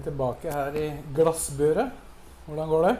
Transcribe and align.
Vi 0.00 0.06
tilbake 0.08 0.52
her 0.52 0.76
i 0.80 0.88
glassburet. 1.14 1.92
Hvordan 2.46 2.68
går 2.72 2.86
det? 2.88 2.96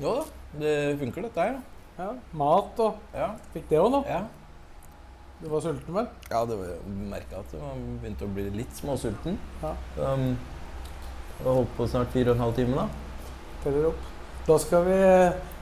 Jo 0.00 0.14
da, 0.16 0.22
det 0.62 0.74
funker 1.00 1.26
dette 1.26 1.46
her. 1.48 1.58
Ja, 2.00 2.12
Mat 2.32 2.78
og 2.80 3.00
Ja. 3.14 3.32
Fikk 3.52 3.68
det 3.68 3.80
òg, 3.80 3.90
da. 3.92 4.02
ja. 4.08 4.20
Du 5.40 5.48
var 5.48 5.60
sulten, 5.64 5.94
vel? 5.96 6.06
Ja, 6.30 6.42
det 6.44 6.56
var 6.58 6.72
merka 7.10 7.38
at 7.40 7.52
man 7.56 7.84
begynte 8.00 8.26
å 8.26 8.32
bli 8.34 8.46
litt 8.52 8.74
småsulten. 8.76 9.38
Ja. 9.62 9.70
Um, 9.96 10.34
jeg 11.40 11.46
har 11.46 11.54
holdt 11.56 11.70
på 11.78 11.86
snart 11.88 12.12
fire 12.12 12.32
og 12.32 12.36
en 12.36 12.42
halv 12.44 12.58
time, 12.58 12.76
da. 12.76 12.88
Teller 13.64 13.86
opp. 13.88 14.02
Da 14.46 14.58
skal 14.60 14.84
vi 14.84 14.98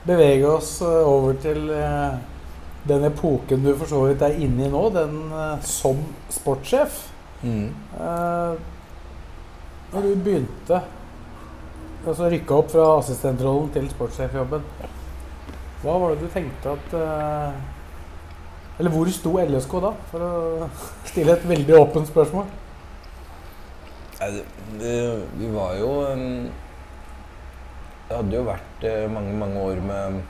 bevege 0.07 0.49
oss 0.51 0.73
eh, 0.83 1.07
over 1.07 1.37
til 1.39 1.69
eh, 1.75 2.17
den 2.89 3.05
epoken 3.07 3.63
du 3.63 3.71
for 3.75 3.87
så 3.91 4.01
vidt 4.07 4.23
er 4.27 4.35
inne 4.39 4.67
i 4.67 4.71
nå, 4.71 4.83
den 4.95 5.15
eh, 5.31 5.63
som 5.67 5.99
sportssjef. 6.31 6.99
Mm. 7.43 7.69
Eh, 7.99 8.59
Når 9.91 10.05
du 10.05 10.15
begynte 10.23 10.81
Altså 12.07 12.29
rykka 12.31 12.55
opp 12.61 12.71
fra 12.71 12.85
assistentrollen 12.99 13.67
til 13.75 13.89
sportssjefjobben, 13.91 14.63
hva 15.81 15.95
var 15.99 16.13
det 16.13 16.23
du 16.23 16.31
tenkte 16.31 16.71
at 16.77 16.95
eh, 16.95 17.59
Eller 18.79 18.93
hvor 18.93 19.11
sto 19.11 19.33
LSK 19.41 19.75
da, 19.83 19.91
for 20.11 20.23
å 20.23 20.69
stille 21.09 21.35
et 21.35 21.45
veldig 21.49 21.75
åpent 21.75 22.07
spørsmål? 22.07 22.47
Vi 24.19 25.51
var 25.53 25.75
jo 25.79 25.91
um, 26.07 26.47
Det 28.07 28.17
hadde 28.17 28.35
jo 28.35 28.47
vært 28.47 28.87
eh, 28.87 29.05
mange, 29.11 29.35
mange 29.43 29.67
år 29.67 29.83
med 29.91 30.21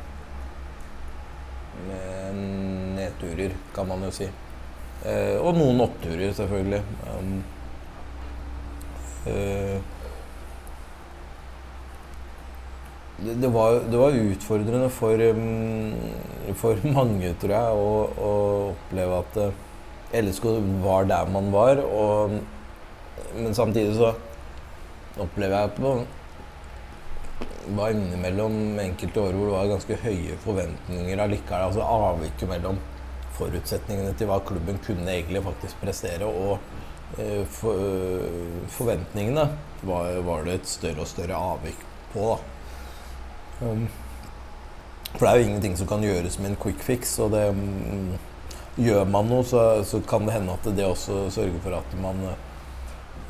med 1.79 2.39
nedturer, 2.97 3.53
kan 3.75 3.87
man 3.87 4.01
jo 4.03 4.09
si. 4.11 4.25
Eh, 5.07 5.37
og 5.39 5.55
noen 5.55 5.79
oppturer, 5.85 6.33
selvfølgelig. 6.35 6.81
Eh, 9.27 9.79
det, 13.19 13.33
det, 13.33 13.47
var, 13.51 13.81
det 13.91 13.97
var 13.99 14.11
utfordrende 14.11 14.89
for, 14.89 15.19
um, 15.19 15.95
for 16.55 16.85
mange, 16.97 17.33
tror 17.41 17.55
jeg, 17.55 17.81
å, 17.81 17.89
å 18.29 18.31
oppleve 18.69 19.19
at 19.23 19.41
uh, 19.43 19.65
LSK 20.21 20.47
var 20.85 21.09
der 21.09 21.33
man 21.33 21.51
var. 21.51 21.83
Og, 21.83 22.39
men 23.35 23.57
samtidig 23.57 23.97
så 23.99 24.13
opplever 25.19 25.65
jeg 25.65 25.75
på 25.81 25.97
var 27.75 27.93
innimellom 27.93 28.79
enkelte 28.81 29.21
år 29.21 29.35
hvor 29.35 29.49
det 29.49 29.53
var 29.53 29.73
ganske 29.73 29.97
høye 30.03 30.37
forventninger 30.45 31.21
allikevel. 31.21 31.67
Altså 31.67 31.83
avviket 31.85 32.49
mellom 32.49 32.79
forutsetningene 33.37 34.15
til 34.17 34.29
hva 34.29 34.39
klubben 34.47 34.79
kunne 34.83 35.11
egentlig 35.11 35.43
faktisk 35.45 35.79
prestere, 35.83 36.27
og 36.27 36.57
eh, 36.57 36.87
forventningene 37.17 39.47
var, 39.81 40.21
var 40.21 40.43
det 40.45 40.53
et 40.59 40.67
større 40.69 41.01
og 41.03 41.07
større 41.09 41.35
avvik 41.35 41.81
på. 42.13 42.29
da. 42.29 42.37
Um, 43.65 43.87
for 45.09 45.25
det 45.25 45.29
er 45.29 45.37
jo 45.39 45.47
ingenting 45.47 45.77
som 45.77 45.87
kan 45.89 46.03
gjøres 46.05 46.39
med 46.39 46.51
en 46.51 46.61
quick 46.61 46.83
fix. 46.85 47.19
Og 47.19 47.31
det, 47.33 47.45
mm, 47.55 48.11
gjør 48.79 49.05
man 49.09 49.29
noe, 49.31 49.43
så, 49.47 49.83
så 49.87 50.01
kan 50.07 50.27
det 50.27 50.35
hende 50.37 50.55
at 50.55 50.65
det 50.75 50.85
også 50.85 51.29
sørger 51.33 51.59
for 51.63 51.73
at 51.79 51.89
man, 52.03 52.17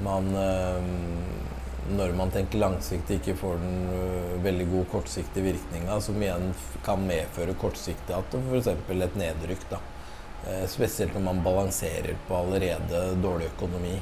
man 0.06 0.26
um, 0.36 0.92
Når 1.90 2.12
man 2.14 2.30
tenker 2.30 2.60
langsiktig, 2.62 3.16
ikke 3.18 3.34
får 3.40 3.56
den 3.58 4.44
veldig 4.44 4.68
god 4.70 4.84
kortsiktige 4.92 5.48
virkninga, 5.48 5.96
som 6.06 6.22
igjen 6.22 6.52
kan 6.86 7.02
medføre 7.02 7.56
kortsiktig 7.58 8.14
at 8.14 8.36
f.eks. 8.38 8.68
et 8.68 9.16
nedrykk. 9.18 9.64
da. 9.72 9.80
Eh, 10.48 10.66
spesielt 10.72 11.14
når 11.16 11.26
man 11.26 11.44
balanserer 11.44 12.16
på 12.28 12.38
allerede 12.38 13.04
dårlig 13.24 13.50
økonomi. 13.52 13.98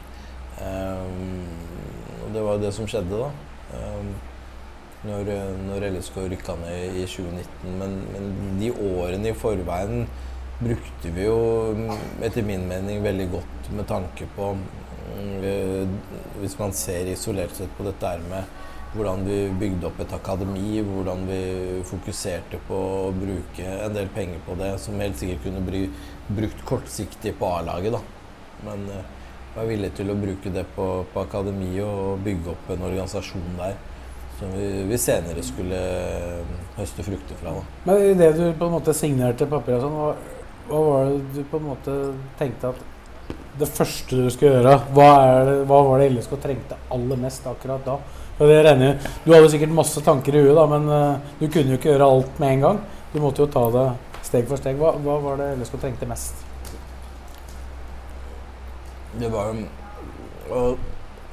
Um, 0.58 1.46
og 2.26 2.34
det 2.34 2.44
var 2.44 2.58
jo 2.58 2.62
det 2.64 2.74
som 2.74 2.88
skjedde, 2.90 3.18
da. 3.18 3.30
Um, 3.78 4.12
når, 5.08 5.30
når 5.68 5.86
LSK 5.92 6.18
rykka 6.32 6.56
ned 6.62 6.98
i 6.98 7.06
2019. 7.10 7.76
Men, 7.80 7.98
men 8.14 8.32
de 8.62 8.72
årene 8.74 9.32
i 9.32 9.38
forveien 9.38 10.08
brukte 10.58 11.14
vi 11.14 11.28
jo 11.28 11.38
etter 12.26 12.46
min 12.46 12.66
mening 12.70 13.04
veldig 13.04 13.28
godt 13.36 13.70
med 13.78 13.86
tanke 13.90 14.26
på 14.34 14.56
eh, 15.46 15.84
Hvis 16.42 16.58
man 16.58 16.74
ser 16.74 17.12
isolert 17.12 17.54
sett 17.58 17.76
på 17.78 17.86
dette 17.86 18.10
her 18.10 18.24
med 18.26 18.56
hvordan 18.96 19.26
vi 19.28 19.38
bygde 19.60 19.90
opp 19.90 20.00
et 20.02 20.14
akademi, 20.16 20.80
hvordan 20.82 21.26
vi 21.28 21.40
fokuserte 21.86 22.58
på 22.70 22.78
å 22.78 23.10
bruke 23.14 23.66
en 23.84 23.94
del 23.94 24.08
penger 24.16 24.40
på 24.48 24.56
det, 24.58 24.72
som 24.82 24.98
helt 25.04 25.20
sikkert 25.20 25.44
kunne 25.44 25.62
bli 25.68 25.84
brukt 26.28 26.64
kortsiktig 26.68 27.36
på 27.40 27.50
A-laget, 27.58 27.94
da. 27.96 28.02
Men 28.66 28.88
eh, 28.92 29.06
var 29.56 29.66
villig 29.70 29.92
til 29.98 30.10
å 30.12 30.18
bruke 30.18 30.52
det 30.54 30.66
på, 30.76 30.88
på 31.14 31.22
akademiet 31.24 31.86
og 31.86 32.20
bygge 32.26 32.52
opp 32.54 32.72
en 32.74 32.84
organisasjon 32.90 33.56
der 33.58 33.78
som 34.38 34.52
vi, 34.54 34.68
vi 34.86 34.98
senere 35.02 35.42
skulle 35.46 35.78
eh, 35.78 36.52
høste 36.78 37.06
frukter 37.06 37.40
fra. 37.42 37.56
Da. 37.58 37.64
Men 37.88 38.20
det 38.20 38.34
du 38.38 38.44
på 38.60 38.68
en 38.68 38.76
måte 38.78 38.94
signerte 38.94 39.48
papiret 39.50 39.82
sånn, 39.82 39.96
hva, 39.98 40.12
hva 40.70 40.84
var 40.90 41.10
det 41.10 41.40
du 41.40 41.42
på 41.50 41.58
en 41.62 41.68
måte 41.72 41.98
tenkte 42.38 42.74
at 42.74 42.86
det 43.58 43.66
første 43.74 44.20
du 44.20 44.28
skulle 44.30 44.60
gjøre, 44.60 44.76
hva, 44.94 45.08
det, 45.48 45.56
hva 45.66 45.80
var 45.88 46.04
det 46.04 46.12
LSK 46.14 46.36
trengte 46.44 46.78
aller 46.94 47.18
mest 47.18 47.48
akkurat 47.50 47.82
da? 47.88 47.96
Regner, 48.38 48.92
jeg- 48.92 49.14
du 49.26 49.32
hadde 49.34 49.50
sikkert 49.50 49.74
masse 49.74 50.02
tanker 50.06 50.36
i 50.38 50.44
huet, 50.46 50.54
da, 50.54 50.68
men 50.70 50.86
uh, 50.92 51.32
du 51.40 51.48
kunne 51.48 51.74
jo 51.74 51.80
ikke 51.80 51.90
gjøre 51.90 52.06
alt 52.14 52.38
med 52.44 52.52
en 52.54 52.62
gang. 52.68 52.82
Du 53.10 53.18
måtte 53.24 53.42
jo 53.42 53.48
ta 53.50 53.64
det 53.74 53.86
steg 54.28 54.48
for 54.50 54.60
steg. 54.60 54.80
Hva, 54.80 54.94
hva 55.04 55.18
var 55.24 55.42
det 55.42 55.54
LSK 55.58 55.80
trengte 55.82 56.10
mest? 56.10 56.46
Det 59.18 59.30
var 59.34 59.56
å, 60.54 60.64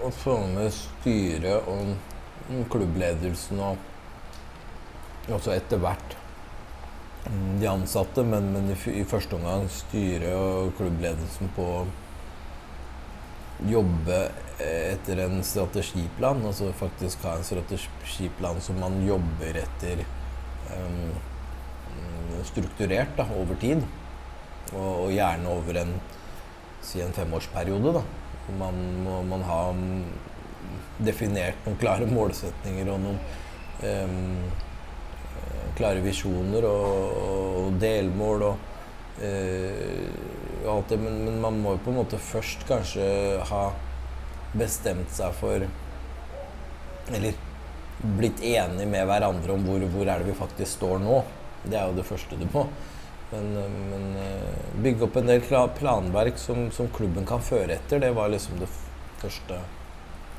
å 0.02 0.10
få 0.22 0.38
med 0.54 0.70
styret 0.72 1.68
og 1.68 2.68
klubbledelsen 2.72 3.60
og 3.64 5.32
også 5.34 5.54
etter 5.54 5.80
hvert 5.82 6.16
de 7.60 7.66
ansatte, 7.66 8.20
men, 8.28 8.50
men 8.52 8.72
i, 8.72 8.76
i 9.00 9.04
første 9.08 9.38
omgang 9.38 9.64
styret 9.72 10.34
og 10.36 10.74
klubbledelsen 10.76 11.52
på 11.56 11.68
å 11.78 11.84
jobbe 13.70 14.18
etter 14.60 15.22
en 15.24 15.40
strategiplan. 15.46 16.42
Altså 16.44 16.72
faktisk 16.76 17.24
ha 17.24 17.38
en 17.38 17.46
strategiplan 17.46 18.60
som 18.64 18.80
man 18.82 19.00
jobber 19.06 19.62
etter 19.62 20.04
mm, 20.68 21.14
strukturert 22.48 23.16
da, 23.18 23.26
over 23.38 23.58
tid. 23.60 23.84
Og, 24.72 24.90
og 25.06 25.14
gjerne 25.14 25.50
over 25.52 25.80
en, 25.84 25.96
si 26.84 27.02
en 27.04 27.14
femårsperiode. 27.14 27.94
Da. 27.98 28.04
Man 28.60 28.80
må 29.04 29.22
man 29.28 29.44
ha 29.48 29.62
mm, 29.76 30.04
definert 31.04 31.66
noen 31.66 31.80
klare 31.80 32.06
målsetninger 32.08 32.90
og 32.92 33.02
noen 33.02 33.18
eh, 33.84 34.62
klare 35.78 36.02
visjoner 36.04 36.66
og, 36.68 37.16
og 37.64 37.78
delmål 37.82 38.44
og, 38.48 38.68
uh, 39.18 40.60
og 40.64 40.68
alt 40.76 40.92
det. 40.92 41.00
Men, 41.02 41.16
men 41.26 41.40
man 41.42 41.58
må 41.62 41.74
jo 41.74 41.82
på 41.84 41.92
en 41.92 41.98
måte 42.02 42.20
først 42.22 42.66
kanskje 42.68 43.06
ha 43.50 43.64
bestemt 44.54 45.10
seg 45.10 45.34
for 45.34 45.64
Eller 47.14 47.34
blitt 48.18 48.40
enig 48.46 48.86
med 48.90 49.06
hverandre 49.08 49.54
om 49.54 49.64
hvor, 49.66 49.82
hvor 49.92 50.08
er 50.08 50.22
det 50.22 50.30
vi 50.30 50.36
faktisk 50.38 50.78
står 50.78 51.02
nå. 51.02 51.18
Det 51.64 51.78
er 51.78 51.88
jo 51.88 51.96
det 51.96 52.06
første 52.08 52.38
du 52.40 52.46
må. 52.52 52.66
Men, 53.34 53.56
eh, 53.56 53.70
men 53.90 54.16
eh, 54.16 54.82
bygge 54.82 55.06
opp 55.06 55.16
en 55.16 55.30
del 55.30 55.40
planverk 55.78 56.38
som, 56.38 56.68
som 56.70 56.90
klubben 56.94 57.26
kan 57.26 57.42
føre 57.42 57.78
etter, 57.78 58.02
det 58.02 58.12
var 58.14 58.30
liksom 58.32 58.60
det 58.60 58.70
første 59.22 59.58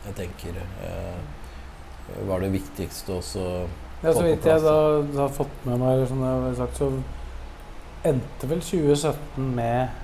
jeg 0.05 0.15
tenker 0.19 0.57
eh, 0.61 1.17
var 2.29 2.43
det 2.43 2.51
viktigste 2.53 3.17
også 3.17 3.43
Ja, 4.03 4.13
så 4.13 4.21
vidt 4.21 4.45
jeg 4.45 4.61
da, 4.61 4.75
har 5.17 5.31
fått 5.33 5.63
med 5.65 5.81
meg, 5.81 6.03
som 6.09 6.21
jeg 6.21 6.41
har 6.43 6.57
sagt, 6.59 6.77
så 6.77 6.89
endte 8.05 8.49
vel 8.51 8.61
2017 8.61 9.47
med 9.55 10.03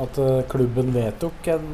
at 0.00 0.20
uh, 0.22 0.42
klubben 0.48 0.92
vedtok 0.94 1.48
en, 1.50 1.64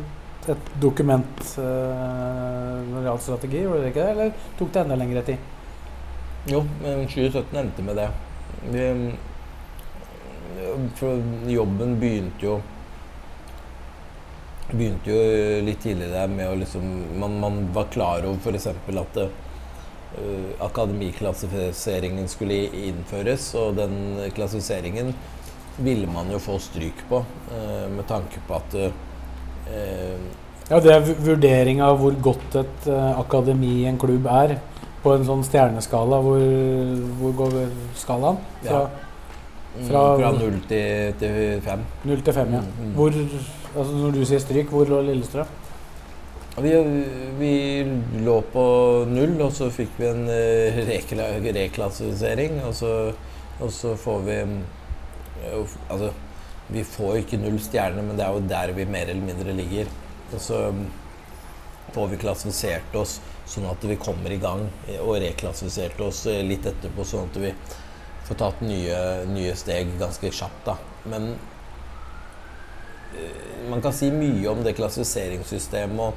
et 0.48 0.70
dokument 0.80 1.42
uh, 1.58 2.78
når 2.86 2.94
det 2.94 3.04
gjaldt 3.10 3.24
strategi, 3.26 3.60
gjorde 3.66 3.82
det 3.82 3.90
ikke 3.92 4.06
det? 4.06 4.14
Eller 4.14 4.48
tok 4.56 4.72
det 4.72 4.84
enda 4.86 4.96
lengre 5.02 5.24
tid? 5.26 5.52
Jo, 6.48 6.62
men 6.80 7.04
2017 7.12 7.60
endte 7.60 7.84
med 7.84 8.00
det. 8.00 8.08
Vi, 8.64 8.86
for 10.96 11.20
jobben 11.50 11.98
begynte 12.00 12.48
jo 12.48 12.56
begynte 14.70 15.12
jo 15.12 15.18
litt 15.66 15.82
tidligere 15.84 16.26
med 16.30 16.50
å 16.50 16.56
liksom 16.58 16.86
Man, 17.20 17.38
man 17.42 17.58
var 17.74 17.90
klar 17.92 18.26
over 18.26 18.56
f.eks. 18.56 18.66
at 18.66 19.20
uh, 19.22 19.28
akademiklassifiseringen 20.66 22.26
skulle 22.30 22.64
innføres, 22.88 23.52
og 23.58 23.76
den 23.78 23.94
klassifiseringen 24.34 25.12
ville 25.76 26.08
man 26.08 26.30
jo 26.32 26.40
få 26.40 26.58
stryk 26.62 27.04
på, 27.10 27.22
uh, 27.52 27.86
med 27.92 28.06
tanke 28.08 28.42
på 28.48 28.58
at 28.58 28.76
uh, 28.80 30.26
Ja, 30.66 30.80
det 30.82 30.94
er 30.94 31.04
vurdering 31.22 31.82
av 31.84 32.00
hvor 32.00 32.14
godt 32.18 32.56
et 32.58 32.86
eh, 32.90 33.18
akademi, 33.20 33.84
en 33.86 33.98
klubb, 34.02 34.24
er. 34.26 34.56
På 35.06 35.12
en 35.14 35.26
sånn 35.28 35.44
stjerneskala. 35.46 36.18
Hvor, 36.26 36.40
hvor 37.20 37.36
går 37.44 37.58
skalaen? 37.98 38.40
Fra 38.64 38.80
mm, 38.86 39.84
Fra- 39.86 40.16
fra 40.18 40.32
0 40.32 40.58
til, 40.70 41.14
til 41.20 41.60
5. 41.62 41.84
0 42.10 42.24
til 42.26 42.34
5, 42.40 42.54
ja. 42.56 42.62
Mm, 42.64 42.82
mm. 42.88 42.92
Hvor, 42.96 43.18
altså 43.76 43.92
når 44.00 44.14
du 44.16 44.22
sier 44.26 44.42
stryk, 44.42 44.72
hvor 44.72 44.88
lå 44.88 45.02
Lillestrøm? 45.04 45.54
Vi, 46.64 46.72
vi 47.36 47.50
lå 48.24 48.38
på 48.54 48.62
null, 49.12 49.34
og 49.44 49.50
så 49.52 49.68
fikk 49.68 49.98
vi 50.00 50.06
en 50.08 50.22
eh, 50.32 50.78
rekla, 50.88 51.26
reklassifisering. 51.44 52.62
Og 52.64 52.72
så, 52.78 52.92
og 53.60 53.72
så 53.76 53.92
får 54.00 54.22
vi 54.30 54.38
eh, 54.40 55.74
Altså, 55.92 56.08
vi 56.72 56.82
får 56.82 57.20
ikke 57.20 57.38
null 57.44 57.58
stjerner, 57.62 58.02
men 58.02 58.16
det 58.18 58.24
er 58.26 58.32
jo 58.34 58.46
der 58.50 58.72
vi 58.74 58.88
mer 58.88 59.12
eller 59.12 59.22
mindre 59.28 59.52
ligger. 59.60 59.92
Og 60.32 60.40
så 60.42 60.62
får 61.92 62.08
vi 62.12 62.16
klassifisert 62.20 62.94
oss 62.98 63.20
sånn 63.46 63.66
at 63.70 63.84
vi 63.86 63.96
kommer 64.00 64.32
i 64.32 64.40
gang, 64.42 64.66
eh, 64.88 65.00
og 65.00 65.20
reklassifiserte 65.22 66.06
oss 66.06 66.24
eh, 66.30 66.42
litt 66.46 66.66
etterpå, 66.66 67.04
sånn 67.06 67.30
at 67.30 67.38
vi 67.42 67.52
får 68.26 68.40
tatt 68.40 68.64
nye, 68.66 68.98
nye 69.30 69.54
steg 69.58 69.94
ganske 70.00 70.32
kjapt. 70.34 70.64
da. 70.66 70.76
Men 71.06 71.30
eh, 73.14 73.70
man 73.70 73.84
kan 73.84 73.94
si 73.94 74.10
mye 74.10 74.48
om 74.50 74.64
det 74.66 74.76
klassifiseringssystemet 74.78 76.00
og 76.08 76.12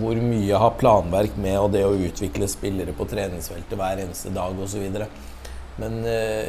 hvor 0.00 0.14
mye 0.22 0.58
har 0.62 0.76
planverk 0.78 1.36
med 1.42 1.58
og 1.58 1.72
det 1.74 1.82
å 1.82 1.96
utvikle 1.98 2.46
spillere 2.48 2.94
på 2.94 3.08
treningsfeltet 3.10 3.74
hver 3.78 4.04
eneste 4.04 4.30
dag 4.30 4.54
osv. 4.62 4.84
Men 5.80 5.96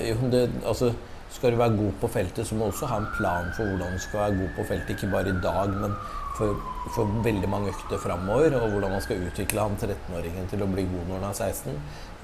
jo, 0.05 0.27
det, 0.29 0.43
altså, 0.67 0.91
skal 1.31 1.53
du 1.53 1.59
være 1.61 1.77
god 1.77 1.93
på 2.01 2.09
feltet, 2.11 2.47
så 2.47 2.55
må 2.55 2.67
du 2.67 2.73
også 2.73 2.89
ha 2.91 2.97
en 3.01 3.11
plan 3.15 3.51
for 3.55 3.69
hvordan 3.69 3.95
du 3.95 4.03
skal 4.03 4.19
være 4.19 4.37
god 4.41 4.55
på 4.57 4.65
feltet. 4.67 4.95
Ikke 4.95 5.11
bare 5.13 5.31
i 5.31 5.41
dag, 5.43 5.75
men 5.83 5.95
for, 6.37 6.55
for 6.95 7.11
veldig 7.25 7.49
mange 7.49 7.71
økter 7.71 8.01
framover. 8.03 8.55
Og 8.59 8.69
hvordan 8.69 8.95
man 8.95 9.03
skal 9.05 9.25
utvikle 9.27 9.65
han 9.65 9.77
13-åringen 9.79 10.49
til 10.51 10.63
å 10.63 10.69
bli 10.71 10.87
god 10.91 11.09
når 11.09 11.21
han 11.21 11.29
er 11.29 11.37
16, 11.51 11.77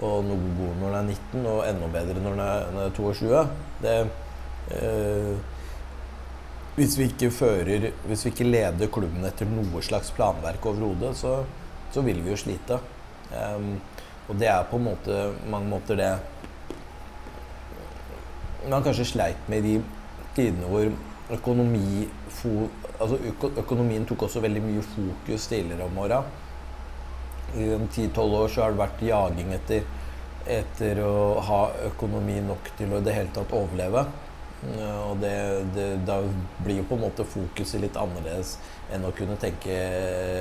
og 0.07 0.17
noe 0.27 0.55
god 0.59 0.81
når 0.81 0.89
han 0.89 0.97
er 0.99 1.11
19, 1.15 1.45
og 1.53 1.61
enda 1.67 1.91
bedre 1.97 2.23
når 2.23 2.35
han 2.35 2.43
er, 2.47 2.65
når 2.73 2.81
han 2.81 2.89
er 2.91 2.97
22. 2.99 3.45
Det, 3.85 3.97
øh, 4.77 5.35
hvis 6.77 6.97
vi 6.99 7.07
ikke 7.09 7.31
fører 7.33 7.91
Hvis 8.05 8.25
vi 8.25 8.29
ikke 8.29 8.45
leder 8.45 8.89
klubben 8.93 9.23
etter 9.25 9.49
noe 9.49 9.81
slags 9.81 10.11
planverk 10.13 10.65
overhodet, 10.65 11.15
så, 11.17 11.39
så 11.93 12.03
vil 12.05 12.19
vi 12.21 12.35
jo 12.35 12.37
slite. 12.37 12.77
Um, 13.31 13.77
og 14.27 14.35
det 14.39 14.49
er 14.51 14.67
på 14.67 14.77
måte 14.79 15.31
mange 15.49 15.71
måter 15.71 15.97
det 15.97 16.11
man 18.69 18.83
kanskje 18.85 19.05
sleit 19.13 19.49
med 19.51 19.63
de 19.65 19.77
tidene 20.37 20.69
hvor 20.71 20.89
økonomi 21.37 22.07
altså 22.99 23.17
øko, 23.29 23.51
økonomien 23.63 24.05
tok 24.07 24.27
også 24.27 24.41
veldig 24.43 24.61
mye 24.63 24.83
fokus 24.93 25.47
tidligere 25.51 25.87
om 25.87 25.97
åra. 25.97 26.21
I 27.55 27.67
10-12 27.75 28.19
år 28.19 28.47
så 28.51 28.63
har 28.63 28.73
det 28.73 28.81
vært 28.81 29.03
jaging 29.07 29.53
etter, 29.55 29.83
etter 30.57 31.01
å 31.03 31.39
ha 31.47 31.61
økonomi 31.87 32.39
nok 32.45 32.71
til 32.77 32.93
å 32.93 33.01
i 33.01 33.05
det 33.07 33.15
hele 33.15 33.33
tatt 33.35 33.55
overleve. 33.55 34.05
Og 35.07 35.19
det, 35.21 35.33
det, 35.75 35.87
da 36.07 36.17
blir 36.65 36.81
jo 36.81 36.87
på 36.89 36.97
en 36.97 37.05
måte 37.05 37.25
fokuset 37.27 37.81
litt 37.83 37.97
annerledes 37.99 38.55
enn 38.93 39.05
å 39.05 39.13
kunne 39.15 39.37
tenke 39.39 39.75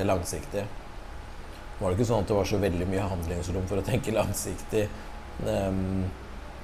langsiktig. 0.08 0.64
Var 1.76 1.90
det 1.90 1.98
ikke 1.98 2.08
sånn 2.08 2.24
at 2.24 2.30
det 2.30 2.38
var 2.38 2.48
så 2.48 2.60
veldig 2.60 2.86
mye 2.88 3.08
handlingsrom 3.10 3.66
for 3.68 3.82
å 3.82 3.84
tenke 3.84 4.14
langsiktig 4.16 4.86
ehm, 5.44 6.06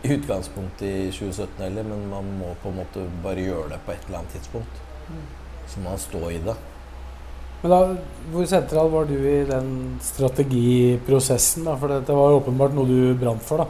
i 0.03 0.13
utgangspunktet 0.17 0.89
i 0.89 1.11
2017 1.15 1.63
heller, 1.63 1.87
men 1.87 2.09
man 2.11 2.31
må 2.41 2.55
på 2.63 2.73
en 2.73 2.81
måte 2.81 3.05
bare 3.23 3.45
gjøre 3.45 3.71
det 3.75 3.81
på 3.87 3.95
et 3.95 4.07
eller 4.09 4.23
annet 4.23 4.37
tidspunkt. 4.37 4.81
Så 5.71 5.81
må 5.81 5.93
man 5.93 6.03
stå 6.03 6.23
i 6.31 6.41
det. 6.43 6.57
Men 7.63 7.71
da, 7.71 7.81
Hvor 8.33 8.47
sentral 8.51 8.91
var 8.91 9.07
du 9.07 9.15
i 9.15 9.45
den 9.47 10.01
strategiprosessen? 10.03 11.69
da? 11.69 11.77
For 11.79 11.95
dette 11.95 12.17
var 12.19 12.35
åpenbart 12.41 12.75
noe 12.75 12.91
du 12.91 13.15
brant 13.19 13.45
for. 13.47 13.63
da. 13.63 13.69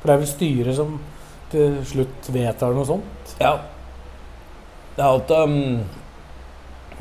For 0.00 0.10
det 0.10 0.14
er 0.14 0.22
vel 0.24 0.32
styret 0.34 0.76
som 0.76 0.98
til 1.52 1.80
slutt 1.88 2.28
vedtar 2.32 2.76
noe 2.76 2.88
sånt? 2.88 3.34
Ja. 3.40 3.56
Det 4.92 5.00
er 5.00 5.08
alt 5.08 5.32
um, 5.32 5.80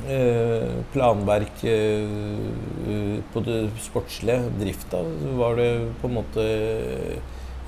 eh, 0.08 0.72
planverk 0.94 1.64
eh, 1.68 3.18
på 3.34 3.44
det 3.44 3.60
sportslige, 3.84 4.48
drifta, 4.62 5.04
var 5.40 5.60
det 5.60 5.72
på 6.00 6.08
en 6.08 6.18
måte 6.22 6.48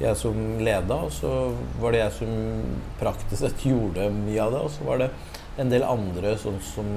jeg 0.02 0.18
som 0.18 0.38
leda, 0.64 0.98
og 1.06 1.12
så 1.14 1.32
var 1.82 1.94
det 1.94 2.02
jeg 2.02 2.16
som 2.18 2.34
praktisk 3.00 3.44
sett 3.44 3.66
gjorde 3.68 4.10
mye 4.16 4.42
av 4.42 4.56
det. 4.56 4.64
Og 4.66 4.74
så 4.74 4.88
var 4.88 5.04
det 5.04 5.10
en 5.62 5.70
del 5.70 5.86
andre 5.86 6.34
sånn, 6.42 6.60
som 6.66 6.90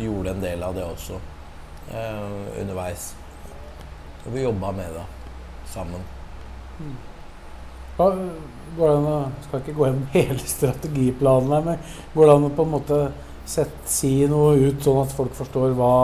gjorde 0.00 0.34
en 0.34 0.44
del 0.44 0.62
av 0.62 0.76
det 0.76 0.86
også 0.86 1.18
eh, 1.90 2.62
underveis. 2.62 3.10
Og 4.24 4.32
vi 4.34 4.46
jobba 4.46 4.72
med 4.76 4.94
det 4.94 5.04
sammen. 5.72 6.06
Hva, 7.96 8.10
går 8.76 8.90
det 8.90 8.96
an 8.96 9.10
å, 9.10 9.18
skal 9.46 9.62
ikke 9.62 9.76
gå 9.76 9.86
gjennom 9.88 10.08
hele 10.16 10.50
strategiplanen 10.56 11.54
her, 11.56 11.70
men 11.70 11.94
går 12.14 12.28
det 12.28 12.34
an 12.38 12.50
å 12.50 12.56
på 12.56 12.66
en 12.66 12.74
måte 12.76 13.00
sette, 13.46 13.86
si 13.90 14.12
noe 14.30 14.56
ut 14.58 14.82
sånn 14.82 15.04
at 15.04 15.14
folk 15.14 15.34
forstår 15.38 15.74
hva 15.78 15.94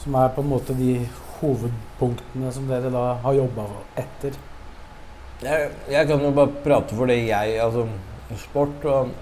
som 0.00 0.16
er 0.16 0.30
på 0.32 0.44
en 0.44 0.52
måte 0.52 0.76
de 0.76 0.94
hovedpunktene 1.40 2.52
som 2.52 2.68
dere 2.68 2.92
da 2.92 3.10
har 3.24 3.36
jobba 3.36 3.66
etter? 4.00 4.36
Jeg, 5.40 5.70
jeg 5.88 6.04
kan 6.04 6.20
jo 6.20 6.30
bare 6.36 6.52
prate 6.60 6.96
for 6.96 7.08
det 7.08 7.22
jeg 7.24 7.54
Altså, 7.64 7.86
sport 8.42 8.82
og 8.84 9.12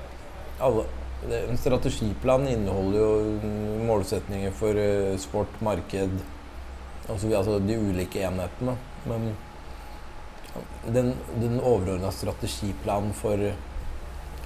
alle 0.59 0.87
det, 1.23 1.45
En 1.51 1.59
strategiplan 1.59 2.47
inneholder 2.51 2.99
jo 2.99 3.51
målsetninger 3.87 4.55
for 4.55 4.75
uh, 4.75 5.15
sport, 5.19 5.61
marked 5.63 6.17
altså, 7.09 7.31
altså 7.31 7.59
de 7.59 7.79
ulike 7.79 8.23
enhetene. 8.23 8.77
Men 9.07 9.33
den, 10.95 11.13
den 11.41 11.59
overordna 11.59 12.11
strategiplanen 12.15 13.11
for 13.19 13.43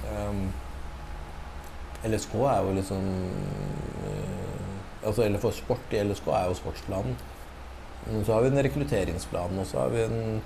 um, 0.09 0.43
LSK 2.09 2.33
er 2.41 2.65
jo 2.65 2.75
liksom 2.79 3.05
uh, 4.05 4.33
Altså, 5.03 5.25
eller 5.25 5.41
for 5.43 5.51
sport 5.51 5.93
i 5.93 5.99
LSK 5.99 6.29
er 6.31 6.45
jo 6.47 6.53
sportsplanen. 6.55 7.17
Men 8.05 8.21
så 8.25 8.37
har 8.37 8.45
vi 8.45 8.53
en 8.53 8.61
rekrutteringsplan, 8.63 9.57
og 9.59 9.67
så 9.67 9.81
har 9.81 9.89
vi 9.91 10.05
en 10.05 10.39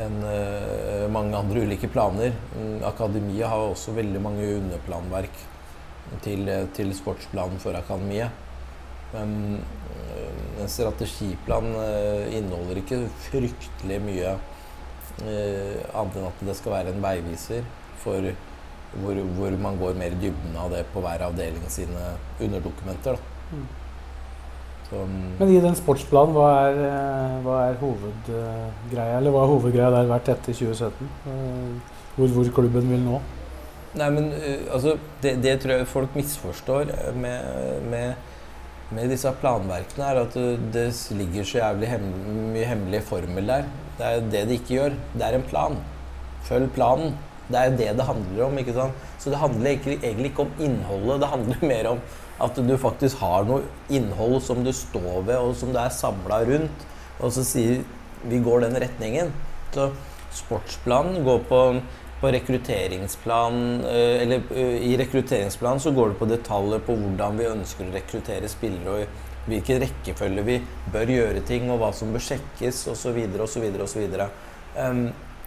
enn 0.00 0.22
eh, 0.26 1.04
mange 1.12 1.36
andre 1.38 1.64
ulike 1.66 1.88
planer. 1.92 2.34
Mm, 2.56 2.80
Akademiet 2.88 3.46
har 3.50 3.68
også 3.70 3.94
veldig 3.94 4.22
mange 4.22 4.46
underplanverk 4.58 5.36
til, 6.24 6.48
eh, 6.48 6.66
til 6.74 6.92
sportsplanen 6.96 7.60
for 7.62 7.76
akademiet. 7.78 8.30
Men 9.12 9.60
eh, 9.60 10.62
en 10.64 10.70
strategiplan 10.70 11.70
eh, 11.82 12.34
inneholder 12.40 12.82
ikke 12.82 13.04
fryktelig 13.28 14.00
mye 14.08 14.34
annet 15.14 16.16
enn 16.18 16.24
at 16.26 16.40
det 16.42 16.56
skal 16.58 16.72
være 16.72 16.90
en 16.90 17.04
veiviser 17.04 17.62
for 18.02 18.24
hvor, 18.98 19.18
hvor 19.36 19.54
man 19.62 19.76
går 19.78 19.94
mer 20.00 20.16
i 20.16 20.18
dybden 20.18 20.56
av 20.58 20.72
det 20.74 20.80
på 20.90 21.02
hver 21.04 21.22
avdeling 21.28 21.62
sine 21.70 22.16
underdokumenter. 22.42 23.14
Da. 23.14 23.54
Men 25.38 25.50
i 25.50 25.60
den 25.62 25.76
sportsplanen, 25.78 26.34
hva 26.36 26.48
er, 26.66 26.82
eh, 26.88 27.38
hva 27.44 27.60
er 27.68 27.78
hovedgreia? 27.80 29.18
Eller 29.18 29.34
hva 29.34 29.44
har 29.44 29.52
hovedgreia 29.54 29.90
der 29.94 30.10
vært 30.10 30.30
etter 30.34 30.56
2017? 30.56 31.08
Eh, 31.26 31.94
Hvor, 32.14 32.28
hvor 32.30 32.50
klubben 32.54 32.86
vil 32.92 33.00
nå? 33.02 33.18
Nei, 33.98 34.06
men 34.10 34.30
uh, 34.34 34.74
altså, 34.74 34.96
det, 35.22 35.36
det 35.42 35.58
tror 35.62 35.76
jeg 35.76 35.90
folk 35.90 36.14
misforstår 36.18 36.90
eh, 36.90 37.10
med, 37.14 37.84
med, 37.90 38.32
med 38.94 39.12
disse 39.12 39.30
planverkene, 39.38 40.08
er 40.08 40.20
at 40.24 40.38
uh, 40.38 40.54
det 40.74 40.88
ligger 41.14 41.46
så 41.46 41.60
jævlig 41.60 41.90
hem 41.92 42.08
mye 42.54 42.66
hemmelig 42.70 43.04
formel 43.06 43.52
der. 43.52 43.68
Det 43.98 44.08
er 44.08 44.26
det 44.32 44.42
det 44.48 44.58
ikke 44.58 44.74
gjør. 44.78 44.98
Det 45.14 45.26
er 45.26 45.38
en 45.38 45.46
plan. 45.46 45.78
Følg 46.48 46.70
planen. 46.74 47.14
Det 47.46 47.60
er 47.60 47.76
det 47.78 47.90
det 48.00 48.08
handler 48.08 48.46
om. 48.48 48.58
ikke 48.58 48.74
sant? 48.74 49.06
Så 49.22 49.30
det 49.30 49.38
handler 49.38 49.70
egentlig, 49.70 49.98
egentlig 50.02 50.32
ikke 50.32 50.46
om 50.48 50.54
innholdet. 50.66 51.20
Det 51.22 51.32
handler 51.36 51.66
mer 51.72 51.90
om 51.92 52.02
at 52.42 52.56
du 52.58 52.74
faktisk 52.80 53.20
har 53.22 53.46
noe 53.46 53.62
innhold 53.92 54.40
som 54.42 54.64
du 54.64 54.72
står 54.74 55.22
ved, 55.28 55.36
og 55.38 55.54
som 55.58 55.70
du 55.74 55.78
er 55.78 55.92
samla 55.94 56.40
rundt, 56.48 56.88
og 57.20 57.30
så 57.34 57.44
sier 57.46 57.84
vi 58.24 58.40
går 58.42 58.64
den 58.64 58.80
retningen. 58.82 59.30
Så 59.74 59.90
sportsplanen 60.34 61.22
går 61.26 61.44
på 61.50 61.60
på 62.24 62.30
rekrutteringsplan 62.32 63.84
eh, 63.84 64.22
Eller 64.22 64.42
eh, 64.54 64.76
i 64.90 64.96
rekrutteringsplanen 64.96 65.80
så 65.80 65.92
går 65.92 66.12
det 66.12 66.18
på 66.20 66.28
detaljer 66.30 66.82
på 66.86 66.96
hvordan 66.96 67.38
vi 67.40 67.50
ønsker 67.50 67.88
å 67.88 67.94
rekruttere 67.94 68.48
spillere, 68.48 69.04
og 69.04 69.50
hvilken 69.50 69.82
rekkefølge 69.82 70.44
vi 70.46 70.58
bør 70.92 71.12
gjøre 71.12 71.42
ting, 71.48 71.68
og 71.68 71.82
hva 71.82 71.90
som 71.92 72.14
bør 72.14 72.24
sjekkes, 72.24 72.86
osv., 72.94 73.18
osv., 73.44 73.66
osv. 73.84 74.06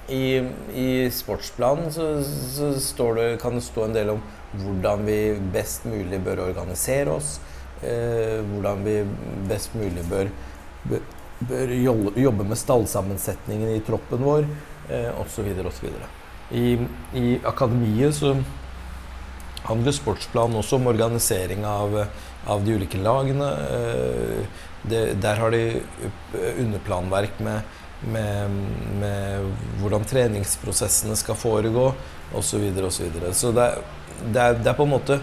I, 0.08 0.40
I 0.74 0.90
sportsplanen 1.12 1.92
så, 1.92 2.24
så 2.80 3.14
det, 3.18 3.28
kan 3.42 3.58
det 3.58 3.66
stå 3.66 3.88
en 3.88 3.96
del 3.96 4.14
om 4.16 4.22
hvordan 4.58 5.04
vi 5.08 5.20
best 5.54 5.86
mulig 5.86 6.22
bør 6.24 6.46
organisere 6.48 7.18
oss. 7.18 7.38
eh, 7.82 8.40
hvordan 8.42 8.84
vi 8.86 9.02
best 9.50 9.76
mulig 9.78 10.06
bør, 10.10 10.30
bør, 11.50 11.74
jobbe, 12.18 12.44
med 12.44 12.58
stallsammensetningen 12.58 13.76
i 13.76 13.84
troppen 13.86 14.24
vår, 14.24 14.48
eh, 14.90 15.12
osv. 15.22 15.52
osv. 15.68 15.92
I, 16.52 16.78
I 17.14 17.26
akademiet 17.46 18.16
så 18.16 18.36
handler 19.68 19.96
sportsplanen 19.96 20.58
også 20.62 20.80
om 20.80 20.88
organisering 20.88 21.66
av, 21.68 21.98
av 22.48 22.64
de 22.66 22.78
ulike 22.78 23.02
lagene. 23.02 23.52
Eh, 23.68 24.64
det, 24.88 25.04
der 25.22 25.42
har 25.42 25.52
de 25.52 25.82
underplanverk 26.58 27.42
med, 27.44 27.76
med, 28.02 28.60
med 29.02 29.48
hvordan 29.82 30.06
treningsprosessene 30.06 31.18
skal 31.18 31.40
foregå, 31.40 31.90
osv. 32.36 32.44
Så, 32.44 32.60
videre, 32.62 32.86
og 32.90 32.94
så, 32.94 33.08
videre. 33.08 33.34
så 33.34 33.52
det, 33.56 33.68
det, 34.34 34.42
er, 34.42 34.58
det 34.60 34.72
er 34.72 34.78
på 34.78 34.86
en 34.86 34.96
måte 34.98 35.20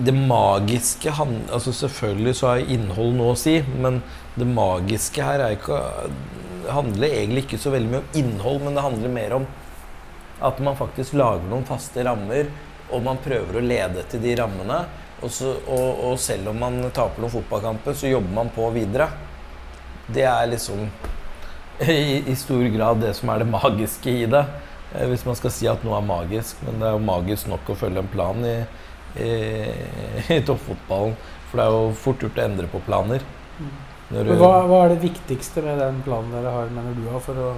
det 0.00 0.12
magiske 0.16 1.12
altså 1.12 1.72
Selvfølgelig 1.76 2.34
så 2.38 2.46
har 2.54 2.70
innhold 2.72 3.12
noe 3.18 3.34
å 3.34 3.38
si, 3.38 3.58
men 3.60 3.98
det 4.38 4.46
magiske 4.48 5.24
her 5.24 5.42
ikke, 5.52 5.80
handler 6.72 7.12
egentlig 7.18 7.44
ikke 7.44 7.60
så 7.60 7.72
veldig 7.74 7.90
mye 7.90 8.00
om 8.00 8.16
innhold, 8.22 8.62
men 8.64 8.78
det 8.78 8.84
handler 8.86 9.12
mer 9.12 9.36
om 9.40 9.46
at 10.40 10.60
man 10.64 10.78
faktisk 10.78 11.18
lager 11.20 11.44
noen 11.50 11.66
faste 11.68 12.04
rammer, 12.06 12.48
og 12.90 13.04
man 13.04 13.20
prøver 13.20 13.60
å 13.60 13.64
lede 13.64 14.06
til 14.08 14.22
de 14.24 14.32
rammene. 14.40 14.78
Og, 15.20 15.28
så, 15.28 15.52
og, 15.68 16.00
og 16.08 16.14
selv 16.22 16.48
om 16.54 16.62
man 16.64 16.80
taper 16.96 17.20
noen 17.20 17.34
fotballkamper, 17.34 17.92
så 17.92 18.08
jobber 18.08 18.32
man 18.38 18.52
på 18.54 18.70
videre. 18.72 19.10
Det 20.08 20.24
er 20.24 20.48
liksom 20.48 20.86
i, 21.88 22.30
i 22.30 22.36
stor 22.36 22.62
grad 22.74 23.00
det 23.00 23.14
som 23.16 23.30
er 23.32 23.42
det 23.42 23.50
magiske 23.50 24.12
i 24.12 24.26
det. 24.30 24.44
Eh, 24.94 25.06
hvis 25.08 25.24
man 25.26 25.38
skal 25.38 25.52
si 25.54 25.68
at 25.70 25.84
noe 25.86 25.98
er 25.98 26.06
magisk. 26.06 26.60
Men 26.66 26.80
det 26.80 26.88
er 26.88 26.96
jo 26.96 27.04
magisk 27.08 27.50
nok 27.50 27.72
å 27.72 27.78
følge 27.82 28.02
en 28.02 28.12
plan 28.12 28.46
i, 28.46 28.56
i, 29.16 29.30
i 30.36 30.40
toppfotballen. 30.46 31.16
For 31.50 31.60
det 31.60 31.66
er 31.66 31.76
jo 31.76 31.94
fort 31.98 32.24
gjort 32.24 32.38
å 32.38 32.46
endre 32.46 32.70
på 32.70 32.82
planer. 32.86 33.24
Du, 34.10 34.32
hva, 34.34 34.64
hva, 34.66 34.84
er 34.84 34.96
det 34.96 35.04
viktigste 35.04 35.62
med 35.62 35.78
den 35.78 36.00
planen 36.02 36.32
dere 36.34 36.50
har, 36.50 36.70
mener 36.74 36.96
du, 36.98 37.04
for 37.22 37.38
å 37.38 37.50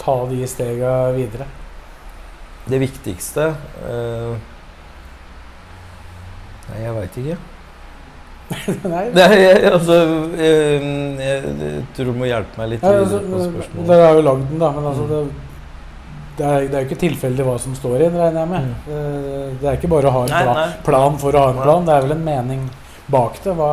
ta 0.00 0.16
de 0.30 0.38
stega 0.48 0.94
videre? 1.12 1.48
Det 2.70 2.78
viktigste 2.80 3.46
eh, 3.88 4.48
Nei, 6.70 6.82
jeg 6.84 6.94
veit 6.94 7.16
ikke. 7.20 7.36
Nei. 8.50 9.04
Nei 9.14 9.28
jeg, 9.38 9.60
altså, 9.70 9.96
jeg, 10.40 10.80
jeg, 11.20 11.84
tror 11.96 12.10
du 12.10 12.18
må 12.18 12.26
hjelpe 12.26 12.60
meg 12.60 12.72
litt 12.72 12.84
ja, 12.84 12.96
altså, 13.04 13.20
på 13.22 13.44
spørsmålet. 13.44 13.86
Dere 13.92 14.08
har 14.08 14.18
jo 14.18 14.26
lagd 14.26 14.44
den, 14.48 14.60
da, 14.62 14.70
men 14.74 14.88
altså 14.90 15.06
det, 15.10 15.20
det, 16.40 16.48
er, 16.48 16.66
det 16.66 16.74
er 16.74 16.84
jo 16.84 16.88
ikke 16.88 17.00
tilfeldig 17.04 17.46
hva 17.46 17.56
som 17.62 17.76
står 17.78 17.96
i 17.98 18.04
den, 18.08 18.18
regner 18.18 18.42
jeg 18.42 18.50
med. 18.50 18.66
Mm. 18.66 18.96
Eh, 18.96 19.46
det 19.60 19.70
er 19.70 19.78
ikke 19.78 19.92
bare 19.94 20.10
å 20.10 20.16
ha 20.16 20.24
en 20.26 20.34
nei, 20.34 20.42
plan, 20.48 20.74
plan, 20.88 21.20
for 21.22 21.36
å 21.36 21.44
ha 21.44 21.54
en 21.54 21.62
plan. 21.62 21.86
Det 21.86 21.94
er 21.94 22.08
vel 22.08 22.16
en 22.16 22.26
mening 22.26 22.66
bak 23.10 23.38
det. 23.44 23.54
Hva, 23.58 23.70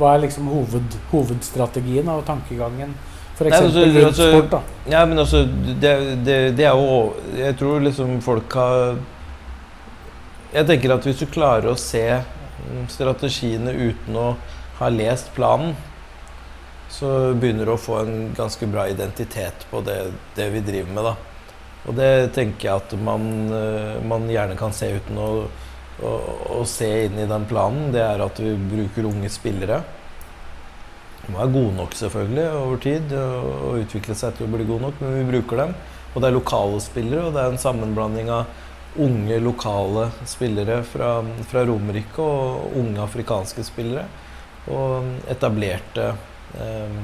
hva 0.00 0.12
er 0.16 0.26
liksom 0.26 0.50
hoved, 0.50 0.98
hovedstrategien 1.12 2.10
og 2.10 2.26
tankegangen? 2.26 2.94
F.eks. 3.32 3.56
Altså, 3.56 3.86
rundt 3.86 4.04
altså, 4.06 4.28
sport, 4.28 4.50
da. 4.52 4.60
Ja, 4.92 5.06
men 5.08 5.18
altså 5.22 5.42
det, 5.46 5.92
det, 6.26 6.36
det, 6.58 6.66
er 6.68 6.76
jo 6.76 7.14
Jeg 7.38 7.56
tror 7.56 7.80
liksom 7.80 8.18
folk 8.20 8.54
har 8.60 8.98
Jeg 10.52 10.68
tenker 10.68 10.94
at 10.96 11.06
hvis 11.08 11.22
du 11.22 11.26
klarer 11.32 11.70
å 11.72 11.78
se 11.80 12.04
strategiene 12.92 13.72
uten 13.72 14.18
å 14.18 14.28
ha 14.78 14.90
lest 14.92 15.32
planen, 15.36 15.74
så 16.92 17.32
begynner 17.32 17.66
du 17.66 17.74
å 17.74 17.80
få 17.80 18.02
en 18.02 18.32
ganske 18.36 18.68
bra 18.68 18.84
identitet 18.90 19.66
på 19.70 19.80
det, 19.86 19.98
det 20.36 20.50
vi 20.52 20.64
driver 20.64 20.92
med, 20.92 21.08
da. 21.08 21.14
Og 21.88 21.96
det 21.98 22.10
tenker 22.36 22.68
jeg 22.68 22.82
at 22.82 22.92
man, 23.02 23.24
eh, 23.56 23.96
man 24.06 24.28
gjerne 24.30 24.58
kan 24.58 24.74
se 24.76 24.92
uten 25.00 25.18
å, 25.18 25.30
å, 26.04 26.12
å 26.60 26.60
se 26.68 26.90
inn 27.06 27.18
i 27.18 27.26
den 27.26 27.48
planen. 27.50 27.90
Det 27.94 28.04
er 28.04 28.22
at 28.22 28.38
vi 28.38 28.52
bruker 28.54 29.08
unge 29.08 29.32
spillere 29.32 29.80
må 31.30 31.38
være 31.38 31.54
gode 31.54 31.74
nok 31.76 31.94
selvfølgelig 31.94 32.46
over 32.58 32.78
tid 32.82 33.12
og 33.14 33.78
utvikle 33.84 34.16
seg 34.18 34.34
til 34.36 34.48
å 34.48 34.52
bli 34.52 34.66
gode 34.66 34.88
nok, 34.88 35.00
men 35.02 35.18
vi 35.20 35.28
bruker 35.30 35.60
dem. 35.62 35.74
Og 36.12 36.20
det 36.20 36.28
er 36.28 36.34
lokale 36.36 36.80
spillere, 36.82 37.28
og 37.28 37.36
det 37.36 37.42
er 37.42 37.52
en 37.52 37.62
sammenblanding 37.62 38.30
av 38.32 38.50
unge, 38.96 39.38
lokale 39.40 40.10
spillere 40.28 40.82
fra, 40.84 41.24
fra 41.48 41.64
Romerike 41.64 42.22
og 42.22 42.76
unge 42.76 43.00
afrikanske 43.02 43.64
spillere. 43.64 44.04
Og 44.72 45.08
etablerte 45.32 46.12
eh, 46.60 47.00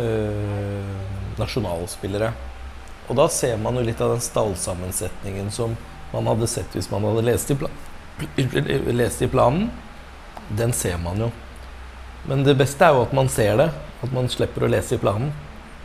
eh, 0.00 0.90
nasjonalspillere. 1.38 2.32
Og 3.08 3.18
da 3.18 3.28
ser 3.28 3.58
man 3.60 3.76
jo 3.76 3.84
litt 3.84 4.00
av 4.00 4.14
den 4.14 4.24
stallsammensetningen 4.24 5.50
som 5.52 5.76
man 6.14 6.28
hadde 6.30 6.48
sett 6.48 6.72
hvis 6.74 6.88
man 6.92 7.04
hadde 7.04 7.24
lest 7.26 7.50
i, 7.52 7.58
lest 9.02 9.22
i 9.22 9.30
planen. 9.30 9.68
Den 10.48 10.72
ser 10.72 10.98
man 11.02 11.26
jo. 11.26 11.32
Men 12.28 12.44
det 12.46 12.56
beste 12.56 12.86
er 12.86 12.96
jo 12.96 13.04
at 13.04 13.12
man 13.16 13.28
ser 13.28 13.58
det. 13.60 13.68
At 14.04 14.12
man 14.12 14.28
slipper 14.32 14.64
å 14.64 14.72
lese 14.72 14.96
i 14.96 15.00
planen 15.00 15.32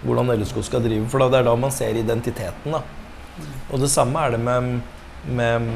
hvordan 0.04 0.32
LSK 0.32 0.62
skal 0.64 0.84
drive. 0.84 1.08
For 1.12 1.22
det 1.28 1.42
er 1.42 1.48
da 1.48 1.56
man 1.60 1.74
ser 1.76 1.98
identiteten. 2.00 2.72
da. 2.72 2.82
Og 3.70 3.82
det 3.84 3.92
samme 3.92 4.22
er 4.24 4.36
det 4.36 4.40
med, 4.44 4.80
med 5.28 5.68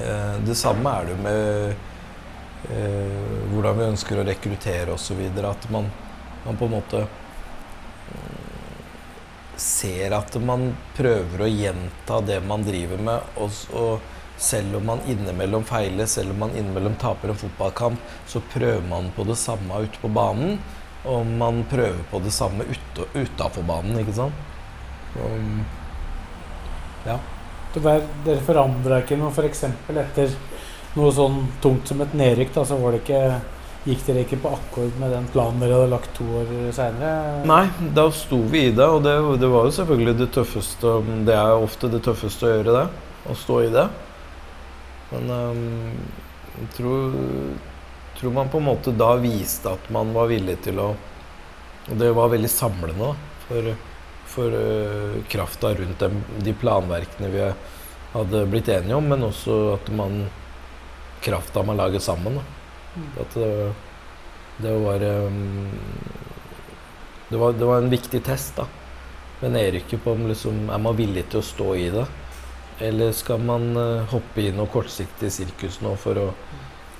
eh, 0.00 0.36
Det 0.46 0.54
samme 0.58 0.90
er 0.90 1.10
det 1.10 1.16
med 1.22 1.74
eh, 2.70 3.48
hvordan 3.52 3.78
vi 3.78 3.90
ønsker 3.90 4.20
å 4.20 4.26
rekruttere 4.28 4.94
osv. 4.94 5.20
At 5.48 5.68
man, 5.70 5.90
man 6.46 6.58
på 6.60 6.68
en 6.68 6.74
måte 6.76 7.04
eh, 7.04 8.48
ser 9.56 10.16
at 10.16 10.36
man 10.42 10.72
prøver 10.96 11.44
å 11.44 11.52
gjenta 11.52 12.20
det 12.26 12.40
man 12.46 12.64
driver 12.66 12.98
med. 13.10 13.32
og, 13.36 13.62
og 13.76 14.10
selv 14.42 14.76
om 14.76 14.86
man 14.86 15.00
innimellom 15.06 15.64
feiler, 15.64 16.06
selv 16.06 16.32
om 16.34 16.40
man 16.42 16.54
innimellom 16.56 16.96
taper 16.98 17.30
en 17.30 17.38
fotballkamp, 17.38 18.00
så 18.26 18.40
prøver 18.52 18.82
man 18.88 19.12
på 19.16 19.24
det 19.28 19.36
samme 19.38 19.84
ute 19.84 20.00
på 20.02 20.10
banen. 20.10 20.58
Og 21.04 21.26
man 21.26 21.64
prøver 21.70 22.02
på 22.10 22.18
det 22.22 22.32
samme 22.34 22.66
utafor 23.14 23.62
banen, 23.66 23.98
ikke 24.02 24.14
sant. 24.16 24.34
Um, 25.14 25.62
ja. 27.06 27.18
Der, 27.72 28.04
dere 28.26 28.44
forandra 28.44 29.00
ikke 29.00 29.16
noe 29.16 29.32
f.eks. 29.32 29.64
etter 29.88 30.34
noe 30.98 31.12
sånn 31.14 31.38
tungt 31.64 31.88
som 31.88 32.02
et 32.04 32.14
nedrykk? 32.16 32.52
Da, 32.54 32.66
så 32.68 32.76
var 32.80 32.92
det 32.92 33.04
ikke 33.04 33.24
Gikk 33.82 34.04
dere 34.06 34.22
ikke 34.22 34.36
på 34.44 34.50
akkord 34.54 34.98
med 35.00 35.10
den 35.10 35.24
planen 35.34 35.58
dere 35.58 35.74
hadde 35.74 35.90
lagt 35.90 36.12
to 36.14 36.22
år 36.38 36.50
seinere? 36.76 37.40
Nei, 37.50 37.64
da 37.96 38.04
sto 38.14 38.38
vi 38.52 38.68
i 38.68 38.74
det, 38.76 38.86
og 38.86 39.00
det, 39.02 39.16
det, 39.42 39.48
var 39.50 39.66
jo 39.66 39.72
selvfølgelig 39.74 40.14
det 40.20 40.28
tøffeste 40.36 40.92
Det 41.26 41.34
er 41.34 41.48
jo 41.50 41.64
ofte 41.66 41.90
det 41.90 42.02
tøffeste 42.06 42.46
å 42.46 42.52
gjøre 42.52 42.76
det. 42.76 42.84
Å 43.26 43.34
stå 43.40 43.56
i 43.64 43.72
det. 43.74 43.86
Men 45.10 45.32
um, 45.34 45.64
jeg 46.60 46.68
tror, 46.76 47.18
tror, 48.20 48.34
man 48.38 48.52
på 48.52 48.62
en 48.62 48.68
måte 48.70 48.94
da 48.94 49.16
viste 49.18 49.74
at 49.74 49.90
man 49.94 50.14
var 50.14 50.30
villig 50.30 50.60
til 50.62 50.78
å 50.78 50.92
Og 51.90 51.98
det 51.98 52.12
var 52.14 52.30
veldig 52.30 52.52
samlende 52.52 53.10
for, 53.48 53.72
for 54.32 54.56
uh, 54.56 55.20
krafta 55.30 55.74
rundt 55.76 56.00
dem, 56.00 56.20
de 56.40 56.54
planverkene 56.56 57.30
vi 57.32 57.46
hadde 58.12 58.46
blitt 58.52 58.68
enige 58.72 58.96
om, 58.96 59.08
men 59.08 59.24
også 59.28 59.58
at 59.76 59.92
man 59.96 60.24
krafta 61.22 61.62
man 61.62 61.78
lager 61.80 62.02
sammen. 62.02 62.40
Mm. 62.94 63.08
At 63.20 63.36
det, 63.38 63.52
det 64.64 64.72
var 64.82 65.04
um, 65.26 65.68
det 67.28 67.36
var, 67.40 67.52
det 67.52 67.64
var, 67.64 67.78
en 67.78 67.92
viktig 67.92 68.24
test 68.24 68.58
da, 68.60 68.66
med 69.40 69.54
nedrykket 69.54 70.02
på 70.04 70.12
om 70.12 70.26
liksom, 70.28 70.66
er 70.68 70.82
man 70.84 70.98
villig 70.98 71.24
til 71.32 71.40
å 71.40 71.46
stå 71.46 71.68
i 71.80 71.86
det. 71.94 72.04
Eller 72.82 73.14
skal 73.16 73.40
man 73.40 73.70
uh, 73.78 74.10
hoppe 74.10 74.42
i 74.42 74.50
noe 74.52 74.68
kortsiktig 74.72 75.30
sirkus 75.32 75.78
nå 75.84 75.94
for 76.00 76.18
å, 76.20 76.26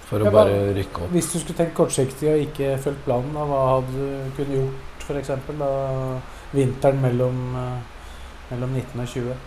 for 0.09 0.23
å 0.23 0.31
ja, 0.31 0.33
bare 0.33 0.57
rykke 0.79 1.05
opp? 1.05 1.13
Hvis 1.13 1.29
du 1.35 1.37
skulle 1.41 1.59
tenkt 1.59 1.77
kortsiktig 1.77 2.31
og 2.33 2.47
ikke 2.47 2.79
fulgt 2.81 3.05
planen, 3.05 3.37
hva 3.37 3.61
hadde 3.75 3.93
du 3.93 4.33
kunnet 4.39 4.57
gjort 4.57 4.89
f.eks. 5.03 5.33
vinteren 6.53 7.01
mellom, 7.03 7.41
uh, 7.57 8.05
mellom 8.51 8.77
19 8.77 9.03
og 9.05 9.11
20? 9.17 9.41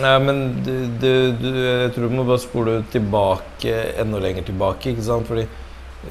Nei, 0.00 0.18
men 0.24 0.38
du, 0.64 0.72
du, 1.00 1.10
du, 1.36 1.48
jeg 1.52 1.90
tror 1.92 2.08
du 2.08 2.16
må 2.16 2.24
bare 2.24 2.40
spole 2.40 2.78
tilbake 2.92 3.74
enda 4.00 4.20
lenger 4.22 4.46
tilbake. 4.48 4.92
ikke 4.92 5.04
sant? 5.04 5.28
Fordi 5.28 5.44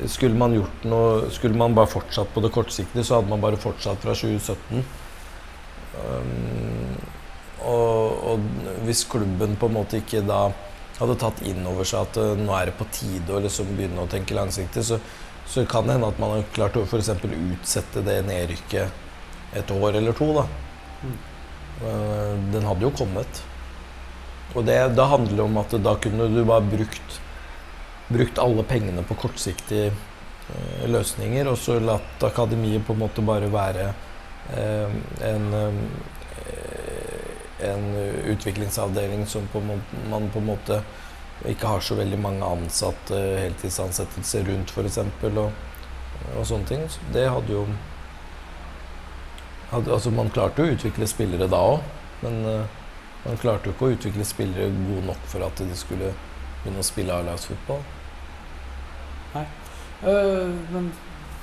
skulle 0.08 0.38
man 0.40 0.54
gjort 0.56 0.84
noe 0.88 1.30
Skulle 1.34 1.58
man 1.60 1.76
bare 1.76 1.90
fortsatt 1.92 2.30
på 2.34 2.44
det 2.44 2.52
kortsiktige, 2.54 3.04
så 3.08 3.18
hadde 3.18 3.32
man 3.32 3.42
bare 3.44 3.60
fortsatt 3.60 4.04
fra 4.04 4.16
2017. 4.18 4.84
Um, 6.02 7.00
og, 7.62 8.22
og, 8.32 8.46
hvis 8.88 9.04
klubben 9.10 9.58
på 9.60 9.68
en 9.70 9.76
måte 9.76 10.00
ikke 10.00 10.24
da 10.26 10.46
hadde 11.02 11.18
tatt 11.20 11.42
inn 11.50 11.66
over 11.68 11.88
seg 11.88 12.08
at 12.08 12.20
uh, 12.22 12.38
nå 12.40 12.54
er 12.58 12.70
det 12.70 12.78
på 12.80 12.88
tide 12.94 13.36
å 13.36 13.42
liksom 13.44 13.74
begynne 13.76 14.06
å 14.06 14.10
tenke 14.10 14.38
langsiktig, 14.38 14.86
så, 14.86 15.00
så 15.50 15.66
kan 15.70 15.88
det 15.88 15.98
hende 15.98 16.10
at 16.10 16.22
man 16.22 16.38
har 16.38 16.48
klart 16.56 16.78
å 16.80 16.86
f.eks. 16.86 17.12
utsette 17.28 18.06
det 18.06 18.22
nedrykket 18.30 19.10
et 19.58 19.72
år 19.72 19.98
eller 20.00 20.16
to. 20.18 20.30
da. 20.36 20.46
Mm. 21.02 21.18
Uh, 21.82 22.54
den 22.54 22.68
hadde 22.70 22.88
jo 22.88 22.94
kommet. 22.96 23.44
Og 24.54 24.66
det, 24.68 24.78
det 24.98 25.10
handler 25.14 25.44
om 25.46 25.60
at 25.62 25.76
da 25.84 25.96
kunne 26.04 26.30
du 26.32 26.42
bare 26.44 26.68
brukt, 26.68 27.20
brukt 28.12 28.42
alle 28.44 28.64
pengene 28.68 29.04
på 29.08 29.18
kortsiktige 29.24 29.92
uh, 29.92 30.88
løsninger, 30.92 31.48
og 31.48 31.60
så 31.60 31.80
latt 31.80 32.26
akademiet 32.28 32.86
på 32.88 32.98
en 32.98 33.06
måte 33.06 33.26
bare 33.26 33.52
være 33.52 33.92
en 35.22 35.46
en 37.62 37.84
utviklingsavdeling 38.26 39.26
som 39.30 39.48
på, 39.48 39.62
man 40.10 40.30
på 40.34 40.40
en 40.40 40.46
måte 40.46 40.82
ikke 41.50 41.68
har 41.68 41.82
så 41.82 41.98
veldig 41.98 42.20
mange 42.22 42.46
ansatte, 42.46 43.18
heltidsansettelser 43.42 44.46
rundt 44.50 44.74
f.eks. 44.74 45.00
Og, 45.32 45.48
og 46.38 46.46
sånne 46.46 46.70
ting. 46.70 46.84
Så 46.90 47.14
det 47.16 47.28
hadde 47.34 47.56
jo 47.56 47.66
Altså, 49.72 50.12
man 50.12 50.30
klarte 50.34 50.64
jo 50.64 50.72
å 50.72 50.76
utvikle 50.76 51.08
spillere 51.08 51.48
da 51.52 51.62
òg, 51.64 51.86
men 52.26 52.42
uh, 52.44 52.80
man 53.24 53.40
klarte 53.40 53.70
jo 53.70 53.76
ikke 53.76 53.88
å 53.88 53.94
utvikle 53.96 54.26
spillere 54.28 54.68
gode 54.76 55.06
nok 55.08 55.24
for 55.32 55.46
at 55.46 55.64
de 55.64 55.78
skulle 55.80 56.12
begynne 56.62 56.84
å 56.84 56.86
spille 56.86 57.16
A-lagsfotball. 57.16 57.80
Nei. 59.38 59.46
Uh, 60.04 60.52
men 60.74 60.92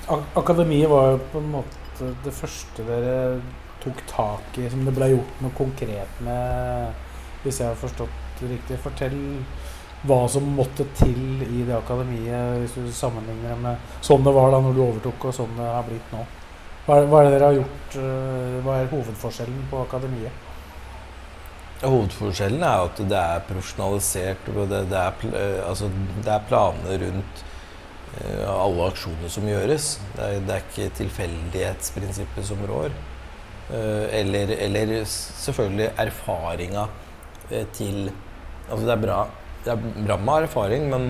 ak 0.09 0.37
akademiet 0.43 0.91
var 0.91 1.15
jo 1.15 1.23
på 1.33 1.41
en 1.41 1.51
måte 1.55 2.13
det 2.23 2.33
første 2.35 2.85
dere 2.85 3.17
tok 3.83 4.05
tak 4.11 4.61
i, 4.61 4.69
som 4.69 4.85
det 4.85 4.93
ble 4.95 5.09
gjort 5.13 5.43
noe 5.43 5.55
konkret 5.57 6.21
med, 6.25 7.03
hvis 7.43 7.61
jeg 7.63 7.71
har 7.71 7.79
forstått 7.79 8.41
det 8.41 8.53
riktig. 8.53 8.79
Fortell 8.83 9.19
hva 10.07 10.21
som 10.31 10.45
måtte 10.55 10.85
til 10.95 11.41
i 11.43 11.63
det 11.67 11.75
akademiet, 11.75 12.61
hvis 12.61 12.77
du 12.77 12.91
sammenligner 12.95 13.57
med 13.59 13.95
sånn 14.05 14.23
det 14.23 14.35
var 14.35 14.53
da 14.53 14.61
når 14.63 14.77
du 14.77 14.83
overtok, 14.85 15.31
og 15.31 15.35
sånn 15.41 15.57
det 15.57 15.71
har 15.73 15.87
blitt 15.87 16.13
nå. 16.13 16.23
Hva 16.89 16.95
er, 16.97 17.05
hva 17.05 17.19
er 17.21 17.27
det 17.27 17.33
dere 17.35 17.47
har 17.51 17.57
gjort? 17.59 17.95
Uh, 18.01 18.53
hva 18.65 18.75
er 18.79 18.87
hovedforskjellen 18.89 19.65
på 19.69 19.81
akademiet? 19.83 20.45
Hovedforskjellen 21.83 22.63
er 22.65 22.85
at 22.87 23.01
det 23.11 23.19
er 23.19 23.43
profesjonalisert. 23.45 24.47
og 24.49 24.71
Det, 24.71 24.79
det, 24.89 25.03
er, 25.03 25.27
eh, 25.37 25.59
altså, 25.69 25.91
det 26.25 26.31
er 26.33 26.47
planer 26.49 27.03
rundt 27.03 27.43
uh, 28.15 28.47
alle 28.55 28.87
aksjoner 28.89 29.29
som 29.35 29.45
gjøres. 29.45 29.91
Det 30.15 30.31
er, 30.31 30.41
det 30.47 30.55
er 30.55 30.65
ikke 30.65 30.95
tilfeldighetsprinsippet 30.97 32.49
som 32.49 32.63
rår. 32.71 32.97
Uh, 33.69 34.09
eller, 34.23 34.55
eller, 34.57 34.95
selvfølgelig 35.05 35.91
erfaringa 35.93 36.87
til 37.73 38.09
Altså 38.69 38.85
det 38.85 38.91
er 38.93 39.01
bra 39.01 39.21
det 39.65 39.71
er 39.73 39.79
bra 40.05 40.17
med 40.21 40.43
erfaring, 40.45 40.83
men 40.89 41.07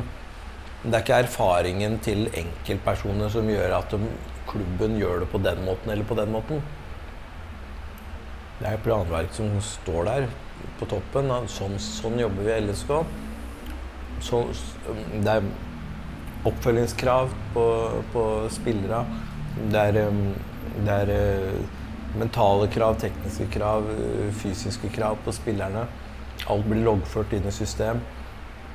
det 0.84 0.94
er 0.94 1.04
ikke 1.04 1.18
erfaringen 1.26 1.98
til 2.04 2.30
enkeltpersoner 2.40 3.32
som 3.32 3.48
gjør 3.52 3.76
at 3.78 3.92
de, 3.92 4.08
klubben 4.50 4.98
gjør 5.00 5.24
det 5.24 5.32
på 5.32 5.42
den 5.44 5.64
måten 5.66 5.94
eller 5.94 6.08
på 6.10 6.18
den 6.20 6.32
måten. 6.34 6.62
Det 8.60 8.68
er 8.68 8.84
planverk 8.84 9.32
som 9.36 9.54
står 9.64 10.08
der 10.10 10.30
på 10.80 10.88
toppen. 10.92 11.32
Sånn, 11.52 11.78
sånn 11.80 12.20
jobber 12.20 12.48
vi 12.48 12.56
i 12.56 12.62
LSK. 12.66 12.94
Så, 14.26 14.44
det 15.24 15.38
er 15.38 15.50
oppfølgingskrav 16.50 17.32
på, 17.54 17.66
på 18.14 18.24
spillere. 18.52 19.04
Det 19.72 19.86
er, 19.92 20.02
det 20.86 20.98
er 21.06 21.14
eh, 21.14 21.80
mentale 22.20 22.68
krav, 22.72 23.00
tekniske 23.00 23.48
krav, 23.54 23.88
fysiske 24.42 24.92
krav 24.96 25.20
på 25.24 25.34
spillerne. 25.36 25.86
Alt 26.50 26.68
blir 26.68 26.84
loggført 26.86 27.36
inn 27.36 27.48
i 27.48 27.56
system. 27.56 28.00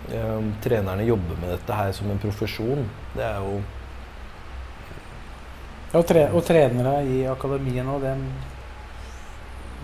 Um, 0.05 0.51
trenerne 0.61 1.07
jobber 1.09 1.39
med 1.41 1.55
dette 1.55 1.77
her 1.77 1.93
som 1.97 2.11
en 2.13 2.21
profesjon. 2.21 2.85
Det 3.15 3.25
er 3.25 3.41
jo 3.41 3.63
ja, 5.95 6.01
og, 6.01 6.07
tre, 6.09 6.27
og, 6.33 6.43
trenere 6.43 6.97
i 7.07 7.21
akademiet 7.31 7.87
nå, 7.87 8.01
det, 8.03 8.15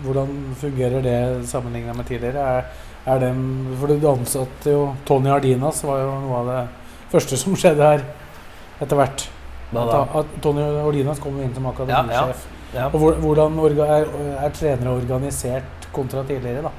hvordan 0.03 0.33
fungerer 0.59 1.05
det 1.05 1.17
sammenlignet 1.47 1.95
med 1.95 2.09
tidligere? 2.09 2.43
Er, 2.59 2.87
er 3.07 3.21
dem, 3.23 3.43
for 3.79 3.95
Du 3.95 4.07
ansatte 4.11 4.73
jo 4.75 4.89
Tony 5.07 5.31
Ardinas, 5.31 5.83
var 5.87 6.03
jo 6.03 6.11
noe 6.25 6.41
av 6.41 6.51
det 6.51 6.61
første 7.13 7.39
som 7.39 7.55
skjedde 7.55 7.93
her 7.93 8.03
etter 8.81 8.99
hvert. 8.99 9.27
At, 9.71 10.15
at 10.19 10.37
Tony 10.43 10.67
Ardinas 10.83 11.19
kom 11.23 11.39
inn 11.39 11.53
som 11.55 11.71
akademisjef. 11.71 12.45
Ja, 12.75 12.81
ja, 12.81 12.81
ja. 12.81 12.87
Og 12.91 13.21
hvordan 13.23 13.55
er, 13.87 14.09
er 14.35 14.55
trenere 14.55 14.97
organisert 14.99 15.87
kontra 15.95 16.25
tidligere? 16.27 16.67
da? 16.67 16.73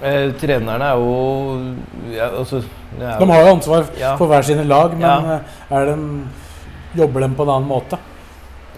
Eh, 0.00 0.30
trenerne 0.40 0.84
er 0.84 0.96
jo 0.96 1.16
ja, 2.14 2.30
altså, 2.30 2.62
er 2.96 3.18
De 3.20 3.26
har 3.28 3.42
jo 3.42 3.50
ansvar 3.52 3.82
for 4.16 4.30
hver 4.30 4.46
sine 4.48 4.64
lag, 4.64 4.94
men 4.96 5.02
ja. 5.04 5.40
det 5.68 5.82
de, 5.90 6.22
jobber 6.96 7.24
de 7.24 7.34
på 7.34 7.46
en 7.46 7.54
annen 7.56 7.70
måte? 7.70 7.98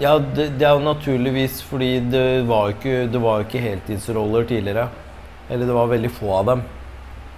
Ja, 0.01 0.17
det, 0.19 0.55
det, 0.57 0.65
er 0.65 0.77
jo 0.77 0.85
naturligvis 0.87 1.61
fordi 1.69 1.99
det 2.13 2.45
var 2.49 2.73
ikke, 2.73 3.07
det 3.13 3.21
var 3.21 3.45
ikke 3.45 3.61
heltidsroller 3.61 4.47
tidligere. 4.49 4.89
Eller 5.51 5.69
det 5.69 5.77
var 5.77 5.91
veldig 5.91 6.11
få 6.17 6.31
av 6.39 6.49
dem. 6.49 6.63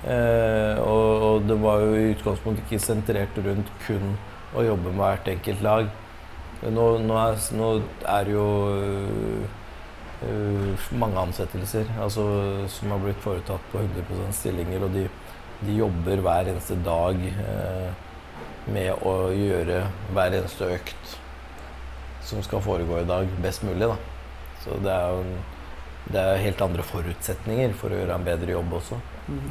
Eh, 0.04 0.78
og, 0.84 1.24
og, 1.26 1.42
det 1.48 1.56
var 1.62 1.82
jo 1.82 1.96
i 1.96 2.12
utgangspunktet 2.12 2.66
ikke 2.68 2.84
sentrert 2.84 3.38
rundt 3.40 3.70
kun 3.86 4.14
å 4.54 4.64
jobbe 4.66 4.92
med 4.92 5.00
hvert 5.02 5.30
enkelt 5.32 5.64
lag. 5.64 5.90
Nå, 6.64 6.86
nå, 7.02 7.16
er, 7.18 7.38
nå 7.58 7.70
er 8.08 8.30
jo 8.32 8.44
uh, 10.24 10.84
mange 10.96 11.20
ansettelser 11.26 11.90
altså, 12.00 12.24
som 12.72 12.94
har 12.94 13.02
blitt 13.02 13.20
foretatt 13.24 13.66
på 13.72 13.82
100 13.82 14.30
stillinger. 14.38 14.86
Og 14.86 14.94
de, 14.94 15.04
de, 15.64 15.74
jobber 15.82 16.22
hver 16.24 16.52
eneste 16.54 16.78
dag 16.86 17.20
uh, 17.40 18.03
med 18.66 19.04
å 19.04 19.14
gjøre 19.34 19.84
hver 20.14 20.38
eneste 20.38 20.68
økt 20.76 21.16
som 22.24 22.40
skal 22.44 22.62
foregå 22.64 23.02
i 23.02 23.08
dag, 23.08 23.28
best 23.44 23.64
mulig. 23.66 23.88
Da. 23.90 23.96
Så 24.64 24.78
det 24.80 24.92
er 24.94 25.10
jo 25.12 25.42
det 26.04 26.20
er 26.20 26.42
helt 26.42 26.60
andre 26.60 26.84
forutsetninger 26.84 27.72
for 27.80 27.92
å 27.92 27.98
gjøre 27.98 28.16
en 28.18 28.24
bedre 28.26 28.52
jobb 28.52 28.72
også. 28.76 28.98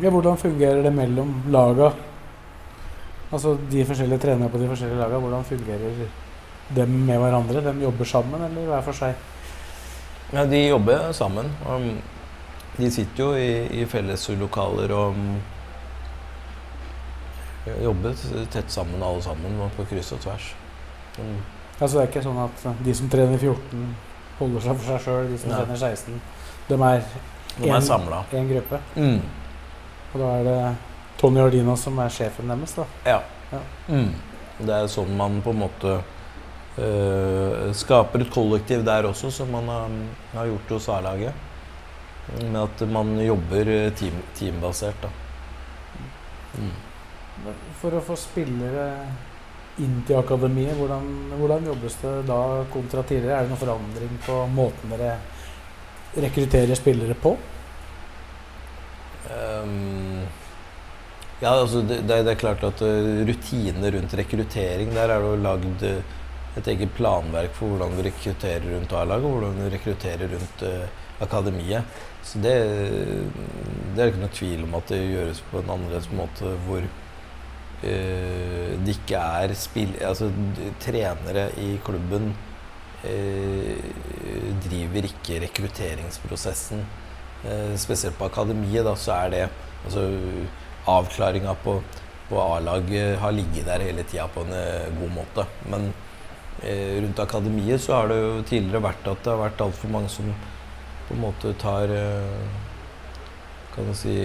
Ja, 0.03 0.11
hvordan 0.13 0.37
fungerer 0.37 0.83
det 0.85 0.91
mellom 0.93 1.31
laga? 1.53 1.89
Altså 3.33 3.55
de 3.71 3.85
forskjellige 3.89 4.21
trenerne 4.21 4.51
på 4.53 4.61
de 4.61 4.67
forskjellige 4.69 4.99
laga, 4.99 5.21
hvordan 5.21 5.47
fungerer 5.47 6.03
dem 6.77 6.97
med 7.07 7.17
hverandre? 7.21 7.63
De 7.65 7.73
jobber 7.87 8.09
sammen, 8.09 8.45
eller 8.45 8.69
hver 8.69 8.85
for 8.85 8.99
seg? 8.99 9.15
Ja, 10.33 10.45
de 10.49 10.61
jobber 10.67 11.09
sammen. 11.13 11.49
de 12.77 12.91
sitter 12.91 13.23
jo 13.23 13.33
i, 13.37 13.81
i 13.81 13.85
felleslokaler 13.85 14.93
og 14.93 15.17
jobber 17.65 18.15
tett 18.51 18.71
sammen 18.71 19.03
alle 19.03 19.21
sammen 19.23 19.59
på 19.77 19.85
kryss 19.89 20.11
og 20.15 20.23
tvers. 20.25 20.49
Mm. 21.17 21.37
Altså 21.79 21.97
det 21.97 22.01
er 22.03 22.09
ikke 22.09 22.25
sånn 22.25 22.41
at 22.43 22.65
de 22.85 22.95
som 22.95 23.11
trener 23.11 23.39
14, 23.39 23.85
holder 24.39 24.65
seg 24.65 24.79
for 24.79 24.89
seg 24.89 25.05
sjøl, 25.05 25.29
de 25.31 25.39
som 25.41 25.53
Nei. 25.53 25.61
trener 25.61 25.79
16 25.79 26.19
De 26.67 26.77
er, 26.87 27.05
de. 27.59 28.39
En 28.39 28.49
gruppe. 28.49 28.81
Mm. 28.95 29.21
Og 30.13 30.19
da 30.21 30.33
er 30.39 30.47
det 30.47 30.57
Tony 31.19 31.41
Ordina 31.43 31.75
som 31.79 31.99
er 32.01 32.13
sjefen 32.13 32.51
deres, 32.51 32.75
da? 32.77 32.85
Ja. 33.05 33.19
ja. 33.51 33.61
Mm. 33.87 34.11
Det 34.63 34.75
er 34.75 34.91
sånn 34.91 35.15
man 35.17 35.41
på 35.43 35.53
en 35.53 35.63
måte 35.65 36.01
Uh, 36.73 37.69
skaper 37.77 38.23
et 38.23 38.31
kollektiv 38.33 38.81
der 38.81 39.05
også, 39.05 39.29
som 39.29 39.51
man 39.53 39.67
har, 39.69 39.91
har 40.33 40.47
gjort 40.49 40.71
hos 40.73 40.87
A-laget. 40.89 41.35
Med 42.39 42.57
at 42.63 42.81
man 42.89 43.11
jobber 43.21 43.69
eh, 43.69 43.91
team, 43.93 44.15
teambasert. 44.33 45.05
Mm. 46.57 46.71
For 47.81 47.95
å 47.97 48.01
få 48.03 48.17
spillere 48.19 48.87
inn 49.81 50.03
til 50.05 50.19
akademiet, 50.19 50.75
hvordan, 50.77 51.07
hvordan, 51.39 51.67
jobbes 51.71 51.97
det 52.03 52.13
da 52.29 52.39
kontra 52.73 53.03
tidligere? 53.07 53.39
Er 53.39 53.45
det 53.45 53.53
noen 53.53 53.63
forandring 53.63 54.15
på 54.25 54.37
måten 54.53 54.93
dere 54.93 55.17
rekrutterer 56.23 56.77
spillere 56.77 57.17
på? 57.17 57.33
Um, 59.33 60.21
ja, 61.41 61.55
altså 61.55 61.81
det, 61.87 62.03
det, 62.07 62.19
er 62.21 62.39
klart 62.39 62.63
at 62.67 62.81
rutinene 62.83 63.25
rutiner 63.27 63.95
rundt 63.95 64.13
rekruttering 64.19 64.91
Der 64.93 65.09
er 65.09 65.23
det 65.23 65.29
jo 65.31 65.39
lagd 65.41 65.85
uh, 65.87 66.19
et 66.59 66.67
eget 66.69 66.91
planverk 66.93 67.55
for 67.57 67.73
hvordan 67.73 67.95
du 67.97 68.03
rekrutterer 68.05 68.67
rundt 68.75 68.93
A-laget 68.93 69.25
og 69.25 69.37
hvordan 69.37 69.57
du 69.57 69.69
rekrutterer 69.73 70.35
rundt 70.35 70.65
uh, 70.67 70.83
akademiet. 71.23 72.01
Så 72.23 72.39
det, 72.43 72.53
det, 73.95 74.03
er 74.03 74.11
ikke 74.11 74.21
noe 74.21 74.35
tvil 74.37 74.67
om 74.67 74.77
at 74.77 74.91
det 74.93 75.01
gjøres 75.01 75.41
på 75.49 75.63
en 75.63 75.73
annerledes 75.73 76.11
måte 76.13 76.53
hvor 76.67 76.85
det 77.83 78.95
ikke 78.95 79.19
er 79.19 79.53
spill... 79.59 79.93
Altså 80.07 80.29
trenere 80.81 81.49
i 81.59 81.73
klubben 81.83 82.31
uh, 83.03 83.73
driver 84.63 85.09
ikke 85.09 85.41
rekrutteringsprosessen. 85.43 86.85
spesielt 87.75 88.15
på 88.17 88.29
akademiet 88.29 88.85
da, 88.87 88.95
så 88.95 89.11
er 89.17 89.29
det 89.33 89.41
altså 89.83 90.05
Avklaringa 90.87 91.57
på, 91.63 91.73
på 92.29 92.39
A-laget 92.39 93.19
har 93.19 93.35
ligget 93.35 93.67
der 93.67 93.83
hele 93.83 94.03
tida 94.07 94.29
på 94.31 94.45
en 94.47 94.55
god 94.99 95.11
måte. 95.17 95.45
Men 95.67 95.91
Eh, 96.61 97.01
rundt 97.01 97.19
akademiet 97.19 97.81
så 97.81 97.97
har 97.97 98.07
det 98.07 98.17
jo 98.21 98.43
tidligere 98.47 98.85
vært 98.85 99.07
at 99.09 99.23
det 99.25 99.31
har 99.33 99.39
vært 99.41 99.61
altfor 99.65 99.89
mange 99.91 100.09
som 100.11 100.29
på 101.09 101.15
en 101.15 101.23
måte 101.25 101.49
tar 101.59 101.91
eh, 101.91 102.59
kan 103.73 103.89
du 103.89 103.95
si 103.97 104.15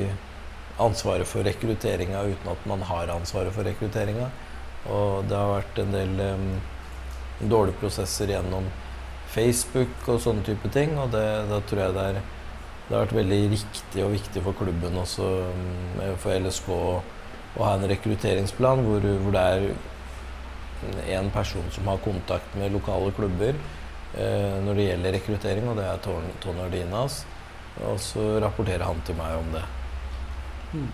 ansvaret 0.82 1.28
for 1.28 1.46
rekrutteringa 1.46 2.22
uten 2.30 2.50
at 2.52 2.66
man 2.70 2.82
har 2.86 3.10
ansvaret 3.14 3.54
for 3.54 3.66
rekrutteringa. 3.66 4.28
Og 4.88 5.26
det 5.28 5.36
har 5.36 5.54
vært 5.56 5.80
en 5.82 5.94
del 5.94 6.20
um, 6.22 6.50
dårlige 7.50 7.78
prosesser 7.82 8.30
gjennom 8.32 8.68
Facebook 9.32 10.08
og 10.08 10.20
sånne 10.24 10.44
type 10.46 10.70
ting. 10.74 10.96
Og 11.00 11.12
det, 11.14 11.26
da 11.50 11.60
tror 11.68 11.84
jeg 11.84 11.96
det, 11.96 12.06
er, 12.10 12.20
det, 12.88 12.94
har 12.94 13.04
vært 13.04 13.16
veldig 13.18 13.40
riktig 13.54 14.04
og 14.04 14.14
viktig 14.16 14.44
for 14.46 14.58
klubben 14.58 14.98
også, 15.02 15.30
for 16.22 16.34
LSK, 16.38 16.72
å, 16.74 16.98
ha 17.58 17.72
en 17.74 17.88
rekrutteringsplan 17.90 18.84
hvor, 18.86 19.02
hvor 19.24 19.34
det 19.34 19.46
er 19.50 21.16
en 21.18 21.30
person 21.34 21.64
som 21.74 21.88
har 21.90 21.98
kontakt 22.04 22.52
med 22.54 22.70
lokale 22.70 23.10
klubber 23.16 23.56
eh, 24.14 24.54
når 24.62 24.78
det 24.78 24.84
gjelder 24.84 25.16
rekruttering, 25.16 25.66
og 25.66 25.80
det 25.80 25.88
er 25.88 26.04
Tone 26.04 26.68
Ordinas. 26.68 27.24
Og 27.88 27.98
så 28.02 28.30
rapporterer 28.42 28.86
han 28.86 29.02
til 29.06 29.18
meg 29.18 29.36
om 29.40 29.50
det. 29.54 29.64
Mm. 30.74 30.88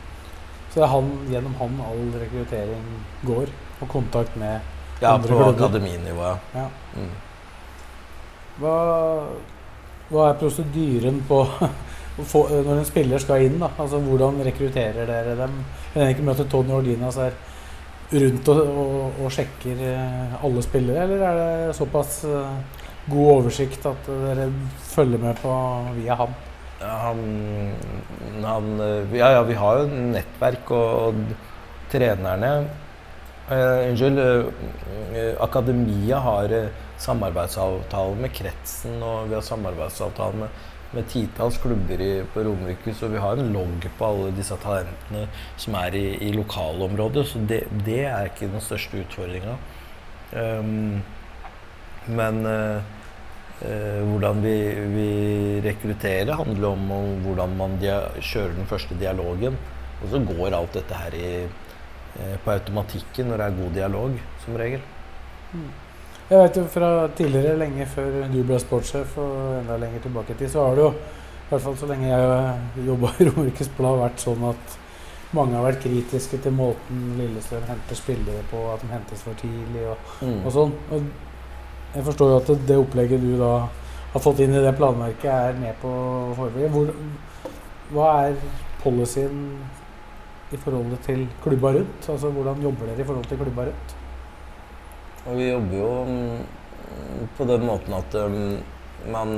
Så 0.70 0.80
det 0.80 0.84
er 0.86 0.92
han, 0.92 1.10
gjennom 1.30 1.54
han 1.60 1.80
all 1.86 2.06
rekruttering 2.20 2.86
går, 3.26 3.52
og 3.80 3.88
kontakt 3.88 4.36
med 4.40 4.60
Ja, 5.02 5.14
Andre 5.14 5.28
på 5.28 5.36
klubber. 5.36 5.54
akademinivå, 5.54 6.22
ja. 6.22 6.36
Ja. 6.54 6.68
Mm. 6.96 7.10
Hva, 8.60 8.74
hva 10.10 10.28
er 10.30 10.38
prosedyren 10.38 11.18
på 11.28 11.40
få, 12.30 12.44
når 12.54 12.78
en 12.78 12.86
spiller 12.88 13.22
skal 13.22 13.46
inn? 13.48 13.58
da? 13.62 13.72
Altså 13.78 13.98
Hvordan 14.02 14.38
rekrutterer 14.46 15.06
dere 15.10 15.34
dem? 15.40 15.58
Jeg 15.94 16.02
regner 16.14 16.32
ikke 16.34 16.44
at 16.46 16.50
Tony 16.52 16.74
Ordinas 16.76 17.18
her 17.18 17.34
rundt 18.14 18.48
og, 18.52 18.60
og, 18.84 19.20
og 19.24 19.32
sjekker 19.34 19.80
eh, 19.88 20.34
alle 20.44 20.62
spillere, 20.62 21.02
eller 21.06 21.22
er 21.26 21.38
det 21.40 21.76
såpass 21.78 22.20
eh, 22.28 22.82
god 23.10 23.30
oversikt 23.38 23.86
at 23.90 24.06
dere 24.08 24.48
følger 24.94 25.18
med 25.18 25.40
på 25.42 25.54
via 25.98 26.14
ham? 26.20 26.34
Han, 26.80 27.20
han 28.44 28.70
Ja, 29.14 29.30
ja, 29.32 29.42
vi 29.46 29.54
har 29.54 29.78
jo 29.82 30.00
nettverk 30.14 30.70
og, 30.74 30.88
og 31.08 31.36
trenerne 31.92 32.50
eh, 33.50 33.90
Unnskyld. 33.90 34.18
eh, 35.14 35.34
akademia 35.40 36.18
har 36.18 36.52
eh, 36.52 36.70
samarbeidsavtale 36.98 38.16
med 38.20 38.32
Kretsen, 38.34 39.02
og 39.02 39.28
vi 39.28 39.34
har 39.34 39.44
samarbeidsavtale 39.44 40.44
med, 40.44 40.48
med 40.94 41.08
titalls 41.10 41.58
klubber 41.58 42.00
i, 42.00 42.22
på 42.34 42.44
Romerike, 42.46 42.94
så 42.94 43.08
vi 43.10 43.18
har 43.22 43.38
en 43.38 43.52
logg 43.52 43.88
på 43.98 44.06
alle 44.06 44.34
disse 44.36 44.56
talentene 44.62 45.26
som 45.56 45.74
er 45.80 45.96
i, 45.98 46.04
i 46.28 46.32
lokalområdet. 46.36 47.26
Så 47.30 47.42
det, 47.48 47.64
det 47.86 48.04
er 48.06 48.30
ikke 48.30 48.50
den 48.52 48.62
største 48.62 49.02
utfordringa. 49.02 49.56
Um, 50.34 51.02
men 52.06 52.46
eh, 52.46 52.78
Eh, 52.78 53.03
hvordan 53.60 54.42
vi, 54.42 54.54
vi 54.94 55.08
rekrutterer 55.64 56.34
handler 56.36 56.68
om, 56.74 56.88
hvordan 57.24 57.56
man 57.56 57.78
dia 57.80 58.00
kjører 58.20 58.56
den 58.58 58.66
første 58.66 58.96
dialogen. 59.00 59.56
Og 60.02 60.10
så 60.10 60.20
går 60.26 60.52
alt 60.58 60.74
dette 60.74 60.94
her 60.98 61.14
i, 61.16 61.28
eh, 62.18 62.36
på 62.44 62.50
automatikken 62.52 63.30
når 63.30 63.36
det 63.40 63.46
er 63.46 63.58
god 63.62 63.74
dialog, 63.78 64.18
som 64.44 64.56
regel. 64.60 64.80
Jeg 66.30 66.38
vet 66.40 66.56
jo 66.56 66.64
fra 66.72 67.08
tidligere, 67.16 67.58
lenge 67.60 67.86
før 67.86 68.22
du 68.32 68.40
ble 68.42 68.58
sportssjef 68.58 69.18
og 69.20 69.58
enda 69.60 69.76
lenger 69.80 70.00
tilbake 70.06 70.32
i 70.34 70.38
tid, 70.40 70.50
så 70.50 70.64
har 70.66 70.74
det 70.78 70.82
jo, 70.86 70.90
i 71.44 71.48
hvert 71.50 71.62
fall 71.62 71.76
så 71.76 71.88
lenge 71.90 72.08
jeg 72.08 72.86
jobba 72.88 73.10
i 73.20 73.26
Romerikes 73.28 73.68
Blad, 73.76 74.00
vært 74.00 74.24
sånn 74.24 74.46
at 74.50 74.78
mange 75.36 75.56
har 75.58 75.66
vært 75.66 75.82
kritiske 75.84 76.38
til 76.42 76.54
måten 76.56 77.04
Lillestrøm 77.18 77.66
henter 77.68 77.98
spillere 77.98 78.42
på, 78.50 78.62
at 78.72 78.82
de 78.82 78.90
hentes 78.92 79.22
for 79.26 79.36
tidlig 79.40 79.84
og, 79.90 80.10
Mm. 80.24 80.40
og 80.46 80.52
sånn. 80.52 80.74
Og 80.90 81.02
jeg 81.94 82.04
forstår 82.04 82.30
jo 82.32 82.40
at 82.42 82.50
det, 82.50 82.58
det 82.68 82.78
opplegget 82.80 83.22
du 83.22 83.34
da 83.38 83.54
har 84.14 84.22
fått 84.22 84.44
inn 84.44 84.54
i 84.54 84.62
det 84.62 84.74
planverket, 84.78 85.30
er 85.30 85.56
med 85.58 85.78
på 85.82 85.90
å 85.90 86.86
hva 87.94 88.10
er 88.24 88.36
policyen 88.82 89.40
i 90.54 90.58
forholdet 90.60 91.02
til 91.06 91.24
klubba 91.44 91.74
rundt? 91.76 92.08
Altså 92.08 92.30
Hvordan 92.32 92.62
jobber 92.62 92.90
dere 92.90 93.02
i 93.02 93.06
forhold 93.08 93.26
til 93.28 93.40
klubba 93.40 93.68
rundt? 93.68 93.96
Og 95.24 95.38
vi 95.38 95.48
jobber 95.48 95.76
jo 95.78 95.90
mm, 96.08 96.44
på 97.38 97.46
den 97.48 97.66
måten 97.66 97.96
at 97.96 98.16
um, 98.20 98.38
man 99.12 99.34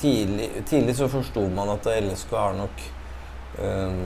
tidlig, 0.00 0.50
tidlig 0.66 0.96
så 0.98 1.08
forsto 1.10 1.46
man 1.54 1.74
at 1.76 1.88
LSK 1.94 2.34
har 2.38 2.56
nok 2.58 2.84
um, 3.58 4.00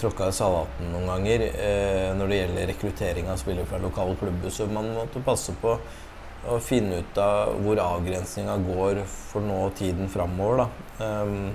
tråkka 0.00 0.30
i 0.30 0.36
salaten 0.36 0.92
noen 0.94 1.10
ganger 1.12 1.46
uh, 1.50 2.10
når 2.18 2.32
det 2.32 2.40
gjelder 2.40 2.72
rekruttering 2.72 3.28
av 3.32 3.40
spillere 3.42 3.68
fra 3.68 3.82
lokale 3.82 4.16
klubber. 4.20 4.52
Så 4.52 4.68
man 4.70 4.92
måtte 4.96 5.24
passe 5.24 5.56
på 5.60 5.76
å 6.50 6.58
finne 6.62 7.00
ut 7.02 7.18
av 7.20 7.54
hvor 7.64 7.80
avgrensninga 7.80 8.56
går 8.66 9.02
for 9.08 9.44
nå 9.44 9.60
og 9.66 9.76
tiden 9.78 10.10
framover. 10.12 10.66
Um, 10.98 11.52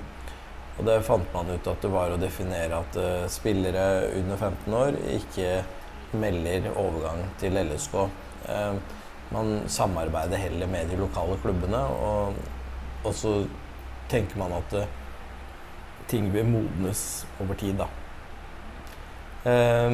og 0.78 0.86
det 0.88 1.00
fant 1.06 1.34
man 1.34 1.50
ut 1.52 1.68
at 1.68 1.82
det 1.84 1.90
var 1.92 2.14
å 2.14 2.20
definere 2.20 2.80
at 2.80 2.98
uh, 2.98 3.26
spillere 3.30 3.84
under 4.18 4.40
15 4.40 4.78
år 4.80 4.98
ikke 5.16 5.50
melder 6.20 6.70
overgang 6.74 7.22
til 7.40 7.58
LSK. 7.60 7.96
Um, 8.48 8.80
man 9.30 9.52
samarbeider 9.70 10.40
heller 10.42 10.70
med 10.70 10.90
de 10.90 10.98
lokale 10.98 11.36
klubbene, 11.42 11.84
og, 12.02 12.40
og 13.04 13.14
så 13.14 13.36
tenker 14.10 14.40
man 14.40 14.56
at 14.58 14.74
uh, 14.80 14.88
ting 16.10 16.32
vil 16.34 16.48
modnes 16.50 17.04
over 17.38 17.54
tid, 17.54 17.78
da. 17.78 17.86
Eh, 19.50 19.92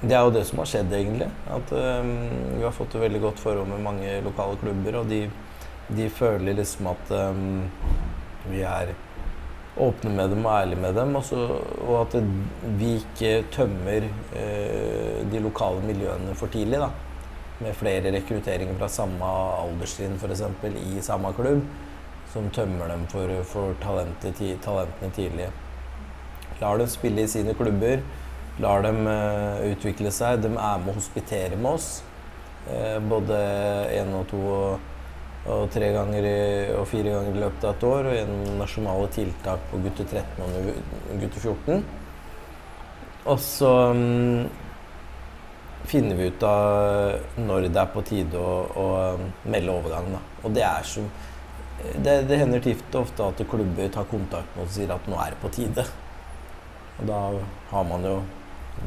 det 0.00 0.14
er 0.14 0.22
jo 0.22 0.30
det 0.30 0.44
som 0.46 0.60
har 0.62 0.68
skjedd, 0.70 0.92
egentlig. 0.94 1.26
At 1.50 1.72
um, 1.74 2.12
vi 2.54 2.62
har 2.62 2.74
fått 2.74 2.94
et 2.94 3.02
veldig 3.02 3.20
godt 3.24 3.40
forhold 3.42 3.66
med 3.66 3.82
mange 3.82 4.12
lokale 4.22 4.58
klubber, 4.60 5.00
og 5.00 5.10
de, 5.10 5.24
de 5.90 6.06
føler 6.14 6.54
liksom 6.54 6.86
at 6.92 7.10
um, 7.34 7.64
vi 8.46 8.62
er 8.62 8.92
åpne 9.78 10.12
med 10.14 10.30
dem 10.34 10.46
og 10.46 10.52
ærlige 10.54 10.82
med 10.84 10.94
dem. 10.94 11.16
også, 11.18 11.40
og 11.82 11.96
at 12.04 12.14
vi 12.78 12.92
ikke 13.00 13.32
tømmer 13.54 14.06
uh, 14.06 15.18
de 15.32 15.42
lokale 15.42 15.82
miljøene 15.82 16.34
for 16.38 16.46
tidlig. 16.54 16.78
da. 16.78 16.92
Med 17.58 17.74
flere 17.74 18.14
rekrutteringer 18.14 18.78
fra 18.78 18.86
samme 18.88 19.32
alderstrinn 19.64 20.14
f.eks. 20.14 20.44
i 20.78 21.02
samme 21.02 21.34
klubb. 21.34 21.66
Som 22.30 22.50
tømmer 22.54 22.86
dem 22.86 23.02
for, 23.10 23.34
for 23.50 23.74
talentene 23.82 25.10
tidlig. 25.10 25.50
Lar 26.60 26.78
dem 26.78 26.86
spille 26.86 27.24
i 27.24 27.30
sine 27.30 27.54
klubber. 27.58 28.04
Lar 28.62 28.82
dem 28.86 29.06
eh, 29.06 29.72
utvikle 29.72 30.12
seg. 30.14 30.42
De 30.42 30.52
er 30.52 30.84
med 30.84 30.92
å 30.92 30.98
hospitere 30.98 31.56
med 31.56 31.76
oss. 31.78 31.90
Eh, 32.68 32.98
både 33.00 33.42
én 33.96 34.14
og 34.18 34.30
to 34.30 34.44
og 34.52 34.94
og 35.48 35.70
tre 35.72 35.90
ganger 35.94 36.26
i, 36.28 36.38
og 36.76 36.86
fire 36.90 37.12
ganger 37.14 37.36
i 37.36 37.42
løpet 37.42 37.64
av 37.64 37.76
et 37.76 37.84
år. 37.88 38.08
Og 38.10 38.16
gjennom 38.18 38.58
nasjonale 38.60 39.10
tiltak 39.14 39.66
på 39.70 39.82
gutter 39.84 40.08
13 40.10 40.42
og 40.44 41.20
gutter 41.22 41.44
14. 41.44 41.84
Og 43.28 43.40
så 43.44 43.70
um, 43.92 44.44
finner 45.88 46.18
vi 46.18 46.28
ut 46.28 46.44
av 46.46 47.40
når 47.40 47.68
det 47.68 47.82
er 47.82 47.90
på 47.94 48.04
tide 48.08 48.40
å, 48.40 48.52
å 48.68 49.48
melde 49.48 49.74
overgang. 49.74 50.10
Da. 50.14 50.22
Og 50.44 50.54
det 50.56 50.64
er 50.68 50.88
som 50.88 51.08
det, 51.78 52.24
det 52.26 52.40
hender 52.40 52.62
tift 52.62 52.94
og 52.94 53.06
ofte 53.06 53.28
at 53.30 53.42
klubber 53.48 53.90
tar 53.94 54.08
kontakt 54.10 54.56
med 54.56 54.64
oss 54.64 54.72
og 54.72 54.74
sier 54.74 54.90
at 54.90 55.08
nå 55.08 55.18
er 55.22 55.34
det 55.34 55.40
på 55.42 55.52
tide. 55.54 55.84
Og 56.98 57.06
da 57.08 57.20
har 57.70 57.84
man 57.86 58.04
jo 58.04 58.16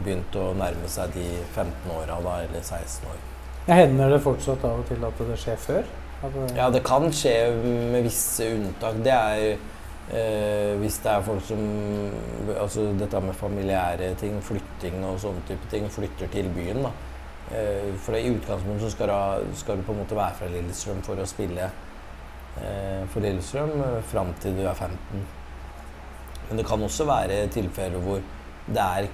begynt 0.04 0.36
å 0.40 0.52
nærme 0.58 0.90
seg 0.92 1.14
de 1.16 1.28
15 1.54 1.92
åra, 1.96 2.20
da, 2.24 2.38
eller 2.46 2.64
16 2.64 3.10
år. 3.12 3.20
Ja, 3.68 3.76
hender 3.78 4.16
det 4.16 4.22
fortsatt 4.24 4.64
av 4.66 4.82
og 4.82 4.88
til 4.90 5.04
at 5.06 5.22
det 5.28 5.38
skjer 5.42 5.60
før? 5.62 5.92
Det, 6.22 6.48
Ja, 6.58 6.70
det 6.70 6.84
kan 6.86 7.08
skje 7.14 7.36
med 7.92 8.04
visse 8.06 8.48
unntak. 8.56 8.98
Det 9.06 9.14
er 9.14 9.46
eh, 9.52 10.74
hvis 10.82 11.00
det 11.02 11.14
er 11.14 11.24
folk 11.26 11.46
som 11.46 11.62
Altså 12.58 12.92
dette 12.98 13.22
med 13.22 13.38
familiære 13.38 14.14
ting, 14.20 14.42
flytting 14.44 15.02
og 15.06 15.20
sånne 15.22 15.42
type 15.48 15.70
ting, 15.72 15.88
flytter 15.90 16.30
til 16.34 16.50
byen, 16.56 16.84
da. 16.86 16.92
Eh, 17.52 17.94
for 18.00 18.16
i 18.16 18.28
utgangspunktet 18.32 18.86
så 18.86 18.92
skal 18.94 19.12
du, 19.12 19.56
skal 19.60 19.78
du 19.78 19.84
på 19.84 19.92
en 19.92 20.02
måte 20.04 20.16
være 20.16 20.38
fra 20.40 20.50
Lillestrøm 20.52 21.02
for 21.04 21.20
å 21.20 21.26
spille 21.28 21.66
eh, 21.68 23.02
for 23.12 23.24
Lillestrøm 23.24 23.74
eh, 23.76 23.98
fram 24.08 24.32
til 24.40 24.56
du 24.56 24.62
er 24.64 24.78
15. 24.78 25.26
Men 26.50 26.62
det 26.62 26.68
kan 26.68 26.86
også 26.86 27.08
være 27.10 27.42
tilfeller 27.52 28.04
hvor 28.06 28.22
det 28.72 28.86
er 28.86 29.10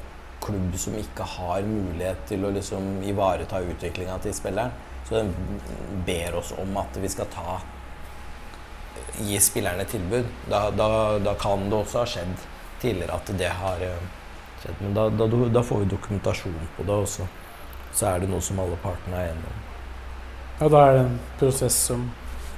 klubb 0.47 0.75
som 0.79 0.95
ikke 0.97 1.25
har 1.37 1.65
mulighet 1.67 2.25
til 2.29 2.45
å 2.47 2.51
liksom 2.55 3.01
ivareta 3.05 3.59
utviklinga 3.61 4.17
til 4.23 4.35
spilleren. 4.35 4.71
Så 5.07 5.21
den 5.21 5.33
ber 6.07 6.35
oss 6.39 6.53
om 6.59 6.77
at 6.81 6.97
vi 6.99 7.09
skal 7.11 7.29
ta 7.31 7.59
gi 9.23 9.39
spillerne 9.39 9.85
tilbud. 9.87 10.25
Da, 10.49 10.69
da, 10.71 10.89
da 11.23 11.33
kan 11.39 11.69
det 11.69 11.77
også 11.77 12.01
ha 12.03 12.09
skjedd 12.09 12.45
tidligere 12.81 13.15
at 13.17 13.31
det 13.39 13.49
har 13.61 13.83
eh, 13.85 14.03
skjedd. 14.61 14.81
Men 14.83 14.97
da, 14.97 15.07
da, 15.55 15.63
får 15.63 15.83
vi 15.83 15.89
dokumentasjon 15.95 16.59
på 16.77 16.85
det 16.87 16.99
også. 17.05 17.27
Så 17.93 18.09
er 18.11 18.21
det 18.21 18.29
noe 18.29 18.43
som 18.43 18.59
alle 18.61 18.77
partene 18.83 19.23
er 19.23 19.31
enige 19.33 19.53
om. 19.53 19.63
ja, 20.59 20.67
da 20.73 20.83
er 20.87 20.95
det 20.97 21.03
en 21.05 21.19
prosess 21.39 21.75
som 21.89 22.03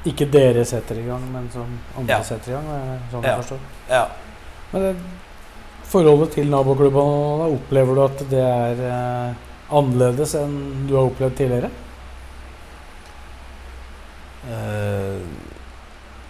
ikke 0.07 0.25
dere 0.31 0.63
setter 0.65 0.99
i 0.99 1.05
gang, 1.05 1.23
men 1.31 1.49
som 1.51 1.79
andre 1.97 2.17
Ja. 2.17 2.23
setter 2.23 2.51
i 2.51 2.55
gang? 2.55 2.99
Sånn 3.11 3.23
Ja. 3.23 3.39
Ja. 3.89 4.07
Men 4.71 4.81
det, 4.81 4.95
forholdet 5.89 6.35
til 6.37 6.49
naboklubbene, 6.51 7.49
opplever 7.55 7.97
du 7.97 8.01
at 8.05 8.25
det 8.29 8.41
er 8.45 8.81
eh, 8.89 9.45
annerledes 9.73 10.35
enn 10.37 10.57
du 10.89 10.95
har 10.97 11.09
opplevd 11.09 11.37
tidligere? 11.39 11.71
Uh, 14.49 15.19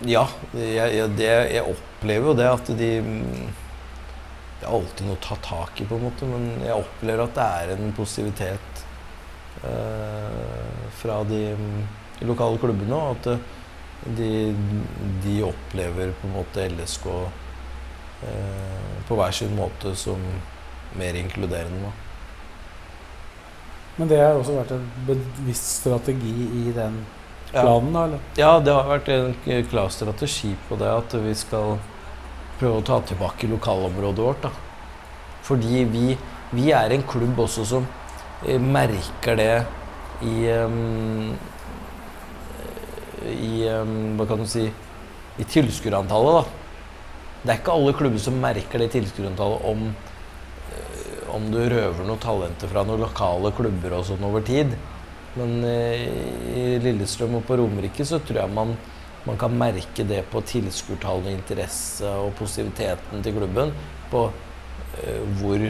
ja, 0.10 0.24
jeg, 0.56 0.96
jeg, 0.96 1.12
det, 1.20 1.30
jeg 1.54 1.76
opplever 1.76 2.32
jo 2.32 2.34
det 2.40 2.48
at 2.50 2.72
de 2.80 2.88
Det 2.98 4.66
er 4.66 4.74
alltid 4.74 5.06
noe 5.06 5.16
å 5.16 5.22
ta 5.24 5.38
tak 5.46 5.80
i, 5.80 5.86
på 5.88 6.00
en 6.00 6.08
måte, 6.08 6.28
men 6.28 6.48
jeg 6.66 6.76
opplever 6.76 7.24
at 7.24 7.38
det 7.38 7.46
er 7.62 7.74
en 7.76 7.94
positivitet 7.96 8.82
uh, 9.64 10.82
fra 11.00 11.22
de, 11.30 11.44
de 12.20 12.28
lokale 12.28 12.60
klubbene. 12.60 12.98
Og 12.98 13.14
at 13.14 14.10
de, 14.18 14.34
de 15.24 15.38
opplever 15.48 16.12
på 16.20 16.28
en 16.28 16.36
måte 16.42 16.68
LSK 16.74 17.08
på 19.08 19.16
hver 19.16 19.32
sin 19.32 19.54
måte 19.56 19.96
som 19.96 20.20
mer 21.00 21.16
inkluderende. 21.16 21.88
Da. 21.88 21.92
Men 24.00 24.08
det 24.08 24.20
har 24.22 24.38
også 24.40 24.56
vært 24.56 24.74
en 24.76 24.86
bevisst 25.08 25.82
strategi 25.82 26.34
i 26.62 26.74
den 26.76 27.02
planen, 27.52 27.94
da? 27.94 28.04
eller? 28.08 28.26
Ja, 28.40 28.52
det 28.64 28.76
har 28.76 28.88
vært 28.88 29.10
en 29.12 29.66
klar 29.72 29.90
strategi 29.94 30.54
på 30.70 30.78
det 30.80 30.92
at 30.92 31.16
vi 31.20 31.34
skal 31.38 31.78
prøve 32.60 32.80
å 32.80 32.86
ta 32.86 33.00
tilbake 33.08 33.50
lokalområdet 33.52 34.26
vårt. 34.26 34.46
da. 34.48 34.52
Fordi 35.48 35.84
vi, 35.92 36.06
vi 36.56 36.72
er 36.76 36.96
en 36.96 37.04
klubb 37.08 37.40
også 37.44 37.66
som 37.68 37.88
eh, 38.46 38.60
merker 38.60 39.40
det 39.40 39.54
i 40.24 40.50
um, 40.52 41.36
I 43.24 43.70
um, 43.72 44.18
Hva 44.20 44.26
kan 44.28 44.42
du 44.44 44.48
si 44.52 44.66
I 45.40 45.46
tilskuerantallet, 45.48 46.40
da. 46.40 46.59
Det 47.40 47.54
er 47.54 47.60
ikke 47.62 47.72
alle 47.72 47.96
klubber 47.96 48.20
som 48.20 48.40
merker 48.44 48.82
det 48.84 48.90
tilskuerantallet 48.92 49.68
om 49.70 49.84
eh, 49.88 51.20
om 51.32 51.46
du 51.54 51.60
røver 51.72 52.04
noen 52.04 52.20
talenter 52.20 52.68
fra 52.72 52.84
noen 52.84 53.06
lokale 53.06 53.52
klubber 53.56 53.96
og 53.96 54.08
sånn 54.10 54.26
over 54.28 54.44
tid. 54.44 54.74
Men 55.40 55.62
eh, 55.64 56.04
i 56.52 56.64
Lillestrøm 56.84 57.38
og 57.40 57.46
på 57.48 57.56
Romerike 57.62 58.04
så 58.08 58.20
tror 58.20 58.42
jeg 58.42 58.52
man, 58.58 58.74
man 59.24 59.40
kan 59.40 59.56
merke 59.56 60.04
det 60.10 60.26
på 60.34 60.42
tilskuertallene, 60.52 61.38
interesse 61.38 62.12
og 62.26 62.34
positiviteten 62.42 63.24
til 63.24 63.38
klubben. 63.38 63.72
På 64.12 64.26
eh, 65.00 65.24
hvor 65.40 65.64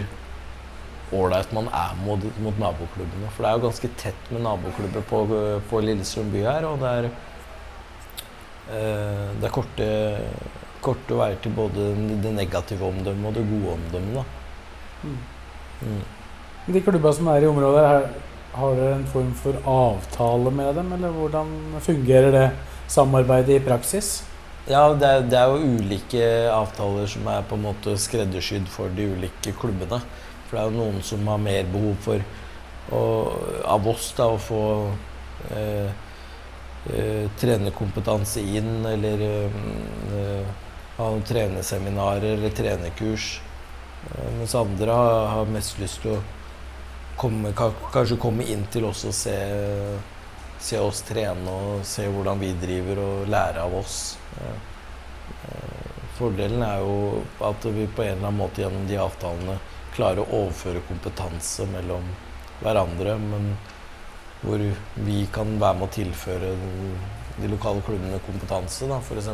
ålreit 1.19 1.53
man 1.53 1.69
er 1.69 1.93
mot, 2.01 2.25
mot 2.41 2.57
naboklubbene. 2.63 3.29
For 3.35 3.45
det 3.45 3.51
er 3.51 3.59
jo 3.59 3.67
ganske 3.67 3.91
tett 4.01 4.33
med 4.33 4.41
naboklubber 4.47 5.05
på, 5.11 5.21
på 5.69 5.83
Lillestrøm 5.85 6.33
by 6.33 6.47
her. 6.47 6.65
Og 6.69 6.81
det 6.81 6.95
er, 6.95 7.11
det 8.69 9.47
er 9.49 9.53
korte, 9.53 9.87
korte 10.83 11.17
veier 11.19 11.37
til 11.43 11.53
både 11.55 11.91
det 12.23 12.31
negative 12.35 12.87
omdømmet 12.87 13.29
og 13.29 13.37
det 13.37 13.45
gode 13.49 13.75
omdømmet. 13.75 14.15
da. 14.15 14.23
Mm. 15.03 16.01
De 16.73 16.81
klubba 16.85 17.13
som 17.15 17.29
er 17.31 17.43
i 17.43 17.49
området, 17.49 17.85
her, 17.87 18.09
har 18.53 18.75
dere 18.77 18.95
en 18.97 19.05
form 19.09 19.29
for 19.37 19.59
avtale 19.69 20.51
med 20.51 20.75
dem? 20.75 20.91
Eller 20.93 21.13
hvordan 21.15 21.53
fungerer 21.85 22.31
det 22.35 22.47
samarbeidet 22.87 23.55
i 23.55 23.65
praksis? 23.65 24.19
Ja, 24.69 24.83
det 24.93 25.07
er, 25.07 25.23
det 25.25 25.37
er 25.39 25.49
jo 25.49 25.77
ulike 25.79 26.25
avtaler 26.53 27.07
som 27.09 27.27
er 27.31 27.45
på 27.47 27.57
en 27.57 27.65
måte 27.65 27.95
skreddersydd 27.97 28.67
for 28.69 28.91
de 28.93 29.07
ulike 29.15 29.53
klubbene. 29.57 30.01
For 30.49 30.57
det 30.57 30.61
er 30.61 30.69
jo 30.69 30.77
noen 30.77 31.01
som 31.05 31.25
har 31.29 31.41
mer 31.41 31.65
behov 31.71 31.95
for 32.03 32.21
å, 32.93 33.01
av 33.69 33.87
oss 33.89 34.11
da, 34.17 34.27
å 34.29 34.37
få 34.41 34.61
eh, 35.55 35.89
eh, 36.93 37.25
trenerkompetanse 37.41 38.41
inn, 38.41 38.79
eller 38.89 39.25
eh, 39.25 40.53
ha 40.99 41.07
noen 41.07 41.23
trenerseminarer 41.23 42.33
eller 42.35 42.49
trenerkurs. 42.49 43.41
Eh, 44.05 44.31
mens 44.37 44.55
andre 44.55 44.91
har, 44.91 45.45
mest 45.45 45.79
lyst 45.79 46.01
til 46.03 46.17
å 46.17 46.21
komme, 47.19 47.53
kanskje 47.55 48.19
komme 48.19 48.43
inn 48.43 48.65
til 48.71 48.89
oss 48.89 49.05
og 49.07 49.15
se, 49.15 49.35
se 50.59 50.79
oss 50.79 51.03
trene 51.07 51.55
og 51.55 51.85
se 51.87 52.07
hvordan 52.07 52.43
vi 52.43 52.51
driver 52.59 52.99
og 53.03 53.31
lære 53.31 53.63
av 53.63 53.75
oss. 53.79 53.99
Eh, 54.39 54.57
eh, 55.47 56.05
Fordelen 56.19 56.63
er 56.67 56.83
jo 56.83 57.23
at 57.47 57.63
vi 57.71 57.87
på 57.87 58.03
en 58.03 58.17
eller 58.17 58.27
annen 58.27 58.41
måte 58.41 58.65
gjennom 58.65 58.87
de 58.89 58.99
avtalene 58.99 59.55
klarer 59.95 60.19
å 60.25 60.41
overføre 60.43 60.83
kompetanse 60.87 61.63
mellom 61.71 62.03
hverandre, 62.59 63.15
men 63.23 63.53
hvor 64.41 64.59
vi 65.05 65.23
kan 65.31 65.55
være 65.59 65.79
med 65.79 65.87
å 65.87 65.95
tilføre 65.95 66.51
de 67.39 67.47
lokale 67.51 67.83
klubbene 67.87 68.19
kompetanse, 68.25 68.87
da, 68.87 68.99
f.eks. 68.99 69.31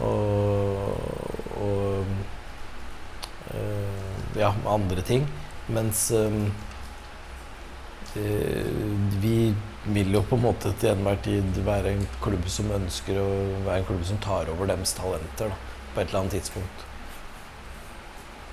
Og, 0.00 0.88
og, 1.60 2.04
eh, 3.54 4.40
ja, 4.40 4.52
andre 4.66 5.02
ting. 5.04 5.26
Mens 5.72 6.10
eh, 6.16 6.38
eh, 8.16 8.72
vi 9.22 9.54
vil 9.84 10.14
jo 10.14 10.22
på 10.28 10.36
en 10.38 10.44
måte 10.46 10.72
til 10.80 10.92
enhver 10.92 11.18
tid 11.24 11.58
være 11.66 11.92
en 11.96 12.06
klubb 12.22 12.46
som 12.50 12.70
ønsker 12.76 13.18
å 13.20 13.28
være 13.66 13.80
en 13.82 13.88
klubb 13.90 14.04
som 14.06 14.20
tar 14.22 14.50
over 14.52 14.70
deres 14.70 14.94
talenter 14.96 15.50
da, 15.52 15.58
på 15.94 16.00
et 16.00 16.08
eller 16.08 16.20
annet 16.24 16.38
tidspunkt. 16.38 16.88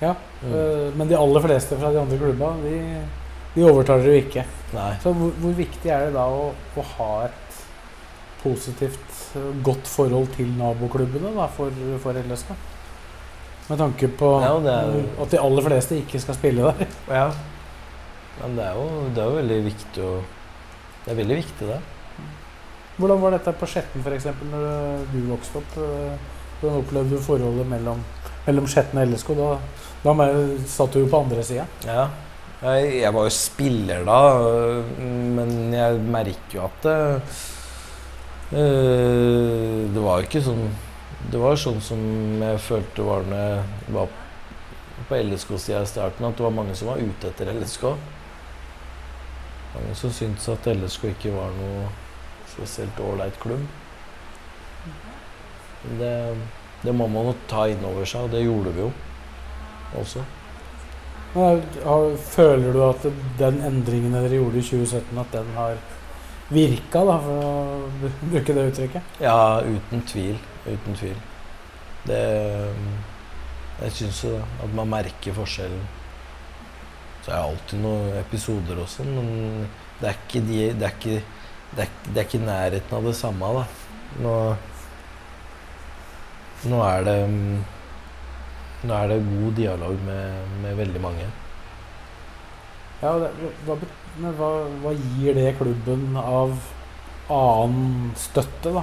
Ja, 0.00 0.14
Mm. 0.42 0.52
øh, 0.54 0.96
Men 0.96 1.08
de 1.08 1.16
aller 1.18 1.40
fleste 1.44 1.76
fra 1.76 1.90
de 1.92 1.98
andre 2.00 2.16
klubba, 2.18 2.54
de, 2.62 3.06
de 3.54 3.64
overtar 3.68 3.98
dere 4.00 4.14
jo 4.14 4.20
ikke. 4.22 4.44
Nei. 4.72 4.94
Så 5.02 5.12
hvor, 5.12 5.30
hvor 5.42 5.52
viktig 5.52 5.90
er 5.92 6.06
det 6.06 6.14
da 6.14 6.22
å, 6.24 6.46
å 6.80 6.84
ha 6.96 7.08
positivt, 8.42 9.14
øh, 9.36 9.62
godt 9.64 9.88
forhold 9.88 10.28
til 10.36 10.50
naboklubbene 10.58 11.32
da, 11.36 11.46
for, 11.56 11.70
for 12.02 12.12
LSK? 12.12 12.52
Med 13.70 13.78
tanke 13.78 14.08
på 14.18 14.30
Ja, 14.42 14.56
øh, 14.58 15.04
at 15.22 15.30
de 15.30 15.40
aller 15.40 15.62
fleste 15.62 15.96
ikke 16.00 16.20
skal 16.20 16.34
spille 16.34 16.62
der. 16.62 16.84
Ja. 17.20 17.30
Men 18.40 18.56
det 18.56 18.64
er 18.64 18.74
jo, 18.74 18.84
det 19.14 19.20
er 19.20 19.28
jo 19.28 19.36
veldig 19.36 19.58
viktig 19.66 20.04
å 20.06 20.12
Det 21.04 21.12
er 21.12 21.18
veldig 21.18 21.36
viktig, 21.42 21.66
det. 21.68 21.80
Hvordan 23.00 23.20
var 23.22 23.32
dette 23.36 23.52
på 23.56 23.66
Skjetten 23.68 24.02
f.eks. 24.04 24.26
når 24.50 25.04
du 25.12 25.20
vokste 25.30 25.60
opp? 25.60 25.76
øh, 25.80 26.16
Hvordan 26.60 26.82
opplevde 26.82 27.16
du 27.16 27.22
forholdet 27.24 27.68
mellom, 27.68 28.02
mellom 28.46 28.66
Skjetten 28.68 29.00
og 29.00 29.08
LSK? 29.08 29.30
Da, 29.38 29.52
da 30.04 30.26
satt 30.68 30.92
du 30.92 31.00
jo 31.00 31.08
på 31.08 31.22
andre 31.24 31.44
sida. 31.46 31.64
Ja. 31.86 32.08
Jeg, 32.60 32.90
jeg 33.00 33.14
var 33.16 33.24
jo 33.24 33.32
spiller 33.32 34.02
da, 34.04 34.18
men 35.00 35.72
jeg 35.72 36.02
merker 36.12 36.58
jo 36.58 36.66
at 36.66 36.82
det 36.84 36.98
øh, 37.14 37.38
Det 38.50 40.00
var 40.02 40.24
ikke 40.24 40.40
sånn 40.42 40.64
Det 41.30 41.38
var 41.38 41.54
sånn 41.60 41.78
som 41.84 42.00
jeg 42.42 42.62
følte 42.64 43.04
var 43.06 43.22
når 43.28 43.42
jeg 43.44 43.94
var 43.94 44.08
på 45.08 45.18
LSK-sida 45.22 45.82
i 45.84 45.88
starten, 45.88 46.26
at 46.26 46.36
det 46.38 46.44
var 46.44 46.54
mange 46.54 46.74
som 46.78 46.90
var 46.90 47.00
ute 47.02 47.30
etter 47.30 47.48
LSK. 47.54 47.86
Mange 49.74 49.94
som 49.98 50.12
syntes 50.14 50.48
at 50.52 50.66
LSK 50.70 51.06
ikke 51.12 51.32
var 51.34 51.54
noe 51.56 51.86
spesielt 52.50 52.98
ålreit 53.02 53.38
klubb. 53.42 53.62
Det, 55.98 56.12
det 56.82 56.94
må 56.94 57.06
man 57.10 57.30
jo 57.30 57.36
ta 57.50 57.64
inn 57.70 57.82
over 57.86 58.06
seg, 58.06 58.26
og 58.26 58.34
det 58.34 58.42
gjorde 58.44 58.74
vi 58.76 58.84
jo 58.84 58.90
også. 60.02 60.26
Er- 61.40 62.16
føler 62.34 62.74
du 62.74 62.82
at 62.88 63.06
den 63.38 63.60
endringen 63.66 64.14
dere 64.18 64.42
gjorde 64.42 64.58
i 64.58 64.66
2017, 64.66 65.18
at 65.22 65.32
den 65.38 65.50
har 65.56 65.78
virka, 66.50 67.02
da, 67.06 67.16
for 67.24 67.44
å 67.46 68.08
bruke 68.30 68.54
det 68.56 68.66
uttrykket? 68.72 69.20
Ja, 69.22 69.60
uten 69.64 70.02
tvil. 70.10 70.38
Uten 70.66 70.96
tvil. 70.98 71.16
Det 72.08 72.20
Jeg 73.80 73.92
syns 73.96 74.22
jo. 74.24 74.34
At 74.64 74.74
man 74.76 74.90
merker 74.92 75.32
forskjellen. 75.36 75.84
Så 77.24 77.30
er 77.30 77.36
det 77.36 77.44
alltid 77.44 77.82
noen 77.84 78.14
episoder 78.20 78.80
også, 78.80 79.04
men 79.04 79.68
det 80.00 80.08
er 80.08 80.16
ikke 80.16 80.40
de 80.46 80.60
Det 80.80 80.86
er 80.88 80.94
ikke, 80.96 81.16
det 81.76 81.84
er, 81.84 81.90
det 82.06 82.16
er 82.22 82.26
ikke 82.28 82.40
nærheten 82.46 82.96
av 82.96 83.04
det 83.08 83.16
samme, 83.18 83.50
da. 83.58 83.64
Nå 84.24 84.34
Nå 86.70 86.80
er 86.84 87.04
det 87.06 87.18
Nå 88.88 88.96
er 88.96 89.10
det 89.12 89.18
god 89.28 89.52
dialog 89.58 89.98
med, 90.06 90.52
med 90.62 90.76
veldig 90.78 91.00
mange. 91.04 91.26
Ja, 93.02 93.10
det, 93.20 93.28
hva, 93.66 93.76
bet- 93.80 93.99
men 94.20 94.34
hva, 94.38 94.50
hva 94.82 94.92
gir 94.96 95.34
det 95.38 95.54
klubben 95.58 96.16
av 96.20 96.54
annen 97.30 98.10
støtte, 98.18 98.72
da? 98.74 98.82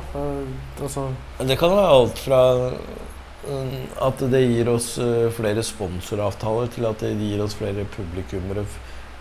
Altså, 0.81 1.09
Det 1.39 1.57
kan 1.59 1.73
være 1.75 1.95
alt 1.97 2.21
fra 2.23 2.41
mm, 2.71 3.81
at 4.07 4.23
det 4.31 4.43
gir 4.45 4.71
oss 4.71 4.93
eh, 5.03 5.27
flere 5.35 5.63
sponsoravtaler, 5.65 6.71
til 6.73 6.87
at 6.89 7.03
det 7.03 7.15
gir 7.19 7.43
oss 7.43 7.57
flere 7.59 7.85
publikummere 7.97 8.63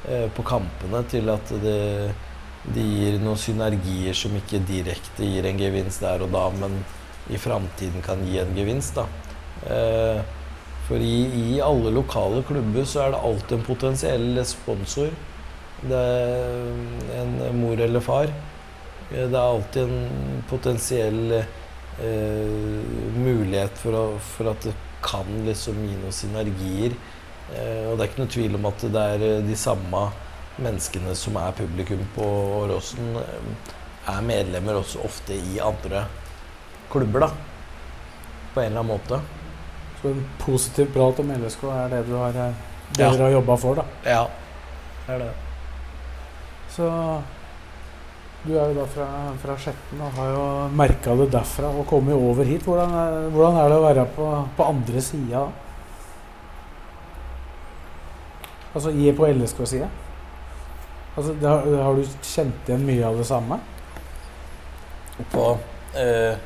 eh, 0.06 0.28
på 0.36 0.46
kampene, 0.46 1.02
til 1.10 1.30
at 1.34 1.50
det, 1.62 1.80
det 2.70 2.86
gir 2.86 3.18
noen 3.22 3.40
synergier 3.40 4.14
som 4.16 4.36
ikke 4.38 4.62
direkte 4.68 5.26
gir 5.26 5.46
en 5.50 5.60
gevinst 5.60 6.04
der 6.06 6.22
og 6.26 6.32
da, 6.34 6.46
men 6.62 6.80
i 7.34 7.38
framtiden 7.42 8.04
kan 8.06 8.22
gi 8.26 8.38
en 8.42 8.54
gevinst. 8.56 9.00
da. 9.00 9.06
Eh, 9.66 10.20
For 10.86 11.02
i, 11.02 11.16
i 11.56 11.60
alle 11.60 11.90
lokale 11.90 12.44
klubber 12.46 12.84
så 12.86 13.00
er 13.02 13.14
det 13.14 13.22
alltid 13.26 13.56
en 13.58 13.64
potensiell 13.66 14.44
sponsor. 14.46 15.10
Det 15.82 15.96
er 15.96 17.20
en 17.20 17.36
mor 17.60 17.80
eller 17.80 18.00
far. 18.00 18.30
Eh, 19.12 19.26
Det 19.28 19.34
er 19.34 19.42
alltid 19.42 19.82
en 19.82 20.42
potensiell 20.50 21.32
eh, 21.32 22.82
mulighet 23.16 23.76
for, 23.78 23.92
å, 23.96 24.04
for 24.20 24.50
at 24.52 24.64
det 24.68 24.74
kan 25.06 25.28
liksom 25.46 25.78
gi 25.86 25.96
noen 26.00 26.12
synergier. 26.16 26.96
Eh, 27.54 27.84
og 27.90 27.96
det 27.98 28.04
er 28.06 28.10
ikke 28.10 28.22
noe 28.24 28.32
tvil 28.34 28.56
om 28.58 28.66
at 28.72 28.86
det 28.90 29.04
er 29.14 29.26
eh, 29.28 29.42
de 29.46 29.56
samme 29.58 30.06
menneskene 30.56 31.12
som 31.14 31.36
er 31.36 31.52
publikum 31.58 32.00
på 32.16 32.26
Åråsen, 32.62 33.12
eh, 33.20 33.72
er 34.08 34.22
medlemmer 34.24 34.78
også 34.80 35.02
ofte 35.04 35.34
i 35.36 35.58
andre 35.60 36.04
klubber, 36.90 37.26
da. 37.26 37.30
På 38.54 38.62
en 38.62 38.70
eller 38.70 38.80
annen 38.80 38.94
måte. 38.96 39.20
så 40.00 40.10
en 40.12 40.24
positiv 40.38 40.90
prat 40.94 41.18
om 41.22 41.30
LSK 41.32 41.62
er 41.72 41.88
det 41.90 42.02
du 42.08 42.14
har, 42.16 42.28
eh, 42.36 42.52
det 42.92 43.02
Ja. 43.02 43.10
dere 43.12 43.22
har 43.26 43.30
jobba 43.40 43.56
for, 43.56 43.74
da. 43.74 43.84
Ja, 44.04 44.26
det 45.06 45.14
er 45.14 45.18
det. 45.24 45.32
Så 46.76 46.86
du 48.46 48.52
er 48.54 48.70
jo 48.70 48.76
da 48.76 48.86
fra, 48.86 49.06
fra 49.42 49.54
Skjetten 49.58 50.00
og 50.04 50.18
har 50.20 50.32
jo 50.34 50.42
merka 50.76 51.14
det 51.18 51.30
derfra 51.32 51.70
og 51.72 51.86
kommet 51.88 52.14
over 52.14 52.46
hit. 52.46 52.66
Hvordan 52.66 52.92
er, 53.00 53.16
hvordan 53.34 53.56
er 53.62 53.72
det 53.72 53.78
å 53.78 53.86
være 53.86 54.04
på, 54.14 54.26
på 54.58 54.66
andre 54.70 55.02
sida? 55.02 55.46
Altså 58.76 58.92
i 58.92 59.08
på 59.16 59.30
LSK-sida? 59.32 59.88
Altså, 61.16 61.32
det 61.32 61.48
har, 61.48 61.64
har 61.80 61.96
du 61.96 62.04
kjent 62.20 62.68
igjen 62.68 62.84
mye 62.84 63.08
av 63.08 63.16
det 63.16 63.24
samme? 63.24 63.56
På 65.32 65.48
eh, 65.96 66.36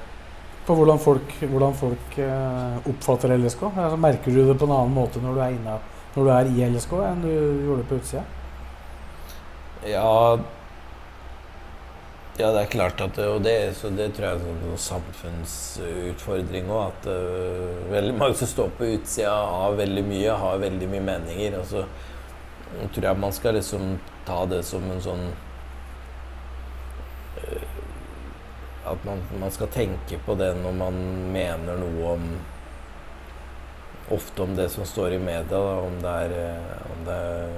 På 0.64 0.76
hvordan 0.78 1.00
folk, 1.02 1.32
hvordan 1.42 1.74
folk 1.74 2.18
eh, 2.22 2.76
oppfatter 2.86 3.34
LSK? 3.34 3.64
Altså, 3.74 3.98
merker 3.98 4.30
du 4.30 4.44
det 4.46 4.54
på 4.60 4.68
en 4.70 4.76
annen 4.78 4.94
måte 4.94 5.20
når 5.24 5.34
du 5.34 5.42
er 5.42 5.56
inne, 5.56 5.80
når 6.14 6.28
du 6.28 6.36
er 6.36 6.52
i 6.54 6.68
LSK, 6.70 7.00
enn 7.08 7.24
du 7.26 7.32
gjorde 7.34 7.88
på 7.90 7.98
utsida? 7.98 8.22
Ja 9.86 10.38
Ja, 12.38 12.52
det 12.52 12.60
er 12.60 12.70
klart 12.72 13.00
at 13.00 13.18
Og 13.18 13.42
det, 13.44 13.74
så 13.76 13.90
det 13.90 14.12
tror 14.14 14.26
jeg 14.26 14.36
er 14.36 14.44
en 14.48 14.60
sånn 14.64 14.84
samfunnsutfordring 14.84 16.70
òg. 16.72 16.92
At 16.92 17.08
uh, 17.08 17.90
veldig 17.92 18.14
mange 18.16 18.36
som 18.40 18.48
står 18.48 18.70
på 18.78 18.88
utsida, 18.94 19.32
av 19.34 19.76
veldig 19.80 20.04
mye, 20.06 20.36
har 20.42 20.62
veldig 20.62 20.88
mye 20.88 21.04
meninger. 21.04 21.58
Og 21.60 21.66
så 21.68 21.84
tror 22.94 23.08
jeg 23.08 23.20
man 23.20 23.36
skal 23.36 23.58
liksom 23.58 23.98
ta 24.28 24.44
det 24.48 24.62
som 24.68 24.86
en 24.92 25.02
sånn 25.04 25.26
uh, 27.40 27.66
At 28.92 29.04
man, 29.04 29.20
man 29.42 29.52
skal 29.52 29.68
tenke 29.74 30.20
på 30.24 30.38
det 30.40 30.54
når 30.62 30.72
man 30.80 31.02
mener 31.34 31.76
noe 31.82 32.14
om 32.14 32.32
Ofte 34.10 34.42
om 34.42 34.56
det 34.56 34.68
som 34.72 34.86
står 34.88 35.12
i 35.14 35.18
media, 35.22 35.44
da, 35.54 35.74
om 35.86 36.00
det 36.02 36.14
er, 36.24 36.32
øh, 36.34 36.78
om 36.90 37.04
det 37.06 37.14
er 37.14 37.52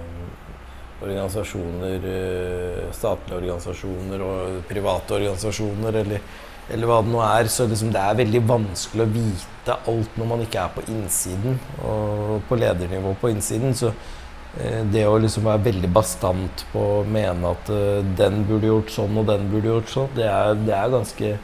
organisasjoner, 1.03 2.07
eh, 2.07 2.89
statlige 2.95 3.39
organisasjoner 3.41 4.25
og 4.25 4.63
private 4.69 5.19
organisasjoner, 5.19 5.99
eller, 6.03 6.25
eller 6.71 6.91
hva 6.91 7.03
det 7.03 7.13
nå 7.13 7.21
er. 7.27 7.51
Så 7.53 7.67
liksom 7.69 7.93
det 7.95 8.03
er 8.03 8.19
veldig 8.23 8.43
vanskelig 8.49 9.05
å 9.05 9.13
vite 9.13 9.79
alt 9.93 10.19
når 10.19 10.33
man 10.33 10.43
ikke 10.47 10.65
er 10.65 10.75
på 10.75 10.87
innsiden. 10.95 11.61
Og 11.83 12.43
på 12.49 12.59
ledernivå 12.61 13.15
på 13.21 13.33
innsiden. 13.35 13.77
Så 13.79 13.93
eh, 13.93 14.83
det 14.95 15.07
å 15.09 15.21
liksom 15.21 15.47
være 15.51 15.67
veldig 15.69 15.93
bastant 15.93 16.67
på 16.73 16.89
å 16.99 17.05
mene 17.05 17.55
at 17.55 17.73
uh, 17.73 18.01
den 18.19 18.43
burde 18.49 18.71
gjort 18.71 18.93
sånn 18.95 19.17
og 19.19 19.31
den 19.31 19.49
burde 19.53 19.77
gjort 19.77 19.95
sånn, 19.95 20.11
det 20.19 20.29
er, 20.31 20.55
det 20.67 20.77
er 20.79 20.99
ganske 20.99 21.39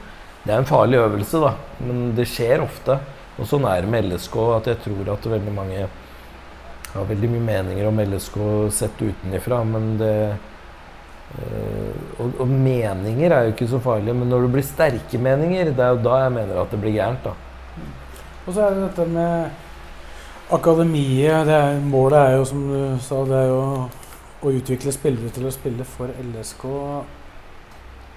Det 0.48 0.54
er 0.54 0.62
en 0.62 0.68
farlig 0.68 1.00
øvelse, 1.02 1.40
da. 1.42 1.50
Men 1.84 2.12
det 2.16 2.24
skjer 2.30 2.62
ofte. 2.64 2.94
Og 3.38 3.46
sånn 3.46 3.66
er 3.68 3.82
det 3.84 3.90
med 3.90 4.06
LSK, 4.08 4.36
at 4.54 4.68
jeg 4.70 4.78
tror 4.86 5.10
at 5.12 5.26
veldig 5.28 5.52
mange 5.54 5.82
har 6.94 7.08
veldig 7.08 7.30
mye 7.34 7.46
meninger 7.46 7.88
om 7.88 8.00
LSK 8.04 8.38
sett 8.74 9.02
utenifra, 9.02 9.60
men 9.68 9.90
det 10.00 10.14
øh, 11.36 11.94
og, 12.18 12.40
og, 12.40 12.48
meninger 12.48 13.34
er 13.34 13.46
jo 13.46 13.54
ikke 13.54 13.68
så 13.70 13.80
farlig, 13.84 14.14
men 14.16 14.30
når 14.32 14.46
det 14.46 14.52
blir 14.56 14.66
sterke 14.66 15.20
meninger, 15.20 15.72
det 15.76 15.84
er 15.84 15.94
jo 15.94 16.02
da 16.06 16.22
jeg 16.24 16.34
mener 16.38 16.62
at 16.62 16.72
det 16.72 16.80
blir 16.82 16.96
gærent. 16.96 17.24
da. 17.24 17.36
Og 18.46 18.54
så 18.54 18.64
er 18.64 18.74
det 18.74 18.86
dette 18.86 19.04
med 19.12 19.50
akademiet. 20.56 21.44
Det 21.46 21.54
er, 21.54 21.80
målet 21.84 22.18
er 22.18 22.36
jo, 22.38 22.48
som 22.48 22.64
du 22.70 22.80
sa, 23.04 23.22
det 23.28 23.36
er 23.42 23.50
jo 23.50 23.62
å 24.38 24.52
utvikle 24.54 24.94
spillere 24.94 25.32
til 25.34 25.48
å 25.48 25.52
spille 25.52 25.84
for 25.84 26.12
LSK. 26.22 26.64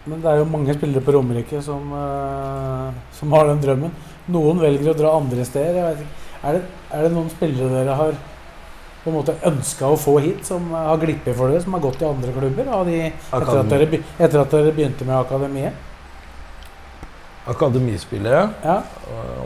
Men 0.09 0.21
det 0.23 0.31
er 0.31 0.39
jo 0.39 0.49
mange 0.49 0.73
spillere 0.77 1.03
på 1.05 1.13
Romerike 1.13 1.59
som, 1.65 1.91
uh, 1.93 2.89
som 3.13 3.33
har 3.35 3.51
den 3.51 3.61
drømmen. 3.61 3.91
Noen 4.33 4.61
velger 4.63 4.93
å 4.93 4.97
dra 4.97 5.15
andre 5.19 5.45
steder. 5.45 5.99
Er 6.41 6.57
det, 6.57 6.63
er 6.89 7.05
det 7.05 7.11
noen 7.13 7.29
spillere 7.33 7.69
dere 7.73 7.97
har 7.99 8.15
på 9.03 9.09
en 9.09 9.17
måte 9.17 9.33
ønska 9.49 9.89
å 9.89 9.97
få 9.97 10.19
hit, 10.21 10.43
som 10.45 10.67
har 10.75 10.99
glippet 11.01 11.33
for 11.37 11.49
dere, 11.49 11.63
som 11.63 11.73
har 11.73 11.81
gått 11.81 11.97
til 12.01 12.11
andre 12.11 12.33
klubber 12.35 12.69
de, 12.85 12.99
etter, 13.09 13.57
at 13.57 13.71
dere, 13.71 13.87
etter, 14.19 14.37
at 14.43 14.53
dere, 14.53 14.73
begynte 14.75 15.07
med 15.07 15.17
akademiet? 15.17 15.89
Akademispillere? 17.49 18.43
Ja. 18.61 18.77
ja. 19.09 19.45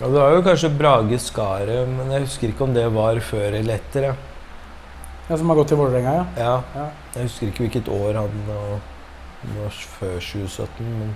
Det 0.00 0.10
var 0.10 0.34
jo 0.34 0.42
kanskje 0.42 0.72
Brage 0.74 1.20
Skaret, 1.22 1.86
men 1.86 2.10
jeg 2.10 2.24
husker 2.24 2.50
ikke 2.50 2.66
om 2.66 2.74
det 2.74 2.88
var 2.96 3.20
før 3.22 3.60
eller 3.60 3.78
etter. 3.78 4.08
Ja, 4.10 4.14
ja 5.28 5.38
Som 5.38 5.52
har 5.52 5.60
gått 5.60 5.70
til 5.70 5.78
Vålerenga, 5.78 6.16
ja. 6.18 6.24
ja. 6.40 6.56
ja. 6.74 6.88
Jeg 7.14 7.28
husker 7.28 7.52
ikke 7.52 7.68
hvilket 7.68 7.92
år 7.94 8.18
han 8.18 8.40
var 8.50 9.78
før 10.00 10.18
2017, 10.18 10.82
men 10.82 11.14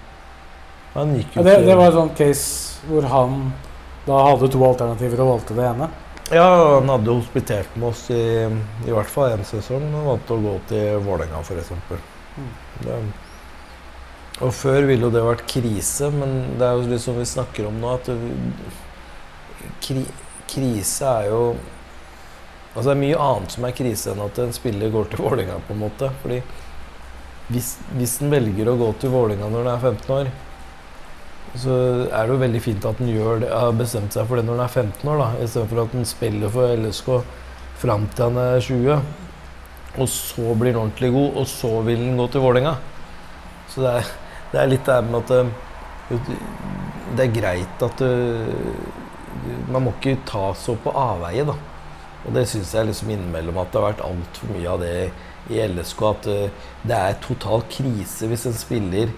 han 0.95 1.17
gikk 1.19 1.35
jo 1.35 1.43
ja, 1.43 1.49
det, 1.49 1.57
det 1.67 1.75
var 1.79 1.91
en 1.91 1.99
sånn 1.99 2.15
case 2.19 2.87
hvor 2.89 3.07
han 3.11 3.41
da 4.07 4.21
hadde 4.25 4.49
to 4.53 4.61
alternativer 4.65 5.21
og 5.25 5.35
valgte 5.35 5.57
det 5.59 5.67
ene? 5.69 5.89
Ja, 6.31 6.75
han 6.75 6.89
hadde 6.89 7.15
hospitert 7.17 7.77
med 7.77 7.89
oss 7.89 8.11
i, 8.13 8.21
i 8.87 8.93
hvert 8.93 9.09
fall 9.09 9.33
én 9.33 9.45
sesong. 9.49 9.87
Han 9.95 10.05
vant 10.11 10.33
å 10.35 10.37
gå 10.43 10.53
til 10.69 10.99
Vålerenga, 11.07 11.41
f.eks. 11.41 11.71
Mm. 12.37 13.09
Og 14.45 14.53
før 14.55 14.85
ville 14.87 15.09
jo 15.09 15.15
det 15.15 15.25
vært 15.25 15.47
krise, 15.51 16.11
men 16.13 16.59
det 16.61 16.67
er 16.69 16.77
jo 16.77 16.91
liksom 16.93 17.17
vi 17.19 17.25
snakker 17.27 17.71
om 17.71 17.81
nå, 17.81 17.95
at 17.97 18.11
det, 18.13 18.19
kri, 19.83 20.05
krise 20.49 21.17
er 21.23 21.33
jo 21.33 21.43
Altså 22.69 22.93
det 22.93 22.93
er 22.93 23.01
mye 23.01 23.23
annet 23.25 23.55
som 23.55 23.65
er 23.67 23.73
krise 23.75 24.11
enn 24.13 24.21
at 24.23 24.37
en 24.39 24.53
spiller 24.55 24.93
går 24.93 25.09
til 25.11 25.23
Vålerenga, 25.25 25.57
på 25.67 25.73
en 25.75 25.81
måte. 25.81 26.11
Fordi 26.21 26.37
hvis, 27.49 27.73
hvis 27.97 28.13
en 28.23 28.31
velger 28.31 28.69
å 28.71 28.77
gå 28.79 28.91
til 29.01 29.11
Vålerenga 29.11 29.49
når 29.51 29.65
en 29.65 29.71
er 29.73 29.81
15 29.89 30.13
år, 30.15 30.29
så 31.57 31.75
er 32.13 32.27
det 32.27 32.35
jo 32.35 32.41
veldig 32.43 32.61
fint 32.63 32.85
at 32.89 32.99
han 33.01 33.09
har 33.49 33.77
bestemt 33.77 34.15
seg 34.15 34.27
for 34.29 34.39
det 34.39 34.45
når 34.47 34.59
han 34.59 34.67
er 34.67 34.75
15 34.83 35.09
år, 35.09 35.23
da, 35.23 35.29
istedenfor 35.45 35.83
at 35.85 35.97
han 35.97 36.09
spiller 36.09 36.53
for 36.53 36.75
LSK 36.77 37.09
fram 37.79 38.07
til 38.13 38.29
han 38.29 38.41
er 38.43 38.61
20. 38.65 39.01
Og 39.99 40.11
så 40.13 40.55
blir 40.59 40.75
han 40.75 40.83
ordentlig 40.85 41.11
god, 41.15 41.41
og 41.41 41.49
så 41.51 41.71
vil 41.87 42.05
han 42.05 42.21
gå 42.21 42.29
til 42.33 42.45
Vålerenga. 42.45 42.75
Så 43.73 43.83
det 43.83 43.95
er, 43.97 44.13
det 44.53 44.61
er, 44.61 44.71
litt 44.73 44.89
det 44.89 44.99
med 45.09 45.19
at 45.23 45.35
eh, 45.39 46.37
det 47.17 47.25
er 47.25 47.35
greit 47.35 47.85
at 47.85 48.03
du, 48.03 48.07
eh, 48.07 48.95
Man 49.73 49.85
må 49.85 49.93
ikke 49.97 50.19
ta 50.29 50.51
så 50.57 50.75
på 50.81 50.93
avveie, 50.97 51.45
da. 51.49 51.55
Og 52.27 52.35
det 52.35 52.45
syns 52.51 52.75
jeg 52.75 52.89
liksom 52.89 53.11
innimellom 53.15 53.61
at 53.63 53.71
det 53.73 53.81
har 53.81 53.91
vært 53.93 54.05
altfor 54.05 54.51
mye 54.53 54.71
av 54.73 54.83
det 54.83 54.95
i 55.55 55.61
LSK. 55.65 56.03
At 56.11 56.29
eh, 56.33 56.69
det 56.85 56.99
er 56.99 57.21
total 57.25 57.65
krise 57.73 58.29
hvis 58.29 58.47
en 58.51 58.57
spiller 58.57 59.13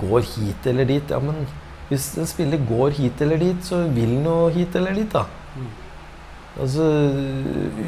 går 0.00 0.24
hit 0.34 0.66
eller 0.70 0.88
dit. 0.88 1.10
Ja, 1.12 1.20
men 1.20 1.44
hvis 1.90 2.12
en 2.20 2.28
spiller 2.28 2.62
går 2.68 2.94
hit 2.96 3.20
eller 3.24 3.40
dit, 3.40 3.64
så 3.64 3.82
vil 3.92 4.16
han 4.16 4.28
jo 4.28 4.36
hit 4.54 4.76
eller 4.78 4.96
dit, 4.96 5.10
da. 5.12 5.26
Mm. 5.54 5.72
Altså, 6.64 6.86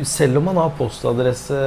selv 0.03 0.41
om 0.41 0.51
han 0.51 0.59
har 0.59 0.75
postadresse 0.79 1.59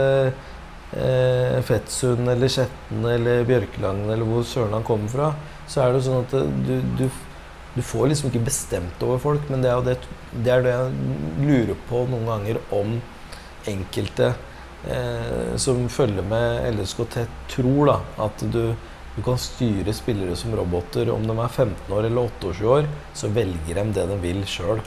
eh, 0.92 1.58
Fettsund 1.66 2.28
eller 2.30 2.52
Skjetten 2.52 3.06
eller 3.08 3.48
Bjørkelangen 3.48 4.10
eller 4.10 4.28
hvor 4.28 4.44
søren 4.48 4.76
han 4.76 4.86
kommer 4.88 5.12
fra, 5.12 5.32
så 5.70 5.84
er 5.84 5.94
det 5.94 6.02
jo 6.02 6.06
sånn 6.10 6.26
at 6.26 6.36
du, 6.68 6.76
du, 7.00 7.06
du, 7.78 7.82
får 7.86 8.10
liksom 8.12 8.32
ikke 8.32 8.44
bestemt 8.50 9.06
over 9.06 9.22
folk, 9.24 9.48
men 9.50 9.64
det 9.64 9.72
er 9.72 9.80
jo 9.80 9.88
det, 9.88 9.98
det, 10.34 10.52
er 10.54 10.66
det 10.66 10.76
jeg 10.76 11.48
lurer 11.48 11.82
på 11.90 12.04
noen 12.12 12.30
ganger 12.34 12.62
om 12.76 12.98
enkelte 13.70 14.34
eh, 14.90 15.56
som 15.62 15.86
følger 15.94 16.26
med 16.28 16.68
LSK 16.76 17.04
tett, 17.16 17.42
tror 17.54 17.94
da, 17.94 18.00
at 18.28 18.48
du 18.52 18.64
du 19.20 19.24
kan 19.26 19.38
styre 19.38 19.94
spillere 19.94 20.36
som 20.40 20.56
roboter. 20.56 21.10
Om 21.12 21.26
de 21.28 21.36
er 21.36 21.48
15 21.52 21.92
år 21.92 22.08
eller 22.08 22.30
28 22.40 22.70
år, 22.72 22.88
så 23.14 23.28
velger 23.36 23.82
de 23.82 23.84
det 23.98 24.06
de 24.08 24.18
vil 24.24 24.46
sjøl. 24.48 24.80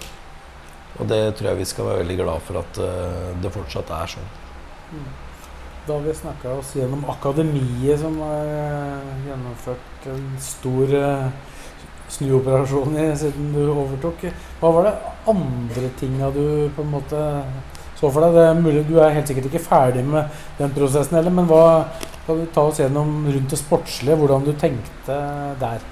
Og 1.01 1.09
det 1.09 1.21
tror 1.37 1.51
jeg 1.51 1.61
vi 1.61 1.69
skal 1.69 1.89
være 1.89 2.01
veldig 2.03 2.17
glad 2.23 2.47
for 2.47 2.61
at 2.63 2.81
uh, 2.81 3.29
det 3.43 3.53
fortsatt 3.53 3.93
er 3.97 4.15
sånn. 4.15 4.33
Mm. 4.93 5.11
Da 5.87 5.97
har 5.97 6.05
vi 6.07 6.15
snakka 6.15 6.55
oss 6.61 6.73
gjennom 6.79 7.05
akademiet, 7.11 8.01
som 8.01 8.17
har 8.23 8.51
gjennomført 9.27 10.09
en 10.13 10.27
stor 10.41 10.97
uh, 10.97 11.57
snuoperasjon 12.13 12.97
siden 13.21 13.53
du 13.53 13.63
overtok. 13.67 14.29
Hva 14.61 14.73
var 14.79 14.89
det 14.89 14.97
andre 15.33 15.93
tinga 16.01 16.33
du 16.33 16.45
på 16.77 16.87
en 16.87 16.95
måte 16.97 17.21
så 18.03 18.11
for 18.11 18.25
deg? 18.25 18.35
Det 18.35 18.45
er 18.49 18.59
mulig, 18.59 18.81
du 18.89 18.97
er 18.99 19.13
helt 19.15 19.29
sikkert 19.31 19.47
ikke 19.47 19.63
ferdig 19.63 20.03
med 20.03 20.41
den 20.59 20.73
prosessen 20.75 21.15
heller, 21.21 21.35
men 21.35 21.47
hva, 21.47 21.87
kan 22.27 22.41
du 22.41 22.49
ta 22.51 22.65
oss 22.67 22.81
gjennom 22.83 23.13
rundt 23.29 23.53
det 23.55 23.59
sportslige, 23.61 24.17
hvordan 24.19 24.47
du 24.47 24.51
tenkte 24.59 25.19
der? 25.61 25.85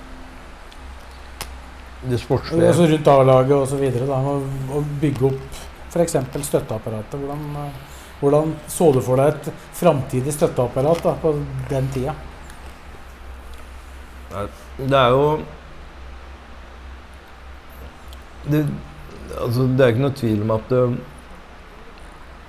Det 2.02 2.18
sportslige? 2.18 2.66
Altså 2.66 2.88
rundt 2.90 3.10
A-laget 3.12 3.54
osv. 3.60 3.84
Å 4.74 4.82
bygge 5.02 5.28
opp 5.30 5.60
f.eks. 5.90 6.18
støtteapparatet. 6.48 7.14
Hvordan, 7.14 7.70
hvordan, 8.22 8.52
så 8.70 8.90
du 8.94 9.00
for 9.04 9.22
deg 9.22 9.36
et 9.36 9.64
framtidig 9.78 10.34
støtteapparat 10.34 11.06
da, 11.06 11.14
på 11.22 11.34
den 11.70 11.88
tida? 11.94 12.16
Det 14.80 14.98
er 14.98 15.14
jo 15.14 15.24
det, 18.50 18.64
altså, 19.36 19.66
det 19.66 19.84
er 19.84 19.92
ikke 19.92 20.06
noe 20.06 20.16
tvil 20.16 20.44
om 20.46 20.52
at 20.54 20.70
uh, 20.72 20.94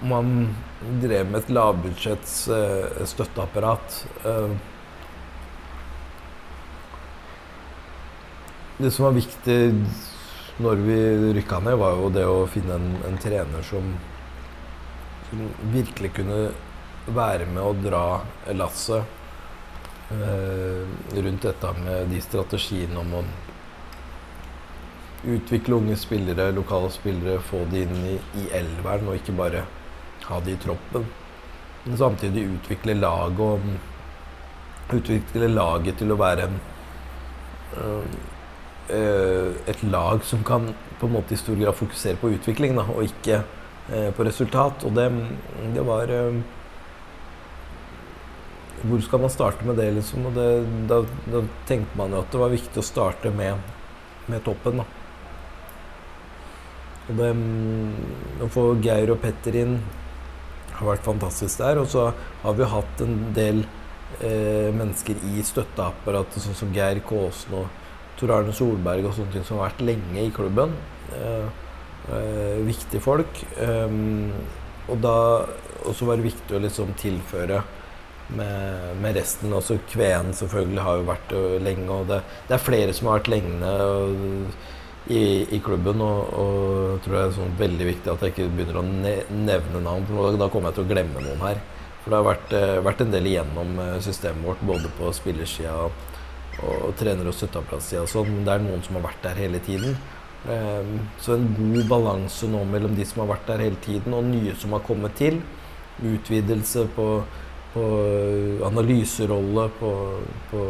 man 0.02 0.56
drev 1.02 1.30
med 1.30 1.44
et 1.44 1.52
lavbudsjetts 1.54 2.36
uh, 2.50 3.06
støtteapparat. 3.06 3.98
Uh, 4.26 4.56
det 8.82 8.92
som 8.92 9.06
var 9.06 9.18
viktig 9.18 9.60
når 10.62 10.82
vi 10.86 10.98
rykka 11.38 11.60
ned, 11.62 11.78
var 11.82 11.98
jo 12.00 12.10
det 12.14 12.26
å 12.26 12.48
finne 12.50 12.78
en, 12.78 12.90
en 13.08 13.18
trener 13.22 13.66
som, 13.66 13.94
som, 15.30 15.48
virkelig 15.74 16.14
kunne 16.18 16.40
være 17.12 17.48
med 17.50 17.62
å 17.62 17.76
dra 17.78 18.06
lasset 18.58 19.06
uh, 20.14 20.82
rundt 21.18 21.46
dette 21.46 21.74
med 21.82 22.10
de 22.14 22.22
strategiene 22.26 22.98
om 23.02 23.16
å 23.22 23.24
utvikle 25.22 25.78
unge 25.78 25.96
spillere, 26.02 26.50
lokale 26.58 26.90
spillere, 26.90 27.38
få 27.46 27.62
de 27.70 27.86
inn 27.86 28.02
i, 28.10 28.18
i 28.42 28.48
elveren 28.58 29.12
og 29.12 29.20
ikke 29.20 29.38
bare 29.38 29.62
ha 30.30 30.40
det 30.44 30.56
i 30.56 30.62
troppen. 30.62 31.08
Men 31.84 31.98
samtidig 31.98 32.46
utvikle 32.46 32.94
laget 32.94 33.40
og 33.42 34.96
utvikle 34.98 35.50
laget 35.50 35.98
til 36.02 36.14
å 36.14 36.20
være 36.20 36.48
en, 36.48 36.60
øh, 38.92 39.54
et 39.72 39.84
lag 39.84 40.24
som 40.28 40.44
kan 40.46 40.72
på 41.00 41.08
en 41.08 41.16
måte 41.16 41.34
i 41.34 41.40
stor 41.40 41.58
grad 41.58 41.78
fokusere 41.78 42.20
på 42.22 42.34
utvikling, 42.36 42.76
da, 42.78 42.86
og 42.86 43.08
ikke 43.08 43.42
eh, 43.90 44.10
på 44.14 44.26
resultat. 44.28 44.86
Og 44.86 44.96
det, 44.98 45.10
det 45.76 45.86
var 45.88 46.12
eh, 46.12 46.42
Hvor 48.82 49.02
skal 49.06 49.20
man 49.22 49.30
starte 49.30 49.66
med 49.66 49.78
det, 49.78 49.92
liksom? 49.94 50.26
Og 50.26 50.34
det, 50.34 50.48
da, 50.90 51.04
da 51.30 51.44
tenkte 51.70 51.98
man 51.98 52.16
jo 52.16 52.24
at 52.24 52.32
det 52.34 52.40
var 52.42 52.50
viktig 52.50 52.82
å 52.82 52.86
starte 52.86 53.30
med, 53.30 53.60
med 54.26 54.42
toppen, 54.42 54.82
da. 54.82 54.86
Og 57.10 57.18
det, 57.20 57.30
å 58.42 58.48
få 58.50 58.64
Geir 58.82 59.14
og 59.14 59.20
Petter 59.22 59.58
inn 59.62 59.76
har 60.82 60.92
vært 60.94 61.08
fantastisk 61.08 61.62
der. 61.62 61.82
Og 61.82 61.90
så 61.92 62.10
har 62.44 62.58
vi 62.58 62.70
hatt 62.74 63.04
en 63.06 63.18
del 63.36 63.64
eh, 64.20 64.70
mennesker 64.76 65.22
i 65.32 65.46
støtteapparatet, 65.46 66.42
sånn 66.44 66.58
som 66.58 66.74
Geir 66.76 67.02
Kåsen 67.08 67.60
og 67.62 67.80
Tor 68.20 68.36
Arne 68.36 68.54
Solberg 68.54 69.08
og 69.08 69.16
sånne 69.18 69.36
ting, 69.36 69.46
som 69.48 69.60
har 69.60 69.72
vært 69.72 69.86
lenge 69.88 70.26
i 70.26 70.34
klubben. 70.36 70.76
Eh, 71.16 71.48
eh, 72.12 72.58
viktige 72.68 73.04
folk. 73.04 73.44
Um, 73.58 74.34
og 74.92 74.98
da 75.02 75.18
og 75.82 75.96
så 75.98 76.06
var 76.06 76.20
det 76.20 76.28
viktig 76.30 76.54
å 76.54 76.62
liksom 76.62 76.92
tilføre 77.00 77.62
med, 78.38 78.92
med 79.02 79.18
resten. 79.18 79.54
Også 79.56 79.80
Kveen 79.90 80.30
selvfølgelig 80.38 80.86
har 80.86 81.00
jo 81.00 81.08
vært 81.08 81.34
uh, 81.34 81.56
lenge, 81.64 81.88
og 81.90 82.12
det, 82.12 82.22
det, 82.48 82.58
er 82.58 82.64
flere 82.64 82.94
som 82.96 83.10
har 83.10 83.22
vært 83.22 83.32
lenge 83.34 83.72
uh, 83.72 84.70
i, 85.12 85.24
i, 85.56 85.60
klubben. 85.64 86.02
Og, 86.06 86.32
og 86.42 87.04
tror 87.04 87.18
det 87.18 87.24
er 87.26 87.36
sånn 87.38 87.58
veldig 87.60 87.90
viktig 87.92 88.14
at 88.14 88.26
jeg 88.26 88.34
ikke 88.34 88.48
begynner 88.56 88.82
å 88.82 88.86
nevne 88.88 89.84
navn, 89.84 90.08
for 90.10 90.40
da 90.40 90.50
kommer 90.52 90.72
jeg 90.72 90.80
til 90.80 90.88
å 90.88 90.92
glemme 90.94 91.26
noen 91.26 91.46
her. 91.46 91.62
For 92.02 92.14
det 92.14 92.18
har 92.18 92.30
vært, 92.32 92.56
uh, 92.56 92.78
vært 92.88 93.04
en 93.06 93.14
del 93.14 93.30
igjennom 93.30 93.76
systemet 94.02 94.48
vårt, 94.48 94.66
både 94.72 94.90
på 94.98 95.12
spillersida 95.14 95.76
og, 95.86 96.08
og 96.66 96.96
trener- 97.00 97.30
og 97.30 97.38
støtteapparatsida 97.38 98.08
og 98.08 98.12
sånn. 98.12 98.42
Det 98.48 98.56
er 98.56 98.66
noen 98.66 98.82
som 98.88 98.98
har 98.98 99.08
vært 99.12 99.24
der 99.28 99.44
hele 99.44 99.62
tiden. 99.68 100.00
Um, 100.42 100.96
så 101.22 101.36
en 101.36 101.52
god 101.54 101.86
balanse 101.90 102.48
nå 102.50 102.64
mellom 102.66 102.96
de 102.98 103.06
som 103.06 103.22
har 103.22 103.36
vært 103.36 103.52
der 103.52 103.62
hele 103.68 103.78
tiden, 103.86 104.16
og 104.18 104.26
nye 104.26 104.56
som 104.58 104.74
har 104.74 104.82
kommet 104.88 105.14
til 105.20 105.38
utvidelse 106.02 106.88
på, 106.96 107.08
på 107.74 107.84
analyserolle, 108.66 109.68
på, 109.80 109.92
på, 110.52 110.64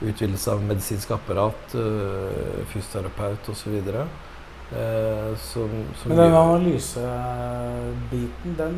utvidelse 0.00 0.52
av 0.52 0.64
medisinsk 0.64 1.10
apparat, 1.16 1.74
uh, 1.74 2.30
fysioterapeut 2.72 3.48
osv. 3.52 3.74
Uh, 3.76 3.82
som, 5.38 5.70
som 5.94 6.10
Men 6.10 6.18
den 6.18 6.34
analysebiten, 6.34 8.56
den 8.58 8.74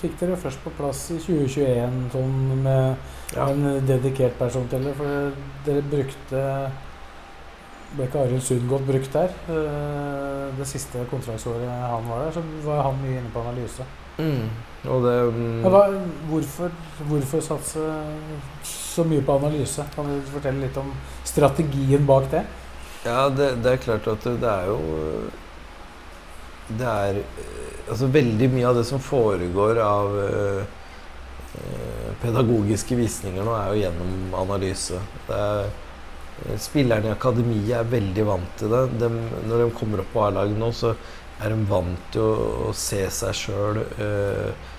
fikk 0.00 0.20
dere 0.20 0.36
først 0.36 0.60
på 0.64 0.70
plass 0.76 1.10
i 1.14 1.18
2021 1.24 2.12
sånn 2.12 2.62
med 2.66 2.86
ja. 3.32 3.44
en 3.48 3.86
dedikert 3.88 4.38
person 4.38 4.68
til 4.70 4.80
det? 4.84 4.94
For 4.98 5.06
dere 5.66 5.82
brukte 5.88 6.40
ble 7.96 8.04
ikke 8.06 8.20
Arild 8.22 8.44
Sundgodt 8.46 8.86
brukt 8.86 9.12
der? 9.16 9.30
Uh, 9.48 10.46
det 10.58 10.66
siste 10.68 11.02
kontraktsåret 11.10 11.66
han 11.66 12.06
var 12.06 12.18
der, 12.26 12.32
så 12.36 12.42
var 12.66 12.84
han 12.86 13.00
mye 13.02 13.16
inne 13.18 13.32
på 13.34 13.42
analyse. 13.42 13.84
Mm. 14.20 14.46
Det 14.80 15.16
um, 15.28 15.64
hva, 15.64 15.82
hvorfor, 16.28 16.70
hvorfor 17.08 17.42
satse 17.44 17.82
så 18.90 19.04
mye 19.06 19.24
på 19.26 19.36
analyse? 19.38 19.84
Kan 19.94 20.10
du 20.10 20.18
fortelle 20.32 20.66
litt 20.66 20.76
om 20.80 20.90
strategien 21.28 22.06
bak 22.08 22.30
det? 22.32 22.44
Ja, 23.04 23.28
det, 23.32 23.54
det 23.64 23.76
er 23.76 23.84
klart 23.84 24.08
at 24.12 24.26
det 24.26 24.50
er 24.50 24.66
jo 24.68 24.80
Det 26.68 26.84
er 26.86 27.22
Altså 27.90 28.10
veldig 28.12 28.50
mye 28.52 28.66
av 28.68 28.76
det 28.76 28.84
som 28.86 29.00
foregår 29.02 29.80
av 29.82 30.12
uh, 30.14 30.60
pedagogiske 32.22 32.94
visninger 32.94 33.42
nå, 33.42 33.54
er 33.56 33.72
jo 33.72 33.80
gjennom 33.80 34.36
analyse. 34.38 35.00
Er, 35.34 35.72
spillerne 36.62 37.10
i 37.10 37.14
akademiet 37.14 37.72
er 37.80 37.88
veldig 37.90 38.26
vant 38.28 38.52
til 38.60 38.70
det. 38.70 38.84
De, 39.00 39.08
når 39.48 39.64
de 39.64 39.66
kommer 39.74 40.04
opp 40.04 40.12
på 40.14 40.22
A-laget 40.28 40.60
nå, 40.60 40.70
så 40.76 40.94
er 41.40 41.54
de 41.54 41.66
vant 41.68 42.06
til 42.14 42.22
å, 42.22 42.46
å 42.68 42.76
se 42.76 43.02
seg 43.12 43.36
sjøl 43.36 43.82
eh, 43.82 44.70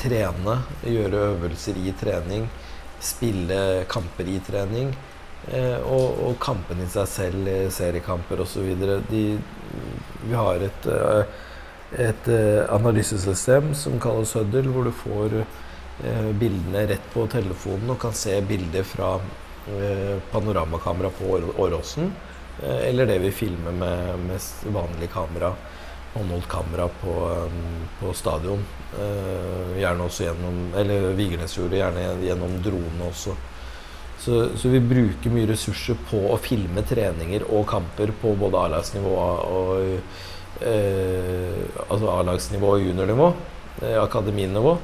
trene, 0.00 0.58
gjøre 0.90 1.28
øvelser 1.30 1.78
i 1.78 1.94
trening, 1.98 2.48
spille 3.04 3.58
kamper 3.90 4.28
i 4.30 4.38
trening. 4.44 4.94
Uh, 5.44 5.80
og, 5.92 6.20
og 6.24 6.38
kampene 6.40 6.86
i 6.86 6.92
seg 6.92 7.08
selv, 7.10 7.50
seriekamper 7.74 8.40
osv. 8.44 8.70
Vi 10.24 10.38
har 10.38 10.64
et, 10.64 10.88
uh, 10.88 11.24
et 12.00 12.30
analysesystem 12.72 13.74
som 13.78 14.00
kalles 14.02 14.32
Huddle, 14.38 14.72
hvor 14.72 14.88
du 14.88 14.94
får 15.04 15.38
bildene 16.40 16.88
rett 16.90 17.04
på 17.12 17.22
telefonen 17.30 17.92
og 17.92 18.00
kan 18.02 18.16
se 18.18 18.32
bilder 18.42 18.82
fra 18.82 19.12
panoramakamera 20.32 21.12
på 21.14 21.36
Åråsen. 21.62 22.08
Eller 22.66 23.06
det 23.06 23.20
vi 23.22 23.30
filmer 23.30 23.76
med, 23.78 24.24
med 24.26 24.74
vanlig 24.74 25.12
kamera 25.12 25.52
håndholdt 26.14 26.48
kamera 26.48 26.88
på, 27.00 27.10
um, 27.10 27.88
på 28.00 28.12
stadion. 28.14 28.62
Uh, 28.94 29.74
gjerne 29.78 30.06
også 30.06 30.28
gjennom 30.28 30.60
Eller 30.78 31.08
Vigernes 31.18 31.56
gjerne 31.58 32.06
gjennom 32.22 32.56
drone 32.62 33.08
også. 33.08 33.34
Så, 34.18 34.38
så, 34.56 34.70
vi 34.70 34.80
bruker 34.80 35.32
mye 35.34 35.48
ressurser 35.50 35.98
på 36.08 36.20
å 36.32 36.38
filme 36.40 36.84
treninger 36.86 37.44
og 37.50 37.66
kamper 37.68 38.14
på 38.22 38.32
både 38.40 38.62
A-lagsnivå 38.62 39.14
og 39.18 39.74
uh, 40.62 41.64
altså 41.88 42.12
A-lagsnivå 42.14 42.76
og 42.76 42.86
juniornivå. 42.86 43.32
Uh, 43.82 43.98
akademinivå. 44.04 44.78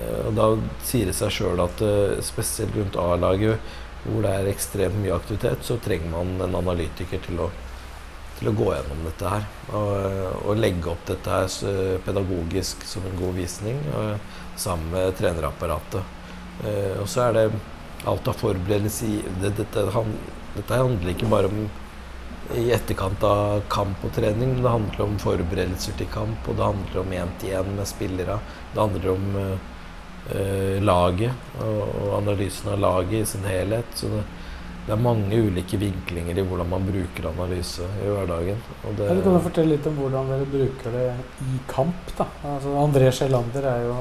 Og 0.00 0.32
da 0.32 0.44
sier 0.86 1.08
det 1.10 1.16
seg 1.18 1.32
sjøl 1.34 1.60
at 1.60 1.80
spesielt 2.24 2.76
rundt 2.78 2.94
A-laget, 3.02 3.58
hvor 4.04 4.22
det 4.24 4.30
er 4.32 4.48
ekstremt 4.48 4.96
mye 5.02 5.16
aktivitet, 5.16 5.64
så 5.66 5.76
trenger 5.82 6.12
man 6.14 6.30
en 6.46 6.54
analytiker 6.56 7.20
til 7.26 7.42
å 7.42 7.48
til 8.40 8.50
å 8.50 8.56
gå 8.56 8.70
gjennom 8.72 9.06
dette 9.06 9.34
her. 9.36 9.48
Og, 9.76 9.90
og 10.48 10.60
legge 10.60 10.90
opp 10.92 11.06
dette 11.08 11.40
her 11.40 12.00
pedagogisk 12.06 12.82
som 12.88 13.06
en 13.06 13.18
god 13.20 13.36
visning 13.38 13.78
sammen 14.60 14.90
med 14.92 15.14
trenerapparatet. 15.18 16.16
Eh, 16.64 16.96
og 17.00 17.08
så 17.08 17.28
er 17.28 17.36
det 17.36 17.46
alt 18.08 18.28
av 18.28 18.36
forberedelse 18.40 19.06
i 19.08 19.20
det, 19.40 19.54
dette, 19.60 19.86
dette 20.56 20.80
handler 20.80 21.12
ikke 21.12 21.30
bare 21.30 21.50
om 21.50 21.64
i 22.56 22.64
etterkant 22.74 23.22
av 23.22 23.60
kamp 23.70 24.00
og 24.02 24.10
trening, 24.16 24.56
men 24.56 24.64
det 24.64 24.72
handler 24.72 25.04
om 25.04 25.18
forberedelser 25.22 25.94
til 26.00 26.08
kamp, 26.10 26.48
og 26.50 26.56
det 26.58 26.66
handler 26.66 27.02
om 27.04 27.12
én-til-én 27.14 27.76
med 27.76 27.86
spillere. 27.86 28.40
Det 28.72 28.80
handler 28.80 29.12
om 29.12 29.28
uh, 29.38 30.80
laget 30.82 31.60
og, 31.62 31.78
og, 31.84 32.08
analysen 32.16 32.72
av 32.74 32.82
laget 32.82 33.20
i 33.20 33.28
sin 33.34 33.46
helhet. 33.46 33.94
Så 33.94 34.10
det, 34.10 34.24
det 34.86 34.94
er 34.94 35.02
mange 35.02 35.36
ulike 35.44 35.78
vinklinger 35.78 36.38
i 36.40 36.44
hvordan 36.46 36.68
man 36.70 36.86
bruker 36.88 37.28
analyse 37.30 37.86
i 38.00 38.08
hverdagen. 38.08 38.62
Det, 38.96 39.06
ja, 39.06 39.14
du 39.14 39.22
kan 39.22 39.36
fortelle 39.44 39.76
litt 39.76 39.86
om 39.86 39.98
hvordan 40.00 40.32
dere 40.32 40.48
bruker 40.48 40.96
det 40.96 41.04
i 41.44 41.60
kamp? 41.70 42.14
da? 42.16 42.26
Altså, 42.54 42.72
André 42.80 43.12
Sjelander 43.14 43.68
er 43.70 43.84
jo 43.86 43.98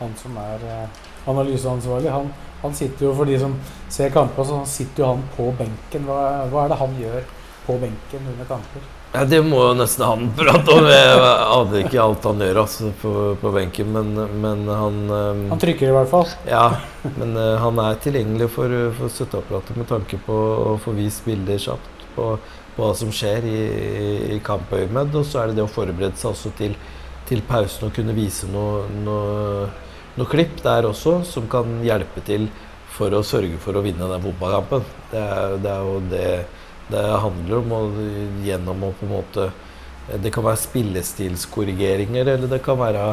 han 0.00 0.16
som 0.20 0.36
er 0.40 0.66
eh, 0.66 1.04
analyseansvarlig. 1.30 2.10
Han, 2.10 2.32
han, 2.62 2.74
sitter 2.74 3.08
jo, 3.08 3.14
For 3.16 3.28
de 3.28 3.38
som 3.40 3.56
ser 3.92 4.12
kamper, 4.14 4.48
så 4.48 4.62
sitter 4.68 5.04
jo 5.04 5.12
han 5.14 5.24
på 5.36 5.50
benken. 5.58 6.08
Hva, 6.08 6.20
hva 6.52 6.64
er 6.64 6.72
det 6.72 6.80
han 6.82 7.00
gjør 7.00 7.32
på 7.66 7.80
benken 7.82 8.32
under 8.32 8.48
kamper? 8.48 8.92
Ja, 9.16 9.24
Det 9.24 9.38
må 9.40 9.62
jo 9.62 9.76
nesten 9.78 10.04
han 10.04 10.26
prate 10.36 10.74
om. 10.74 10.86
Jeg 10.92 11.20
aner 11.24 11.76
ikke 11.80 12.02
alt 12.02 12.26
han 12.28 12.42
gjør 12.44 12.58
altså, 12.66 12.90
på, 13.00 13.12
på, 13.40 13.52
benken, 13.54 13.88
men, 13.94 14.10
men 14.42 14.66
han 14.68 14.98
um, 15.08 15.40
Han 15.54 15.62
trykker 15.62 15.88
i 15.88 15.94
hvert 15.94 16.10
fall? 16.10 16.34
Ja, 16.44 16.66
men 17.14 17.32
uh, 17.38 17.54
han 17.62 17.80
er 17.80 17.96
tilgjengelig 18.04 18.50
for, 18.52 18.74
for 18.98 19.14
støtteapparatet 19.14 19.78
med 19.80 19.88
tanke 19.88 20.20
på 20.26 20.36
å 20.36 20.76
få 20.82 20.92
vist 20.98 21.24
bilder 21.24 21.62
kjapt 21.62 22.04
på, 22.12 22.28
på 22.76 22.84
hva 22.84 22.92
som 22.98 23.14
skjer 23.14 23.48
i, 23.48 23.62
i 24.36 24.38
kampøyemed. 24.44 25.16
Og 25.16 25.24
så 25.24 25.40
er 25.40 25.48
det 25.48 25.62
det 25.62 25.64
å 25.64 25.72
forberede 25.72 26.20
seg 26.20 26.34
også 26.34 26.52
til, 26.60 26.76
til 27.30 27.40
pausen 27.48 27.88
og 27.88 27.96
kunne 27.96 28.16
vise 28.16 28.50
noe, 28.52 28.84
noe, 29.00 29.70
noe 30.18 30.28
klipp 30.28 30.60
der 30.66 30.90
også, 30.90 31.22
som 31.24 31.48
kan 31.48 31.78
hjelpe 31.86 32.20
til 32.28 32.50
for 32.96 33.16
å 33.16 33.24
sørge 33.24 33.56
for 33.64 33.80
å 33.80 33.84
vinne 33.84 34.12
den 34.12 34.28
fotballkampen. 34.28 34.84
Det 35.08 35.24
er, 35.24 35.56
det 35.64 35.72
er 35.72 35.88
jo 35.88 35.98
det 36.12 36.28
det 36.90 37.02
handler 37.22 37.58
om 37.58 37.72
å, 37.74 37.80
gjennom 38.46 38.84
å 38.86 38.92
på 38.94 39.06
en 39.06 39.14
måte 39.16 39.48
Det 40.22 40.30
kan 40.30 40.44
være 40.46 40.60
spillestilskorrigeringer, 40.62 42.28
eller 42.36 42.46
det 42.46 42.60
kan 42.62 42.78
være 42.78 43.08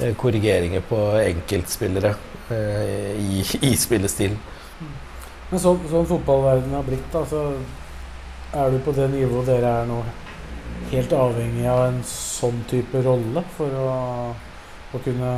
eh, 0.00 0.10
korrigeringer 0.18 0.82
på 0.88 0.98
enkeltspillere 1.20 2.16
eh, 2.50 3.12
i, 3.14 3.44
i 3.68 3.76
spillestilen. 3.78 4.40
Men 5.52 5.62
sånn, 5.62 5.84
sånn 5.86 6.08
fotballverdenen 6.10 6.74
har 6.74 6.88
blitt, 6.88 7.14
altså, 7.14 7.44
er 8.58 8.74
du 8.74 8.80
på 8.82 8.94
det 8.96 9.06
nivået 9.12 9.52
dere 9.52 9.70
er 9.84 9.86
nå, 9.86 10.00
helt 10.90 11.14
avhengig 11.14 11.68
av 11.70 11.84
en 11.92 12.00
sånn 12.10 12.58
type 12.72 13.04
rolle 13.06 13.44
for 13.54 13.78
å, 13.78 13.92
å 14.92 15.02
kunne 15.04 15.30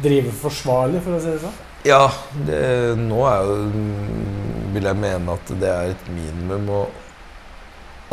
drive 0.00 0.32
forsvarlig, 0.40 1.02
for 1.04 1.18
å 1.18 1.20
si 1.22 1.34
det 1.34 1.42
sånn? 1.42 1.58
Ja, 1.86 2.08
det, 2.46 2.62
nå 2.98 3.20
er 3.28 3.44
jo, 3.46 3.58
vil 4.74 4.88
jeg 4.88 4.98
mene 4.98 5.36
at 5.36 5.52
det 5.60 5.70
er 5.70 5.92
et 5.92 6.08
minimum. 6.10 6.72
Og 6.80 7.04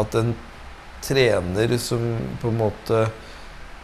at 0.02 0.16
en 0.20 0.36
trener 1.06 1.78
som 1.78 2.18
på 2.41 2.48
en 2.48 2.58
måte 2.58 3.02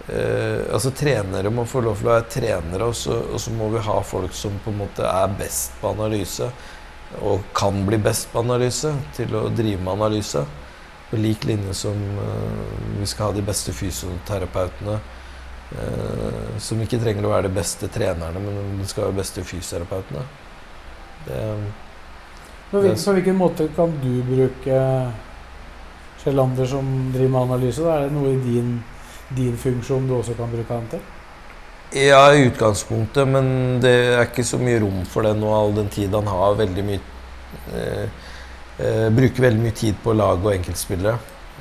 eh, 0.07 0.73
Altså 0.73 0.91
trenere 0.91 1.51
må 1.53 1.65
få 1.69 1.83
lov 1.85 1.99
til 1.99 2.09
å 2.09 2.13
være 2.15 2.29
trenere, 2.31 2.89
og 2.89 2.95
så, 2.97 3.17
og 3.33 3.39
så, 3.41 3.53
må 3.53 3.69
vi 3.73 3.83
ha 3.85 3.97
folk 4.03 4.33
som 4.35 4.57
på 4.63 4.73
en 4.73 4.81
måte 4.81 5.05
er 5.07 5.35
best 5.39 5.77
på 5.81 5.91
analyse. 5.93 6.49
Og 7.21 7.43
kan 7.55 7.83
bli 7.85 7.99
best 8.01 8.31
på 8.31 8.41
analyse, 8.41 8.93
til 9.15 9.35
å 9.35 9.47
drive 9.53 9.83
med 9.83 9.93
analyse. 9.93 10.43
På 11.11 11.19
lik 11.19 11.45
linje 11.45 11.75
som 11.77 11.97
eh, 12.25 12.75
vi 12.99 13.07
skal 13.09 13.29
ha 13.29 13.37
de 13.37 13.45
beste 13.45 13.75
fysioterapeutene 13.75 14.99
eh, 15.75 16.59
som 16.59 16.81
ikke 16.81 16.99
trenger 17.01 17.27
å 17.27 17.33
være 17.35 17.49
de 17.49 17.57
beste 17.59 17.89
trenerne, 17.91 18.41
men 18.41 18.79
de 18.79 18.87
skal 18.89 19.07
være 19.07 19.17
de 19.17 19.21
beste 19.21 19.43
fysioterapeutene. 19.43 20.23
Det, 21.27 21.41
På 22.71 22.81
hvilken, 22.81 23.35
måte 23.37 23.67
kan 23.75 23.91
du 24.01 24.23
bruke 24.25 24.79
Kjellander 26.21 26.67
som 26.69 26.85
driver 27.13 27.33
med 27.33 27.41
analyse? 27.41 27.81
Da? 27.81 27.97
Er 27.97 28.09
det 28.09 28.15
noe 28.15 28.35
i 28.35 28.41
din, 28.43 28.75
din 29.37 29.57
funksjon 29.57 30.05
du 30.09 30.15
også 30.19 30.37
kan 30.37 30.51
bruke 30.53 30.73
han 30.73 30.87
til? 30.91 31.01
Ja, 31.91 32.21
i 32.31 32.45
utgangspunktet, 32.47 33.27
men 33.27 33.81
det 33.83 33.91
er 34.13 34.21
ikke 34.23 34.45
så 34.47 34.59
mye 34.61 34.79
rom 34.79 35.01
for 35.11 35.27
det 35.27 35.33
nå, 35.35 35.49
all 35.51 35.73
den 35.75 35.89
tid 35.91 36.13
han 36.15 36.29
har 36.31 36.55
veldig 36.61 36.85
mye 36.87 37.01
eh, 37.75 38.05
eh, 38.79 39.07
Bruker 39.11 39.49
veldig 39.49 39.65
mye 39.65 39.75
tid 39.75 39.97
på 40.03 40.15
lag 40.15 40.39
og 40.39 40.53
enkeltspillere. 40.53 41.17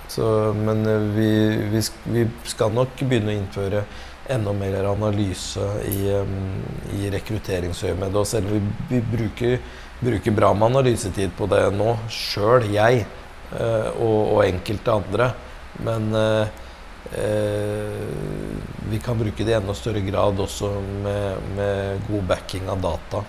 Så, 0.06 0.28
men 0.54 0.84
eh, 0.86 1.08
vi, 1.16 1.30
vi, 1.72 1.82
vi, 2.14 2.24
skal 2.46 2.70
nok 2.76 3.02
begynne 3.02 3.34
å 3.34 3.40
innføre 3.40 3.82
enda 4.30 4.54
mer 4.54 4.86
analyse 4.86 5.64
i, 5.90 6.12
um, 6.14 6.60
i 6.94 7.10
rekrutteringsøyemed. 7.10 8.18
Selv 8.28 8.52
om 8.52 8.60
vi, 8.60 8.62
vi 8.92 9.00
bruker, 9.16 9.56
bruker, 9.98 10.36
bra 10.36 10.52
med 10.54 10.70
analysetid 10.70 11.34
på 11.34 11.50
det 11.50 11.64
nå, 11.74 11.96
sjøl 12.14 12.70
jeg 12.70 13.02
og, 13.50 14.18
og, 14.34 14.40
enkelte 14.44 14.92
andre. 14.94 15.30
Men 15.86 16.08
uh, 16.14 16.46
uh, 17.14 18.06
vi 18.90 18.98
kan 19.02 19.18
bruke 19.18 19.44
det 19.44 19.54
i 19.54 19.58
enda 19.58 19.74
større 19.74 20.02
grad 20.06 20.40
også 20.40 20.72
med, 21.04 21.52
med 21.56 22.08
god 22.08 22.26
backing 22.34 22.70
av 22.70 22.82
data 22.82 23.24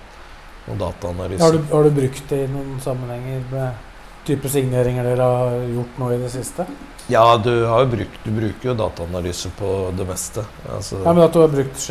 og 0.69 0.77
dataanalyse. 0.77 1.43
Har, 1.43 1.57
har, 1.71 1.83
du 1.83 1.95
brukt 1.95 2.23
det 2.29 2.43
i 2.45 2.51
noen 2.51 2.77
sammenhenger 2.83 3.43
med 3.51 3.87
type 4.27 4.49
signeringer 4.53 5.07
dere 5.09 5.25
har 5.25 5.59
gjort 5.71 6.01
nå 6.01 6.09
i 6.13 6.21
det 6.21 6.31
siste? 6.33 6.67
Ja, 7.09 7.25
du, 7.41 7.49
har 7.65 7.81
jo 7.83 7.91
brukt, 7.95 8.19
du 8.23 8.31
bruker 8.31 8.71
jo 8.71 8.75
dataanalyse 8.77 9.49
på 9.57 9.69
det 9.97 10.05
meste. 10.07 10.45
Altså, 10.69 11.01
ja, 11.01 11.13
Men 11.13 11.25
at 11.25 11.33
du 11.33 11.41
har 11.41 11.51
brukt 11.51 11.87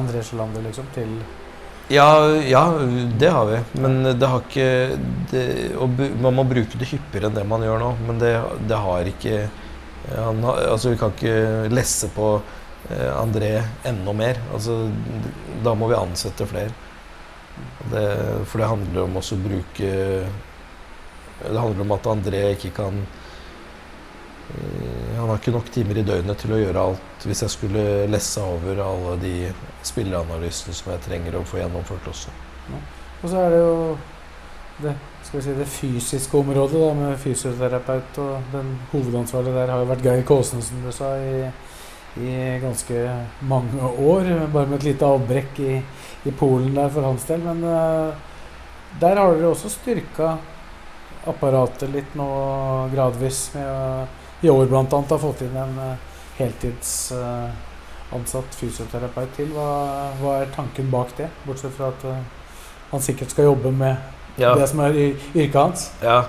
André 0.00 0.22
Sjelander 0.24 0.64
liksom, 0.64 0.88
til 0.96 1.18
ja, 1.88 2.08
ja, 2.48 2.64
det 3.18 3.28
har 3.28 3.46
vi. 3.46 3.58
Men 3.72 4.02
det 4.18 4.26
har 4.26 4.40
ikke 4.40 4.98
det, 5.30 5.44
Man 6.20 6.36
må 6.38 6.46
bruke 6.48 6.80
det 6.80 6.88
hyppigere 6.90 7.28
enn 7.28 7.36
det 7.36 7.44
man 7.48 7.64
gjør 7.64 7.82
nå. 7.82 7.90
Men 8.06 8.22
det, 8.22 8.32
det 8.68 8.80
har 8.86 9.10
ikke 9.10 9.44
han, 10.14 10.44
Altså, 10.44 10.92
vi 10.92 11.00
kan 11.00 11.12
ikke 11.14 11.68
lesse 11.72 12.10
på 12.14 12.30
eh, 12.90 13.12
André 13.16 13.56
enda 13.84 14.16
mer. 14.16 14.40
Altså, 14.52 14.84
da 15.64 15.76
må 15.76 15.88
vi 15.92 16.00
ansette 16.00 16.48
flere. 16.48 16.72
For 17.90 18.58
det 18.58 18.66
handler 18.66 19.04
om 19.04 19.20
også 19.20 19.36
å 19.36 19.44
bruke 19.44 19.92
det 21.44 21.60
handler 21.60 21.84
om 21.84 21.92
at 21.94 22.06
André 22.08 22.42
ikke 22.54 22.72
kan 22.76 23.02
Han 25.16 25.28
har 25.30 25.38
ikke 25.38 25.54
nok 25.54 25.70
timer 25.72 25.98
i 25.98 26.04
døgnet 26.06 26.36
til 26.42 26.52
å 26.52 26.58
gjøre 26.60 26.82
alt 26.90 27.24
hvis 27.24 27.40
jeg 27.46 27.52
skulle 27.54 27.84
lesse 28.12 28.42
over 28.44 28.82
alle 28.84 29.14
de 29.22 29.36
spilleranalysene 29.86 30.76
som 30.76 30.92
jeg 30.92 31.04
trenger 31.06 31.38
å 31.38 31.46
få 31.48 31.62
gjennomført 31.62 32.10
også. 32.10 32.34
Ja. 32.68 32.80
Og 33.22 33.30
så 33.32 33.40
er 33.40 33.54
det 33.54 33.60
jo 33.62 33.76
det, 34.82 34.92
si, 35.30 35.54
det 35.56 35.66
fysiske 35.70 36.36
området 36.36 36.80
da, 36.80 36.90
med 36.98 37.20
fysioterapeut. 37.22 38.18
og 38.18 38.50
Den 38.52 38.74
hovedansvarlige 38.92 39.54
der 39.56 39.72
har 39.72 39.84
jo 39.84 39.90
vært 39.92 40.04
Geir 40.04 40.24
Kåsen, 40.28 40.62
som 40.62 40.82
du 40.84 40.90
sa, 40.92 41.14
i, 41.16 41.46
i, 42.20 42.34
ganske 42.62 43.04
mange 43.48 43.92
år. 43.92 44.28
Bare 44.52 44.68
med 44.68 44.80
et 44.80 44.90
lite 44.90 45.08
avbrekk 45.08 45.62
i, 45.64 45.78
i 46.26 46.34
Polen 46.36 46.74
der 46.76 46.92
for 46.92 47.06
hans 47.06 47.24
del. 47.30 47.40
Men 47.46 47.64
uh, 47.64 48.12
der 49.00 49.22
har 49.22 49.32
dere 49.32 49.54
også 49.54 49.72
styrka 49.72 50.34
apparatet 51.30 51.88
litt 51.94 52.12
nå 52.18 52.28
gradvis. 52.92 53.46
Med 53.54 53.70
å, 53.70 54.04
I 54.44 54.50
år 54.50 54.66
bl.a. 54.66 55.04
har 55.08 55.18
fått 55.18 55.40
inn 55.46 55.56
en 55.56 55.78
uh, 55.80 55.94
heltidsansatt 56.36 58.50
uh, 58.50 58.56
fysioterapeut 58.58 59.30
til. 59.38 59.48
Hva, 59.56 59.68
hva, 60.20 60.32
er 60.42 60.48
tanken 60.52 60.90
bak 60.92 61.10
det? 61.16 61.28
Bortsett 61.46 61.72
fra 61.76 61.86
at 61.94 62.00
uh, 62.04 62.10
han 62.90 63.00
sikkert 63.04 63.30
skal 63.32 63.44
jobbe 63.48 63.70
med 63.72 63.94
ja. 64.36 64.54
det 64.58 64.66
som 64.68 64.80
er 64.84 64.92
yrket 65.00 65.56
hans. 65.56 65.80
Ja. 66.04 66.20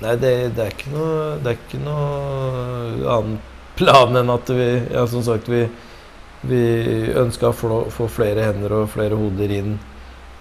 Nei, 0.00 0.14
det, 0.20 0.32
det, 0.56 0.64
er 0.64 0.70
ikke 0.72 0.90
noe 0.94 1.36
Det 1.42 1.48
er 1.50 1.56
ikke 1.58 1.78
noe 1.84 3.08
annen 3.12 3.36
plan 3.76 4.16
enn 4.16 4.30
at 4.32 4.48
vi 4.48 4.68
Ja, 4.94 5.02
som 5.08 5.22
sagt, 5.24 5.48
vi, 5.52 5.68
vi 6.48 6.62
ønska 7.20 7.52
å 7.52 7.80
få 7.92 8.06
flere 8.08 8.46
hender 8.48 8.72
og 8.78 8.92
flere 8.94 9.14
hoder 9.20 9.50
inn 9.58 9.74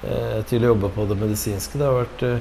eh, 0.08 0.40
til 0.48 0.64
å 0.64 0.70
jobbe 0.72 0.88
på 0.96 1.02
det 1.10 1.18
medisinske. 1.20 1.76
Det 1.76 1.88
har 1.90 1.98
vært 1.98 2.24
eh, 2.24 2.40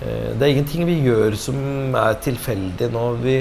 Eh, 0.00 0.32
det 0.36 0.46
er 0.46 0.54
ingenting 0.54 0.86
vi 0.88 1.00
gjør 1.04 1.36
som 1.38 1.58
er 1.98 2.16
tilfeldig 2.24 2.88
nå. 2.94 3.04
Vi, 3.20 3.36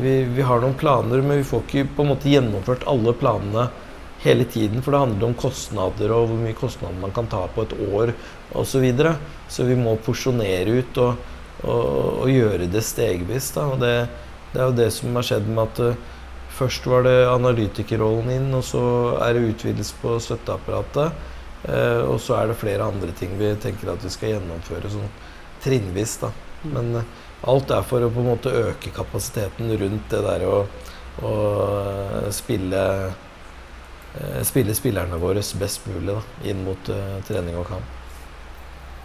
vi, 0.00 0.24
vi, 0.24 0.42
har 0.42 0.60
noen 0.60 0.76
planer, 0.78 1.22
men 1.22 1.40
vi 1.40 1.48
får 1.48 1.64
ikke 1.64 1.88
på 1.96 2.04
en 2.04 2.12
måte 2.12 2.30
gjennomført 2.30 2.86
alle 2.90 3.14
planene 3.16 3.68
hele 4.24 4.44
tiden. 4.44 4.82
For 4.82 4.92
det 4.92 5.02
handler 5.04 5.28
om 5.28 5.38
kostnader 5.38 6.12
og 6.14 6.30
hvor 6.30 6.42
mye 6.42 6.56
kostnader 6.56 6.98
man 7.00 7.14
kan 7.16 7.30
ta 7.30 7.44
på 7.52 7.66
et 7.66 7.74
år 7.86 8.12
osv. 8.52 8.68
Så, 8.70 8.82
videre. 8.84 9.16
så 9.48 9.66
vi 9.68 9.78
må 9.78 9.96
porsjonere 10.04 10.80
ut 10.80 11.00
og, 11.02 11.22
og, 11.64 11.86
og 12.24 12.30
gjøre 12.32 12.68
det 12.72 12.84
stegvis. 12.84 13.50
Da. 13.56 13.68
Og 13.72 13.80
det, 13.82 13.94
det, 14.52 14.60
er 14.60 14.68
jo 14.68 14.78
det 14.80 14.90
som 14.94 15.16
har 15.16 15.28
skjedd 15.28 15.48
med 15.48 15.64
at 15.64 15.82
uh, 15.82 16.14
først 16.56 16.88
var 16.88 17.06
det 17.06 17.16
analytikerrollen 17.28 18.32
inn, 18.32 18.50
og 18.56 18.64
så 18.64 18.84
er 19.24 19.36
det 19.36 19.50
utvidelse 19.52 20.00
på 20.02 20.16
støtteapparatet. 20.24 21.32
Uh, 21.66 22.02
og 22.12 22.18
så 22.22 22.38
er 22.38 22.50
det 22.50 22.60
flere 22.60 22.86
andre 22.86 23.12
ting 23.16 23.32
vi 23.40 23.54
tenker 23.60 23.92
at 23.92 24.04
vi 24.04 24.12
skal 24.12 24.36
gjennomføre. 24.36 24.92
sånn 24.92 25.14
trinnvis. 25.64 26.18
da. 26.22 26.32
Men 26.72 27.00
uh, 27.00 27.14
alt 27.44 27.70
er 27.70 27.84
for 27.86 28.02
å 28.02 28.10
på 28.12 28.22
en 28.22 28.30
måte 28.30 28.52
øke 28.64 28.92
kapasiteten 28.96 29.70
rundt 29.80 30.10
det 30.10 30.22
der 30.24 30.44
å, 30.48 30.56
å 31.20 31.32
uh, 31.36 32.28
spille 32.34 32.82
uh, 33.12 34.42
spille 34.48 34.74
spillerne 34.74 35.20
våre 35.20 35.42
best 35.60 35.84
mulig 35.90 36.14
da, 36.14 36.20
inn 36.48 36.64
mot 36.64 36.92
trening 37.28 37.58
og 37.60 37.66
kamp. 37.68 37.94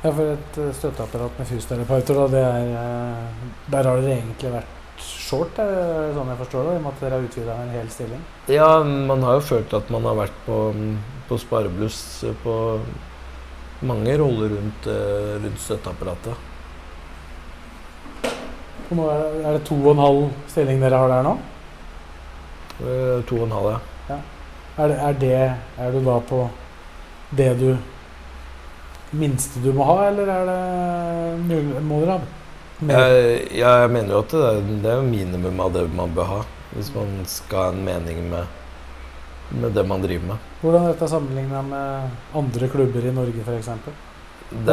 Ja, 0.01 0.09
for 0.09 0.31
et 0.31 0.59
støtteapparat 0.77 1.35
med 1.37 1.49
fysioterapeuter, 1.49 2.15
da, 2.17 2.27
det 2.31 2.43
er, 2.47 3.49
der 3.73 3.89
har 3.89 3.99
dere 3.99 4.15
egentlig 4.15 4.53
vært 4.55 5.03
short, 5.03 5.59
er 5.59 5.73
det 5.75 6.15
sånn 6.15 6.31
jeg 6.31 6.39
forstår 6.39 6.63
det? 6.63 6.71
I 6.71 6.79
og 6.79 6.85
med 6.85 6.93
at 6.93 7.03
dere 7.03 7.17
har 7.17 7.27
utvida 7.27 7.57
en 7.59 7.73
hel 7.75 7.91
stilling? 7.91 8.23
Ja, 8.49 8.69
man 8.81 9.25
har 9.27 9.37
jo 9.37 9.43
følt 9.51 9.75
at 9.77 9.91
man 9.93 10.07
har 10.07 10.17
vært 10.23 10.39
på, 10.47 10.61
på 11.27 11.39
sparebluss 11.43 11.99
på 12.45 12.55
mange 13.91 14.15
roller 14.21 14.55
rundt, 14.55 14.89
rundt 15.43 15.61
støtteapparatet. 15.61 16.50
Og 18.91 18.97
nå 18.99 19.07
er, 19.07 19.21
er 19.47 19.55
det 19.55 19.63
to 19.69 19.77
og 19.79 19.93
en 19.93 20.03
halv 20.03 20.25
stilling 20.51 20.81
dere 20.83 20.99
har 20.99 21.11
der 21.13 21.23
nå? 21.23 21.37
Uh, 22.81 23.21
to 23.29 23.37
og 23.39 23.45
en 23.45 23.55
halv, 23.55 23.69
ja. 23.71 23.79
ja. 24.09 24.19
Er, 24.75 24.91
det, 24.91 24.97
er, 24.97 25.17
det, 25.21 25.31
er, 25.79 25.95
du 25.95 26.03
da 26.03 26.17
på 26.27 26.41
det 27.37 27.49
du 27.59 27.69
minste 29.15 29.63
du 29.63 29.71
må 29.75 29.87
ha, 29.87 29.97
eller 30.09 30.31
er 30.31 30.51
det 30.51 31.81
må 31.87 32.01
dere 32.03 32.19
ha 32.19 32.37
jeg, 32.81 33.41
jeg, 33.59 33.89
mener 33.93 34.15
jo 34.15 34.21
at 34.23 34.31
det 34.33 34.45
er, 34.49 34.61
det 34.83 34.91
er 34.91 35.03
minimum 35.05 35.59
av 35.61 35.75
det 35.75 35.83
man 35.93 36.13
bør 36.15 36.29
ha. 36.31 36.39
Hvis 36.71 36.89
man 36.95 37.11
skal 37.29 37.67
ha 37.67 37.73
en 37.75 37.83
mening 37.85 38.23
med, 38.31 38.55
med 39.61 39.75
det 39.75 39.83
man 39.85 40.01
driver 40.01 40.31
med. 40.31 40.47
Hvordan 40.63 40.87
er 40.87 40.95
dette 40.95 41.09
sammenligna 41.11 41.61
med 41.67 42.15
andre 42.41 42.71
klubber 42.71 43.05
i 43.05 43.13
Norge, 43.13 43.43
f.eks.? 43.45 43.69
Du, 44.51 44.71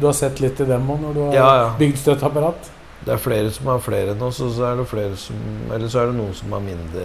du 0.00 0.06
har 0.06 0.16
sett 0.16 0.40
litt 0.42 0.62
i 0.64 0.66
dem 0.66 0.88
òg, 0.90 1.02
når 1.02 1.12
du 1.12 1.20
har 1.26 1.36
ja, 1.36 1.50
ja. 1.60 1.68
bygd 1.78 2.00
støtteapparat? 2.00 2.72
Det 3.06 3.14
er 3.14 3.22
flere 3.22 3.50
som 3.54 3.68
har 3.70 3.82
flere 3.84 4.16
enn 4.16 4.22
oss, 4.26 4.40
og 4.42 4.50
så 4.56 4.64
er 4.66 4.80
det 4.80 4.88
flere 4.90 5.16
som 5.20 5.38
Eller 5.70 5.88
så 5.88 6.02
er 6.02 6.10
det 6.10 6.16
noen 6.18 6.34
som 6.34 6.52
har 6.56 6.64
mindre 6.64 7.04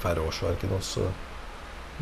færre 0.00 0.24
årsverk 0.24 0.64
enn 0.64 0.74
oss. 0.78 0.94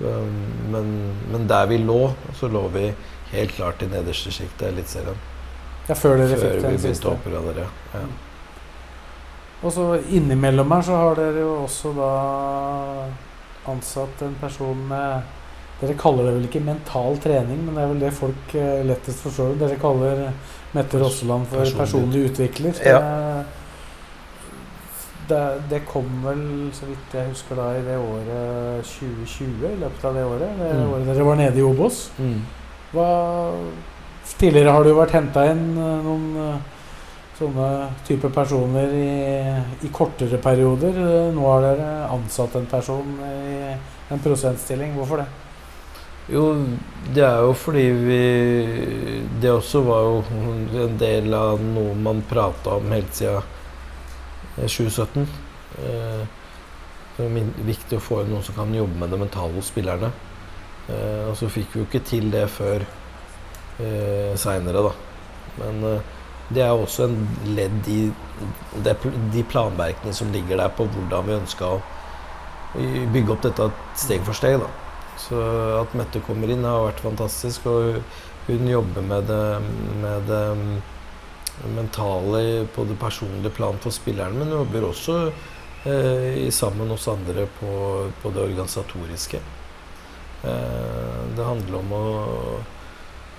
Men, 0.01 0.92
men, 1.32 1.48
der 1.51 1.66
vi 1.66 1.80
lå, 1.82 2.12
så 2.38 2.48
lå 2.48 2.62
vi 2.72 2.86
helt 3.32 3.53
klart 3.57 3.82
i 3.82 3.90
nederste 3.90 4.30
sjiktet 4.32 4.68
av 4.68 4.72
Eliteserien. 4.72 5.18
Ja, 5.88 5.96
før 5.98 6.20
dere 6.20 6.38
før 6.38 6.55
fikk 6.55 6.68
den 6.68 6.78
siste? 6.84 7.11
Operadere, 7.11 7.66
ja. 7.94 8.05
Og 9.61 9.74
så 9.74 9.88
innimellom 10.09 10.70
her 10.72 10.86
så 10.86 10.96
har 10.96 11.18
dere 11.18 11.42
jo 11.42 11.51
også 11.66 11.92
da 11.98 12.12
ansatt 13.68 14.24
en 14.24 14.38
person 14.40 14.88
med 14.88 15.36
Dere 15.80 15.94
kaller 15.96 16.26
det 16.26 16.32
vel 16.34 16.42
ikke 16.44 16.61
mental 16.61 17.14
trening, 17.24 17.62
men 17.64 17.72
det 17.72 17.80
er 17.80 17.86
vel 17.88 18.01
det 18.03 18.11
folk 18.12 18.51
eh, 18.53 18.82
lettest 18.84 19.22
forstår. 19.24 19.55
Dere 19.62 19.78
kaller 19.80 20.26
Mette 20.72 21.00
Rosseland 21.00 21.48
for 21.50 21.58
personlig, 21.58 21.78
personlig 21.80 22.24
utvikler. 22.30 22.82
Ja. 22.86 23.00
Det, 25.30 25.40
det, 25.70 25.80
kom 25.86 26.08
vel, 26.24 26.42
så 26.74 26.86
vidt 26.88 27.14
jeg 27.14 27.30
husker, 27.30 27.58
da 27.58 27.68
i 27.78 27.82
det 27.86 27.96
året 27.98 28.86
2020, 28.86 29.66
i 29.66 29.78
løpet 29.82 30.06
av 30.06 30.18
det 30.18 30.24
året. 30.26 30.58
Det 30.58 30.70
mm. 30.74 30.90
året 30.90 31.10
dere 31.10 31.26
var 31.26 31.38
nede 31.38 31.58
i 31.58 31.66
Obos. 31.66 32.00
Mm. 32.18 32.40
Hva, 32.90 33.08
tidligere 34.38 34.74
har 34.74 34.86
det 34.86 34.94
jo 34.94 34.98
vært 34.98 35.16
henta 35.18 35.46
inn 35.50 35.66
eh, 35.74 36.06
noen 36.06 36.26
eh, 36.46 36.80
sånne 37.40 37.68
type 38.06 38.30
personer 38.34 38.94
i, 38.94 39.12
i, 39.86 39.92
kortere 39.94 40.38
perioder. 40.42 40.98
Nå 41.34 41.46
har 41.46 41.64
dere 41.64 41.92
ansatt 42.10 42.58
en 42.58 42.66
person 42.70 43.14
i 43.26 43.60
en 44.10 44.22
prosentstilling. 44.22 44.92
Hvorfor 44.98 45.22
det? 45.22 45.28
Jo, 46.31 46.43
det 47.14 47.24
er 47.26 47.41
jo 47.43 47.55
fordi 47.59 47.87
vi 47.91 48.18
Det 49.43 49.51
også 49.51 49.81
var 49.83 50.03
jo 50.07 50.85
en 50.85 50.99
del 51.01 51.35
av 51.35 51.62
noe 51.62 51.95
man 51.99 52.22
prata 52.28 52.76
om 52.78 52.93
helt 52.93 53.14
siden 53.14 53.43
2017. 54.57 55.26
Eh, 55.78 56.26
Det 57.16 57.26
er 57.26 57.49
viktig 57.66 57.99
å 57.99 58.01
få 58.01 58.22
inn 58.22 58.31
noen 58.33 58.45
som 58.47 58.55
kan 58.55 58.74
jobbe 58.74 58.97
med 58.97 59.11
det 59.11 59.18
mentale 59.20 59.53
hos 59.53 59.68
spillerne. 59.68 60.12
Eh, 60.89 61.28
og 61.28 61.37
så 61.37 61.51
fikk 61.53 61.74
vi 61.74 61.81
jo 61.83 61.87
ikke 61.89 62.05
til 62.07 62.31
det 62.33 62.47
før 62.51 62.85
eh, 63.81 64.37
seinere, 64.41 64.85
da. 64.87 64.93
Men 65.59 65.85
eh, 65.85 66.01
det 66.55 66.62
er 66.64 66.72
også 66.72 67.09
en 67.09 67.18
ledd 67.57 67.89
i 67.91 68.01
de 69.35 69.45
planverkene 69.51 70.14
som 70.16 70.33
ligger 70.33 70.57
der 70.62 70.72
på 70.74 70.87
hvordan 70.87 71.26
vi 71.26 71.37
ønska 71.37 71.74
å 71.76 71.83
bygge 73.12 73.35
opp 73.35 73.45
dette 73.45 73.68
steg 73.99 74.24
for 74.26 74.35
steg. 74.39 74.59
da. 74.62 74.89
Så 75.20 75.40
at 75.80 75.94
Mette 75.98 76.22
kommer 76.24 76.50
inn 76.50 76.66
har 76.66 76.86
vært 76.88 77.04
fantastisk. 77.04 77.68
Og 77.70 78.00
hun 78.48 78.68
jobber 78.68 79.04
med 79.04 79.28
det, 79.30 79.44
med 80.00 80.26
det 80.30 80.42
mm, 80.58 80.74
mentale 81.76 82.66
på 82.74 82.84
det 82.88 82.98
personlige 83.00 83.54
plan 83.54 83.78
for 83.82 83.94
spillerne, 83.94 84.38
men 84.38 84.48
hun 84.48 84.62
jobber 84.62 84.88
også 84.88 85.16
eh, 85.84 86.48
sammen 86.54 86.90
oss 86.90 87.08
andre 87.12 87.46
på, 87.60 87.72
på 88.22 88.34
det 88.34 88.44
organisatoriske. 88.48 89.42
Eh, 90.42 91.16
det 91.36 91.46
handler 91.46 91.82
om 91.82 91.96
å 91.96 92.04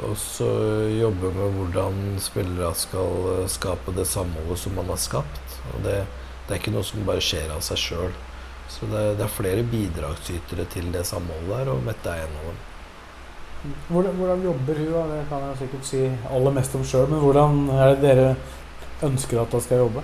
også 0.02 0.48
jobbe 0.96 1.30
med 1.36 1.58
hvordan 1.58 1.98
spillere 2.22 2.72
skal 2.78 3.46
skape 3.52 3.94
det 3.94 4.08
samholdet 4.10 4.62
som 4.64 4.78
man 4.78 4.90
har 4.90 5.02
skapt. 5.02 5.58
Og 5.74 5.84
det, 5.86 6.02
det 6.48 6.56
er 6.56 6.62
ikke 6.62 6.74
noe 6.74 6.86
som 6.88 7.06
bare 7.06 7.24
skjer 7.26 7.52
av 7.54 7.62
seg 7.66 7.82
sjøl. 7.82 8.16
Så 8.72 8.88
det, 8.92 9.04
det 9.20 9.26
er 9.26 9.34
flere 9.36 9.64
bidragsytere 9.68 10.66
til 10.72 10.88
det 10.94 11.04
samholdet 11.08 11.58
her, 11.58 11.74
og 11.74 11.84
Mette 11.86 12.14
er 12.14 12.26
en 12.26 12.38
av 12.40 12.48
dem. 12.50 12.62
Hvordan, 13.92 14.16
hvordan 14.18 14.48
jobber 14.48 14.80
hun? 14.80 15.12
Det 15.12 15.20
kan 15.30 15.44
jeg 15.50 15.60
sikkert 15.60 15.86
si 15.90 16.06
aller 16.32 16.56
mest 16.56 16.80
om 16.80 16.88
sjøl, 16.88 17.06
men 17.12 17.22
hvordan 17.22 17.62
er 17.76 17.94
det 17.94 18.02
dere 18.08 18.32
ønsker 19.06 19.42
at 19.44 19.54
hun 19.54 19.64
skal 19.68 19.84
jobbe? 19.84 20.04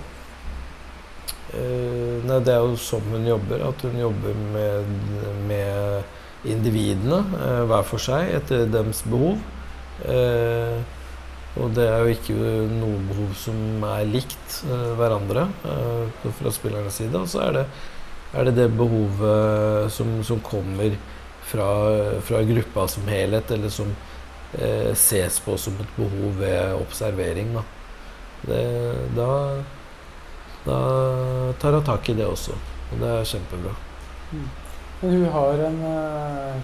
Eh, 1.56 2.18
nei, 2.28 2.38
det 2.44 2.54
er 2.54 2.62
jo 2.62 2.76
sånn 2.82 3.08
hun 3.14 3.26
jobber. 3.26 3.64
At 3.70 3.88
hun 3.88 3.98
jobber 4.02 4.38
med, 4.54 4.94
med 5.50 6.52
individene 6.54 7.24
eh, 7.40 7.64
hver 7.72 7.88
for 7.88 8.04
seg 8.04 8.36
etter 8.38 8.68
deres 8.70 9.02
behov. 9.08 9.40
Eh, 10.06 10.78
og 11.58 11.72
det 11.74 11.88
er 11.90 12.04
jo 12.04 12.14
ikke 12.14 12.36
noe 12.78 12.98
behov 13.10 13.32
som 13.40 13.86
er 13.90 14.10
likt 14.12 14.60
eh, 14.68 14.90
hverandre 15.00 15.48
eh, 15.72 16.28
fra 16.38 16.54
spillernes 16.54 17.00
side. 17.00 17.16
Og 17.18 17.32
så 17.32 17.48
er 17.48 17.62
det, 17.62 17.66
er 18.34 18.50
det 18.50 18.56
det 18.58 18.68
behovet 18.76 19.92
som, 19.94 20.18
som 20.24 20.42
kommer 20.44 20.98
fra, 21.48 21.70
fra 22.28 22.44
gruppa 22.44 22.88
som 22.92 23.08
helhet, 23.08 23.52
eller 23.56 23.72
som 23.72 23.94
eh, 24.60 24.92
ses 24.96 25.40
på 25.46 25.56
som 25.58 25.78
et 25.80 25.96
behov 25.96 26.40
ved 26.42 26.76
observering. 26.82 27.56
Da, 27.56 27.66
det, 28.48 28.64
da 29.16 29.32
da 30.68 31.54
tar 31.60 31.72
hun 31.72 31.84
tak 31.84 32.10
i 32.10 32.14
det 32.14 32.26
også. 32.28 32.56
Og 32.92 33.00
det 33.00 33.12
er 33.12 33.30
kjempebra. 33.32 33.76
Men 35.02 35.14
hun 35.14 35.30
har 35.32 35.62
en 35.68 35.78
eh, 35.92 36.58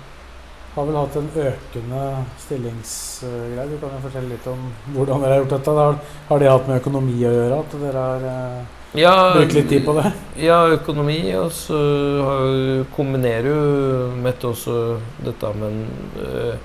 har 0.74 0.88
vel 0.90 0.98
hatt 0.98 1.18
en 1.20 1.30
økende 1.46 2.04
stillingsgreie. 2.44 3.68
Du 3.70 3.78
kan 3.80 3.94
jo 3.96 4.02
fortelle 4.04 4.34
litt 4.34 4.48
om 4.50 4.66
hvordan 4.96 5.24
dere 5.24 5.36
har 5.36 5.44
gjort 5.44 5.56
dette. 5.56 5.76
Har, 5.80 6.00
har 6.30 6.42
det 6.42 6.52
hatt 6.52 6.70
med 6.70 6.82
økonomi 6.82 7.20
å 7.22 7.34
gjøre? 7.38 7.60
At 7.62 7.78
dere 7.84 8.08
eh, 8.32 8.80
Ja, 8.94 9.34
brukt 9.34 9.54
litt 9.58 9.70
tid 9.70 9.86
på 9.86 9.96
det? 9.98 10.12
Ja, 10.38 10.60
økonomi. 10.76 11.18
Og 11.40 11.52
så 11.56 11.78
altså, 12.22 12.86
kombinerer 12.96 13.50
jo 13.50 14.12
Mette 14.22 14.52
også 14.52 14.78
dette 15.26 15.50
med 15.58 15.80
eh, 16.22 16.56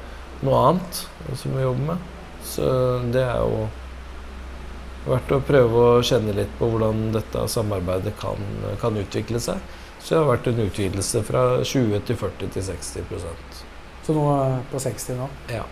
noe 0.45 0.63
annet 0.69 1.03
som 1.41 1.57
vi 1.57 1.65
jobber 1.65 1.95
med. 1.95 2.07
Så 2.45 2.69
det 3.13 3.25
er 3.25 3.41
jo 3.41 3.67
verdt 5.09 5.33
å 5.33 5.41
prøve 5.49 5.85
å 5.97 6.05
kjenne 6.05 6.35
litt 6.37 6.53
på 6.59 6.69
hvordan 6.69 7.09
dette 7.15 7.47
samarbeidet 7.49 8.13
kan, 8.21 8.41
kan 8.83 8.97
utvikle 9.01 9.41
seg. 9.41 9.61
Så 9.99 10.15
det 10.15 10.21
har 10.21 10.29
vært 10.29 10.47
en 10.53 10.63
utvidelse 10.69 11.25
fra 11.27 11.43
20 11.65 12.05
til 12.07 12.17
40 12.21 12.53
til 12.55 12.63
60% 12.63 13.63
Så 14.07 14.15
nå 14.15 14.25
er 14.37 14.61
på 14.71 14.81
60 14.81 15.17
nå. 15.19 15.27
Ja. 15.53 15.65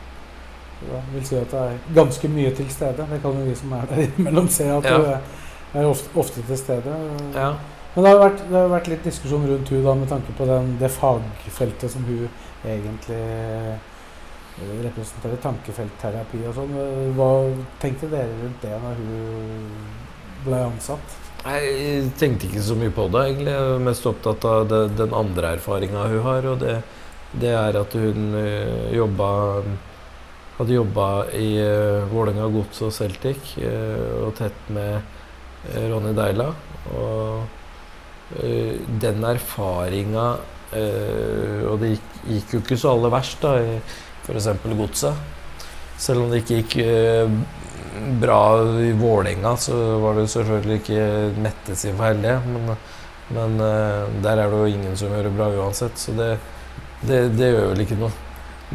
Det 0.81 1.03
vil 1.15 1.25
si 1.25 1.37
at 1.39 1.53
det 1.53 1.61
er 1.63 1.77
ganske 1.97 2.29
mye 2.29 2.51
til 2.57 2.69
stede. 2.73 3.07
Det 3.13 3.21
kan 3.23 3.39
jo 3.39 3.45
vi 3.47 3.55
som 3.57 3.73
er 3.77 3.87
der 3.93 4.09
imellom 4.19 4.49
se 4.53 4.67
at 4.73 4.89
Ja. 4.89 4.99
du 4.99 5.45
er 5.81 5.89
ofte, 5.89 6.13
ofte 6.19 6.45
til 6.47 6.61
stede. 6.61 7.01
ja. 7.35 7.55
Men 7.97 8.05
det 8.05 8.11
har, 8.13 8.19
vært, 8.21 8.41
det 8.45 8.57
har 8.61 8.67
vært 8.69 8.89
litt 8.93 9.07
diskusjon 9.09 9.45
rundt 9.49 9.71
hun 9.73 9.85
da 9.87 9.93
med 9.97 10.11
tanke 10.11 10.33
på 10.37 10.45
den, 10.45 10.75
det 10.77 10.91
fagfeltet 10.93 11.89
som 11.89 12.03
hun 12.05 12.27
egentlig 12.61 13.17
eh, 13.17 13.79
representerer, 14.85 15.39
tankefeltterapi 15.41 16.43
og 16.45 16.59
sånn. 16.59 16.75
Hva 17.17 17.31
tenkte 17.81 18.11
dere 18.13 18.37
rundt 18.43 18.61
det 18.67 18.75
når 18.83 19.01
hun 19.01 19.73
ble 20.45 20.61
ansatt? 20.67 21.17
Jeg 21.47 22.13
tenkte 22.21 22.51
ikke 22.51 22.67
så 22.69 22.77
mye 22.77 22.93
på 22.93 23.09
det, 23.15 23.25
egentlig. 23.31 23.57
Jeg 23.57 23.73
er 23.73 23.89
mest 23.89 24.13
opptatt 24.13 24.45
av 24.51 24.69
det, 24.69 24.85
den 25.01 25.17
andre 25.17 25.57
erfaringa 25.57 26.07
hun 26.13 26.25
har. 26.29 26.53
Og 26.53 26.61
det, 26.61 26.79
det 27.33 27.57
er 27.57 27.81
at 27.81 27.97
hun 27.97 28.33
øh, 28.45 28.89
jobba 28.97 29.33
Hadde 30.57 30.73
jobba 30.73 31.27
i 31.37 31.51
uh, 31.61 32.07
Vålerenga 32.09 32.47
Gods 32.49 32.79
og 32.87 32.93
Celtic, 32.97 33.51
uh, 33.61 34.23
og 34.25 34.31
tett 34.39 34.71
med 34.73 35.05
Ronny 35.75 36.15
Deila. 36.17 36.51
Og 36.97 38.41
øh, 38.43 38.75
den 39.03 39.25
erfaringa 39.27 40.27
øh, 40.79 41.63
Og 41.71 41.81
det 41.81 41.89
gikk, 41.97 42.11
gikk 42.29 42.55
jo 42.55 42.61
ikke 42.63 42.79
så 42.79 42.93
aller 42.95 43.15
verst, 43.15 43.43
da, 43.43 43.57
i 43.59 43.79
f.eks. 44.27 44.49
Godset. 44.67 45.15
Selv 45.99 46.25
om 46.25 46.31
det 46.31 46.43
ikke 46.43 46.61
gikk 46.61 46.77
bra 48.21 48.63
i 48.81 48.93
Vålerenga, 48.93 49.57
så 49.57 49.99
var 49.99 50.15
det 50.15 50.29
selvfølgelig 50.31 50.81
ikke 50.81 51.01
Mette 51.43 51.77
sin 51.77 51.97
feil, 51.99 52.23
det. 52.23 52.37
Men, 52.47 52.77
men 53.37 53.61
eh, 53.61 54.21
der 54.23 54.43
er 54.43 54.53
det 54.53 54.61
jo 54.61 54.71
ingen 54.71 54.97
som 54.97 55.13
gjør 55.13 55.29
det 55.29 55.35
bra 55.37 55.49
uansett, 55.51 55.99
så 55.99 56.15
det, 56.17 56.31
det, 57.03 57.23
det 57.37 57.53
gjør 57.53 57.73
vel 57.73 57.85
ikke 57.87 57.99
noe. 58.01 58.13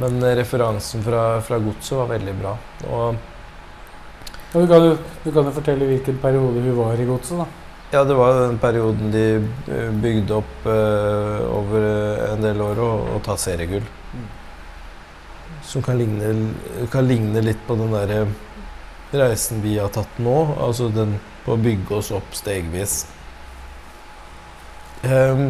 Men 0.02 0.22
eh, 0.24 0.36
referansen 0.40 1.04
fra, 1.06 1.26
fra 1.46 1.60
Godset 1.62 1.98
var 2.00 2.12
veldig 2.16 2.36
bra. 2.42 2.56
Og 2.90 3.22
Ja, 4.52 4.60
du, 4.60 4.68
kan 4.68 4.86
jo, 4.86 4.96
du 5.24 5.32
kan 5.32 5.48
jo 5.48 5.56
fortelle 5.56 5.88
hvilken 5.88 6.18
periode 6.20 6.62
hun 6.66 6.76
var 6.76 7.00
i 7.00 7.08
godset, 7.08 7.40
da. 7.40 7.46
ja, 7.94 8.04
det 8.04 8.18
var 8.20 8.36
den 8.36 8.60
perioden 8.60 9.12
de 9.14 9.26
eh, 9.72 9.90
bygde 10.04 10.36
opp 10.42 10.68
eh, 10.68 11.40
over 11.56 11.88
en 12.28 12.44
del 12.44 12.64
år 12.66 12.82
å 12.84 13.20
ta 13.24 13.38
seriegull. 13.40 13.88
Som 15.64 15.84
kan 15.86 15.96
ligne, 15.96 16.52
kan 16.92 17.08
ligne 17.08 17.44
litt 17.46 17.64
på 17.68 17.80
den 17.80 17.96
derre 17.96 18.26
reisen 19.12 19.62
vi 19.64 19.78
har 19.80 19.92
tatt 19.94 20.20
nå. 20.20 20.36
Altså 20.60 20.90
den 20.92 21.16
på 21.46 21.56
å 21.56 21.62
bygge 21.62 21.98
oss 21.98 22.12
opp 22.16 22.36
stegvis. 22.38 23.06
Um, 25.02 25.48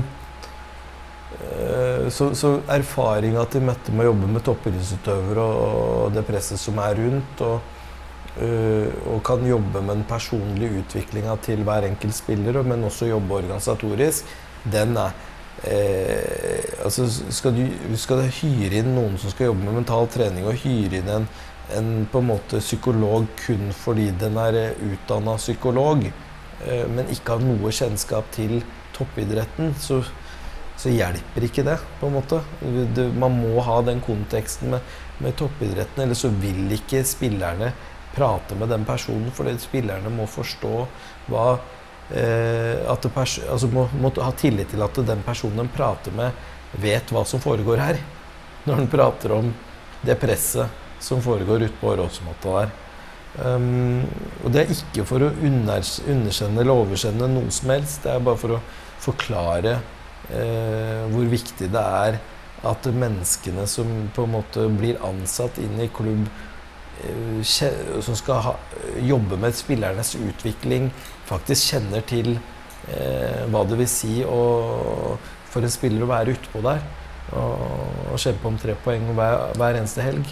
uh, 1.41 2.07
så, 2.13 2.29
så 2.37 2.53
erfaringa 2.71 3.43
til 3.51 3.65
Mette 3.67 3.91
med 3.91 4.05
å 4.05 4.11
jobbe 4.11 4.29
med 4.31 4.45
toppidrettsutøvere 4.47 5.43
og, 5.43 5.73
og 6.05 6.15
det 6.15 6.23
presset 6.27 6.61
som 6.61 6.79
er 6.79 6.95
rundt, 7.01 7.43
og, 7.43 7.57
eh, 7.59 7.80
og 8.39 9.17
kan 9.27 9.41
jobbe 9.43 9.81
med 9.83 9.97
den 9.97 10.05
personlige 10.07 10.79
utviklinga 10.79 11.33
til 11.43 11.65
hver 11.67 11.83
enkelt 11.83 12.15
spiller, 12.15 12.61
men 12.63 12.85
også 12.87 13.09
jobbe 13.09 13.41
organisatorisk, 13.41 14.29
den 14.71 14.95
er 14.97 15.11
eh, 15.67 16.83
altså 16.85 17.07
skal 17.29 17.55
du, 17.55 17.63
skal 17.99 18.21
du 18.23 18.35
hyre 18.41 18.81
inn 18.81 18.93
noen 18.95 19.17
som 19.21 19.33
skal 19.33 19.51
jobbe 19.51 19.65
med 19.65 19.81
mental 19.81 20.09
trening, 20.11 20.47
og 20.47 20.59
hyre 20.63 21.01
inn 21.01 21.11
en, 21.11 21.27
en 21.77 21.91
på 22.11 22.21
en 22.21 22.29
måte 22.33 22.61
psykolog 22.63 23.27
kun 23.43 23.71
fordi 23.75 24.09
den 24.21 24.39
er 24.41 24.77
utdanna 24.91 25.37
psykolog, 25.41 26.07
eh, 26.07 26.87
men 26.89 27.11
ikke 27.13 27.37
har 27.37 27.45
noe 27.45 27.73
kjennskap 27.75 28.31
til 28.35 28.59
toppidretten, 28.97 29.73
så, 29.81 30.01
så 30.79 30.91
hjelper 30.93 31.47
ikke 31.47 31.65
det, 31.67 31.77
på 31.99 32.09
en 32.09 32.19
måte. 32.19 32.41
Du, 32.95 33.07
man 33.17 33.39
må 33.39 33.61
ha 33.65 33.79
den 33.87 34.01
konteksten 34.03 34.75
med, 34.75 34.93
med 35.21 35.37
toppidretten, 35.39 36.05
eller 36.05 36.17
så 36.17 36.31
vil 36.41 36.69
ikke 36.77 37.03
spillerne 37.07 37.71
prate 38.15 38.57
med 38.59 38.71
den 38.71 38.85
personen, 38.85 39.31
fordi 39.33 39.55
spillerne 39.61 40.11
må 40.13 40.27
forstå 40.29 40.73
hva 41.31 41.45
eh, 42.15 42.81
at 42.91 43.07
pers 43.15 43.39
altså 43.47 43.69
må, 43.71 43.87
må 44.01 44.11
ha 44.17 44.31
tillit 44.37 44.71
til 44.73 44.83
at 44.83 45.01
den 45.07 45.23
personen 45.25 45.63
de 45.63 45.75
prater 45.75 46.15
med, 46.15 46.35
vet 46.81 47.11
hva 47.11 47.23
som 47.27 47.43
foregår 47.43 47.81
her. 47.83 47.99
Når 48.67 48.81
han 48.83 48.91
prater 48.91 49.33
om 49.35 49.51
det 50.05 50.17
presset 50.21 50.81
som 51.01 51.21
foregår 51.23 51.67
ute 51.67 51.77
på 51.81 51.93
Åråsmatta 51.95 52.55
der. 52.59 52.73
Um, 53.31 54.03
og 54.43 54.51
det 54.51 54.61
er 54.61 54.73
ikke 54.73 55.05
for 55.07 55.23
å 55.23 55.31
underkjenne 55.31 56.59
eller 56.59 56.73
overkjenne 56.73 57.29
noe 57.31 57.53
som 57.53 57.71
helst. 57.73 58.03
Det 58.03 58.11
er 58.13 58.25
bare 58.25 58.41
for 58.41 58.57
å 58.57 58.61
forklare 59.01 59.77
eh, 60.29 61.07
hvor 61.09 61.29
viktig 61.31 61.71
det 61.71 61.81
er 61.81 62.19
at 62.67 62.85
menneskene 62.93 63.65
som 63.69 63.89
på 64.13 64.27
en 64.27 64.35
måte 64.35 64.67
blir 64.77 64.99
ansatt 65.05 65.57
inn 65.61 65.79
i 65.81 65.89
klubb, 65.93 66.27
som 68.01 68.15
skal 68.17 68.41
ha, 68.45 68.55
jobbe 69.01 69.37
med 69.41 69.55
spillernes 69.57 70.15
utvikling, 70.19 70.89
faktisk 71.29 71.73
kjenner 71.73 72.03
til 72.07 72.33
eh, 72.35 73.43
hva 73.51 73.63
det 73.67 73.79
vil 73.79 73.89
si 73.89 74.21
å, 74.25 74.41
for 75.51 75.65
en 75.65 75.73
spiller 75.73 76.05
å 76.05 76.11
være 76.11 76.35
utpå 76.35 76.63
der 76.65 76.83
og, 77.37 77.63
og 78.11 78.19
kjempe 78.19 78.49
om 78.49 78.59
tre 78.59 78.75
poeng 78.83 79.11
hver, 79.15 79.55
hver 79.59 79.79
eneste 79.79 80.05
helg. 80.05 80.27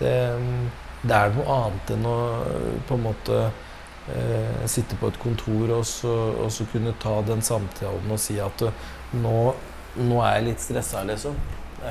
Det, 0.00 0.16
det 1.06 1.16
er 1.16 1.32
noe 1.36 1.60
annet 1.60 1.94
enn 1.94 2.08
å 2.08 2.16
på 2.88 2.98
en 2.98 3.06
måte 3.06 3.38
eh, 4.12 4.64
sitte 4.70 4.98
på 5.00 5.10
et 5.12 5.20
kontor 5.22 5.78
og 5.78 5.86
så, 5.88 6.14
og 6.44 6.50
så 6.52 6.66
kunne 6.72 6.96
ta 7.02 7.18
den 7.26 7.44
samtalen 7.44 8.12
og 8.12 8.20
si 8.20 8.40
at 8.42 8.66
nå, 9.16 9.38
nå 10.02 10.20
er 10.24 10.38
jeg 10.38 10.48
litt 10.50 10.66
stressa, 10.66 11.06
liksom. 11.08 11.38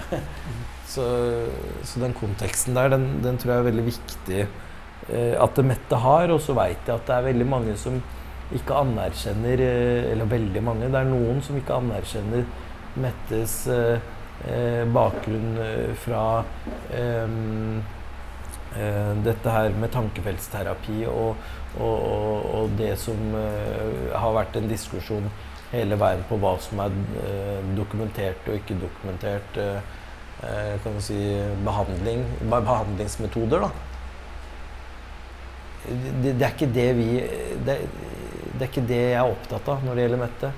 så, 0.94 1.08
så 1.84 2.04
den 2.04 2.14
konteksten 2.18 2.78
der, 2.78 2.92
den, 2.94 3.08
den 3.24 3.40
tror 3.42 3.56
jeg 3.56 3.64
er 3.64 3.70
veldig 3.72 3.88
viktig 3.88 4.42
eh, 4.44 5.34
at 5.42 5.64
Mette 5.66 6.04
har. 6.04 6.34
Og 6.36 6.44
så 6.44 6.58
veit 6.58 6.86
jeg 6.86 6.96
at 6.96 7.10
det 7.10 7.18
er 7.18 7.28
veldig 7.30 7.50
mange 7.56 7.78
som 7.80 8.02
ikke 8.54 8.78
anerkjenner 8.78 9.62
eh, 9.64 10.12
Eller 10.12 10.30
veldig 10.30 10.64
mange, 10.64 10.90
det 10.92 11.00
er 11.00 11.10
noen 11.10 11.42
som 11.46 11.58
ikke 11.58 11.80
anerkjenner 11.80 12.46
Mettes 13.02 13.64
eh, 13.72 14.12
eh 14.46 14.84
bakgrunn 14.92 15.58
eh, 15.64 15.94
fra 15.96 16.44
dette 19.26 19.52
her 19.52 19.76
med 19.80 19.88
tankefeltsterapi 19.94 21.06
og, 21.08 21.38
og, 21.80 21.94
og, 21.96 22.42
og 22.58 22.74
det 22.76 22.92
som 23.00 23.16
har 23.32 24.34
vært 24.36 24.58
en 24.60 24.68
diskusjon 24.68 25.30
hele 25.72 25.98
verden 26.00 26.26
på 26.30 26.38
hva 26.42 26.56
som 26.62 26.82
er 26.84 26.94
dokumentert 27.78 28.48
og 28.48 28.60
ikke 28.60 28.78
dokumentert 28.80 29.60
kan 30.84 30.94
du 30.94 31.02
si, 31.02 31.18
behandling, 31.66 32.22
behandlingsmetoder. 32.52 33.64
det, 35.88 36.34
det, 36.34 36.46
er 36.46 36.74
det 36.74 36.88
vi 36.98 37.08
det, 37.66 37.78
det, 38.54 38.62
er 38.62 38.70
ikke 38.70 38.86
det 38.88 39.02
jeg 39.02 39.18
er 39.20 39.32
opptatt 39.32 39.70
av 39.72 39.86
når 39.86 39.96
det 39.96 40.06
gjelder 40.06 40.22
Mette. 40.22 40.52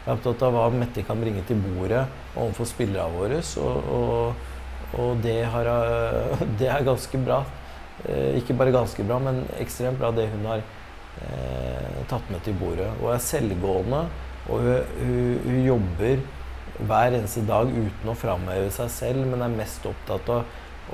Jeg 0.00 0.08
er 0.08 0.16
opptatt 0.16 0.44
av 0.46 0.56
hva 0.56 0.66
Mette 0.74 1.04
kan 1.06 1.20
bringe 1.20 1.44
til 1.48 1.60
bordet 1.60 2.04
overfor 2.34 2.68
spillerne 2.68 3.16
våre. 3.16 3.40
Og, 3.60 3.90
og, 3.96 4.46
og 5.00 5.30
har, 5.54 5.70
det, 6.58 6.68
er 6.68 6.86
ganske 6.86 7.22
bra. 7.22 7.42
Eh, 8.06 8.38
ikke 8.40 8.56
bare 8.56 8.74
ganske 8.74 9.04
bra, 9.06 9.20
men 9.22 9.44
ekstremt 9.60 10.00
bra 10.00 10.12
det 10.16 10.30
hun 10.32 10.46
har 10.48 10.64
eh, 10.64 12.00
tatt 12.10 12.32
med 12.32 12.42
til 12.46 12.56
bordet. 12.60 12.88
Og 13.02 13.12
er 13.14 13.22
selvgående. 13.24 14.04
Og 14.50 14.66
hun, 14.66 14.92
hun, 15.00 15.40
hun 15.46 15.62
jobber 15.64 16.26
hver 16.80 17.16
eneste 17.16 17.44
dag 17.48 17.70
uten 17.70 18.10
å 18.10 18.18
framheve 18.18 18.70
seg 18.74 18.92
selv, 18.92 19.24
men 19.30 19.42
er 19.44 19.52
mest 19.52 19.84
opptatt 19.88 20.30
av 20.32 20.44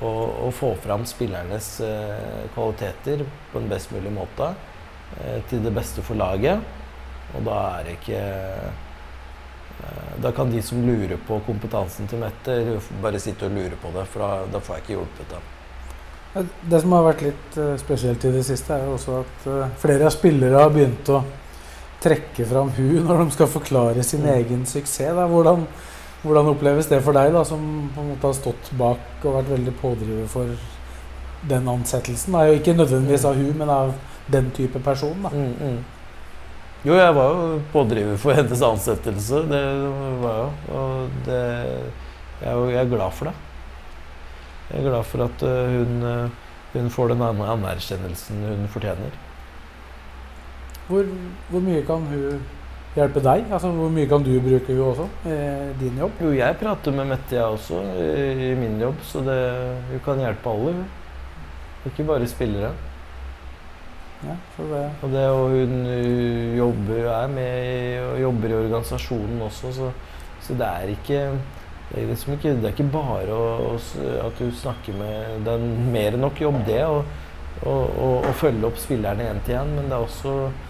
å, 0.03 0.09
å 0.47 0.49
få 0.53 0.73
fram 0.83 1.05
spillernes 1.09 1.69
uh, 1.81 2.43
kvaliteter 2.53 3.23
på 3.51 3.61
en 3.61 3.71
best 3.71 3.93
mulig 3.95 4.13
måte 4.13 4.51
Uh, 5.07 5.39
til 5.47 5.63
det 5.63 5.71
beste 5.71 6.03
for 6.03 6.19
laget. 6.19 6.59
Og 7.35 7.45
da 7.47 7.55
er 7.77 7.85
det 7.87 7.93
ikke 7.95 8.19
uh, 9.77 10.15
Da 10.23 10.33
kan 10.35 10.51
de 10.51 10.59
som 10.63 10.81
lurer 10.83 11.15
på 11.27 11.37
kompetansen 11.45 12.09
til 12.11 12.19
Mette, 12.19 12.57
bare 13.01 13.21
sitte 13.21 13.47
og 13.47 13.55
lure 13.55 13.77
på 13.79 13.91
det, 13.95 14.03
for 14.11 14.25
da, 14.25 14.29
da 14.51 14.59
får 14.59 14.75
jeg 14.75 14.83
ikke 14.83 14.95
hjulpet 14.97 15.35
dem. 15.35 15.45
Det 16.73 16.81
som 16.83 16.95
har 16.97 17.05
vært 17.05 17.23
litt 17.23 17.57
spesielt 17.79 18.25
i 18.27 18.31
det 18.33 18.43
siste, 18.45 18.75
er 18.75 18.83
jo 18.83 18.97
også 18.97 19.19
at 19.21 19.45
flere 19.79 20.09
av 20.09 20.13
spillere 20.13 20.59
har 20.59 20.73
begynt 20.73 21.11
å 21.13 21.21
trekke 22.03 22.45
fram 22.49 22.71
hun 22.77 23.03
når 23.07 23.23
de 23.23 23.35
skal 23.35 23.51
forklare 23.51 24.05
sin 24.05 24.25
mm. 24.25 24.31
egen 24.37 24.65
suksess. 24.69 25.15
Da. 25.17 25.27
Hvordan, 25.31 25.67
hvordan 26.23 26.53
oppleves 26.53 26.89
det 26.91 27.01
for 27.05 27.17
deg, 27.17 27.33
da, 27.35 27.43
som 27.47 27.61
på 27.95 28.03
en 28.03 28.11
måte 28.13 28.29
har 28.29 28.37
stått 28.37 28.71
bak 28.79 29.25
og 29.25 29.39
vært 29.39 29.53
veldig 29.55 29.75
pådriver 29.81 30.31
for 30.31 30.55
den 31.47 31.69
ansettelsen? 31.71 32.37
Da? 32.37 32.47
Ikke 32.57 32.77
nødvendigvis 32.77 33.27
av 33.29 33.37
hun, 33.39 33.53
men 33.57 33.73
av 33.73 33.93
den 34.31 34.51
type 34.55 34.81
person. 34.83 35.15
da. 35.23 35.33
Mm, 35.33 35.53
mm. 35.61 35.85
Jo, 36.85 36.93
jeg 36.93 37.13
var 37.17 37.33
jo 37.33 37.61
pådriver 37.73 38.17
for 38.21 38.35
hennes 38.37 38.61
ansettelse. 38.63 39.43
Det 39.49 39.63
var 40.21 40.41
jo. 40.43 40.49
Og 40.77 41.21
det, 41.25 41.43
jeg, 42.41 42.51
er, 42.51 42.65
jeg 42.71 42.81
er 42.83 42.91
glad 42.91 43.15
for 43.17 43.31
det. 43.31 43.37
Jeg 44.67 44.81
er 44.81 44.89
glad 44.89 45.07
for 45.07 45.23
at 45.23 45.47
uh, 45.47 45.71
hun, 45.71 46.03
uh, 46.03 46.29
hun, 46.73 46.89
får 46.91 47.13
den 47.13 47.23
anerkjennelsen 47.23 48.43
hun 48.43 48.67
fortjener. 48.71 49.15
Hvor, 50.87 51.03
hvor 51.49 51.63
mye 51.63 51.81
kan 51.83 52.05
hun 52.07 52.43
hjelpe 52.95 53.21
deg? 53.23 53.47
Altså, 53.51 53.71
Hvor 53.75 53.89
mye 53.91 54.07
kan 54.07 54.23
du 54.23 54.31
bruke 54.39 54.71
henne 54.71 54.85
også 54.87 55.07
i 55.27 55.39
din 55.81 55.97
jobb? 55.99 56.21
Jo, 56.23 56.31
jeg 56.37 56.59
prater 56.61 56.95
med 56.95 57.09
Mette, 57.11 57.35
jeg 57.35 57.43
også, 57.43 57.81
i, 58.47 58.53
min 58.55 58.79
jobb. 58.81 59.01
Så 59.03 59.23
det, 59.25 59.39
hun 59.91 60.03
kan 60.05 60.23
hjelpe 60.23 60.53
alle, 60.53 60.75
hun. 60.77 60.85
Ikke 61.91 62.07
bare 62.07 62.27
spillere. 62.27 62.71
Ja, 64.23 64.33
det. 64.57 64.85
Og 65.03 65.11
det, 65.11 65.25
og 65.29 65.49
hun 65.53 65.75
jobber, 66.57 67.03
er 67.11 67.27
med 67.27 67.67
i, 67.67 67.99
og 68.01 68.21
jobber 68.21 68.49
i 68.49 68.59
organisasjonen 68.63 69.43
også, 69.45 69.73
så, 69.75 69.91
så 70.41 70.55
det 70.57 70.67
er 70.67 70.95
ikke 70.95 71.19
det 71.87 72.01
er, 72.01 72.07
liksom 72.09 72.33
ikke, 72.33 72.55
det 72.57 72.65
er 72.65 72.73
ikke 72.73 72.89
bare 72.91 73.35
å, 73.35 73.75
at 74.25 74.39
du 74.41 74.49
snakker 74.51 74.97
med 74.97 75.45
Det 75.45 75.53
er 75.53 75.61
mer 75.93 76.17
enn 76.17 76.25
nok 76.25 76.41
jobb, 76.41 76.57
det, 76.67 76.81
å 77.63 78.33
følge 78.41 78.67
opp 78.67 78.81
spillerne 78.81 79.29
én 79.29 79.39
til 79.45 79.55
én, 79.61 79.77
men 79.77 79.87
det 79.87 79.95
er 79.95 80.03
også 80.09 80.33
Eh, 80.41 80.66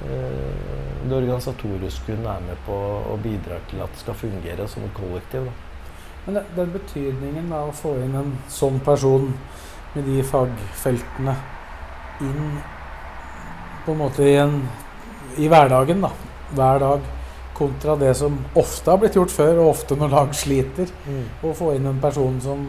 det 0.00 1.16
organisatoriske 1.16 2.16
hun 2.16 2.28
er 2.28 2.40
med 2.46 2.60
på 2.66 2.76
å 3.12 3.16
bidra 3.20 3.58
til 3.68 3.82
at 3.84 3.92
det 3.92 4.00
skal 4.00 4.16
fungere 4.16 4.68
som 4.68 4.86
et 4.86 4.94
kollektiv. 4.96 5.48
Da. 5.48 5.52
Men 6.26 6.42
den 6.56 6.72
betydningen 6.74 7.52
av 7.52 7.70
å 7.70 7.76
få 7.76 7.94
inn 8.04 8.16
en 8.16 8.34
sånn 8.52 8.80
person 8.84 9.30
med 9.94 10.06
de 10.06 10.22
fagfeltene 10.24 11.34
inn 12.20 12.58
på 13.84 13.94
en 13.94 14.02
måte 14.02 14.26
i, 14.26 14.36
en, 14.38 14.60
i 15.40 15.48
hverdagen, 15.50 16.04
da, 16.04 16.12
hver 16.54 16.82
dag, 16.82 17.08
kontra 17.60 17.96
det 18.00 18.14
som 18.16 18.38
ofte 18.56 18.92
har 18.92 19.00
blitt 19.00 19.16
gjort 19.18 19.32
før, 19.32 19.58
og 19.60 19.74
ofte 19.74 19.96
når 19.98 20.12
lag 20.14 20.34
sliter. 20.36 20.92
Mm. 21.04 21.24
Å 21.44 21.54
få 21.56 21.74
inn 21.76 21.88
en 21.90 22.00
person 22.00 22.38
som 22.40 22.60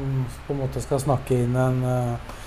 på 0.48 0.56
en 0.56 0.62
måte 0.66 0.84
skal 0.84 1.00
snakke 1.00 1.38
inn 1.46 1.56
en, 1.56 1.78
eh, 1.88 2.40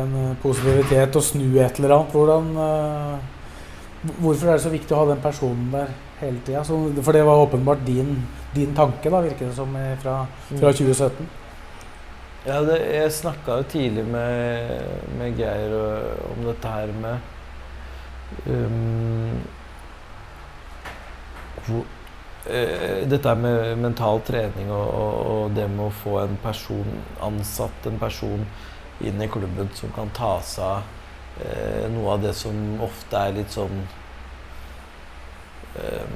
en 0.00 0.14
positivitet 0.40 1.16
og 1.16 1.24
snu 1.24 1.58
et 1.60 1.80
eller 1.80 1.96
annet. 1.98 2.14
Hvordan 2.16 2.48
eh, 2.64 3.35
Hvorfor 4.18 4.48
er 4.48 4.58
det 4.58 4.64
så 4.66 4.72
viktig 4.72 4.94
å 4.94 5.00
ha 5.02 5.08
den 5.10 5.22
personen 5.24 5.70
der 5.72 5.90
hele 6.20 6.42
tida? 6.46 6.62
For 6.66 7.16
det 7.16 7.24
var 7.26 7.42
åpenbart 7.46 7.82
din, 7.86 8.20
din 8.54 8.74
tanke, 8.76 9.10
da, 9.10 9.22
virker 9.24 9.48
det 9.48 9.56
som, 9.56 9.74
fra, 10.02 10.20
fra 10.52 10.72
2017? 10.72 11.26
Mm. 11.26 11.34
Ja, 12.46 12.60
det, 12.62 12.76
jeg 12.94 13.10
snakka 13.10 13.56
jo 13.58 13.66
tidlig 13.72 14.04
med, 14.06 14.82
med 15.18 15.40
Geir 15.40 15.72
om 16.30 16.44
dette 16.46 16.70
her 16.70 16.92
med 16.94 17.32
um, 18.46 19.32
hvor, 21.66 21.82
uh, 22.46 23.00
Dette 23.10 23.34
med 23.42 23.82
mental 23.82 24.22
trening 24.28 24.70
og, 24.70 24.86
og, 24.86 25.16
og, 25.32 25.56
det 25.58 25.66
med 25.72 25.88
å 25.88 25.96
få 26.04 26.20
en 26.22 26.38
person 26.44 26.94
ansatt, 27.26 27.90
en 27.90 27.98
person 27.98 28.46
inn 29.02 29.18
i 29.18 29.28
klubben 29.28 29.72
som 29.74 29.90
kan 29.96 30.14
ta 30.14 30.36
seg 30.46 30.68
av 30.68 30.95
eh, 31.44 31.86
noe 31.92 32.14
av 32.14 32.22
det 32.24 32.34
som 32.36 32.56
ofte 32.84 33.20
er 33.20 33.36
litt 33.36 33.52
sånn 33.54 33.80
eh, 35.80 36.14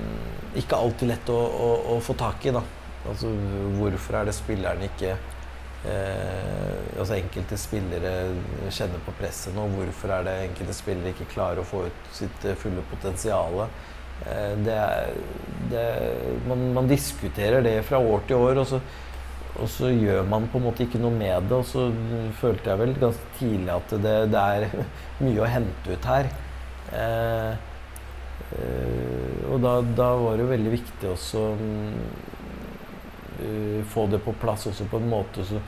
Ikke 0.61 0.79
alltid 0.79 1.13
lett 1.13 1.33
å, 1.33 1.39
å, 1.39 1.69
å, 1.95 1.99
få 2.05 2.17
tak 2.19 2.47
i, 2.47 2.55
da. 2.57 2.63
Altså 3.11 3.33
hvorfor 3.79 4.19
er 4.21 4.29
det 4.29 4.37
spillerne 4.37 4.89
ikke 4.91 5.13
eh, 5.15 6.97
Altså 7.01 7.17
enkelte 7.17 7.59
spillere 7.61 8.15
kjenner 8.69 9.05
på 9.07 9.15
presset 9.21 9.57
nå. 9.57 9.69
Hvorfor 9.77 10.17
er 10.19 10.27
det 10.29 10.39
enkelte 10.49 10.77
spillere 10.77 11.15
ikke 11.15 11.31
klarer 11.35 11.63
å 11.63 11.69
få 11.69 11.87
ut 11.89 12.11
sitt 12.17 12.49
eh, 12.49 12.59
fulle 12.61 12.85
potensial? 12.91 13.63
Eh, 14.27 14.57
det, 14.67 14.81
det, 15.73 15.87
man, 16.49 16.67
man 16.77 16.91
diskuterer 16.91 17.65
det 17.65 17.79
fra 17.89 18.03
år 18.03 18.27
til 18.29 18.37
år. 18.51 18.65
og 18.65 18.69
så 18.75 18.83
og 19.59 19.67
så 19.69 19.91
gjør 19.91 20.23
man 20.29 20.47
på 20.51 20.61
en 20.61 20.67
måte 20.69 20.85
ikke 20.87 21.01
noe 21.03 21.15
med 21.15 21.49
det. 21.51 21.57
Og 21.57 21.67
så 21.67 21.89
følte 22.41 22.71
jeg 22.71 22.81
vel 22.83 22.95
ganske 23.01 23.35
tidlig 23.39 23.73
at 23.75 23.95
det, 24.05 24.15
det 24.33 24.45
er 24.55 24.87
mye 25.25 25.43
å 25.43 25.51
hente 25.51 25.97
ut 25.97 26.09
her. 26.11 26.31
Eh, 26.95 27.53
eh, 28.57 29.41
og 29.51 29.61
da, 29.65 29.75
da, 29.83 30.11
var 30.23 30.37
det 30.37 30.47
jo 30.47 30.51
veldig 30.55 30.73
viktig 30.75 31.11
også 31.11 31.45
uh, 33.41 33.81
få 33.93 34.07
det 34.11 34.21
på 34.25 34.35
plass 34.43 34.67
også 34.69 34.85
på 34.91 34.99
en 34.99 35.09
måte 35.11 35.45
så 35.47 35.61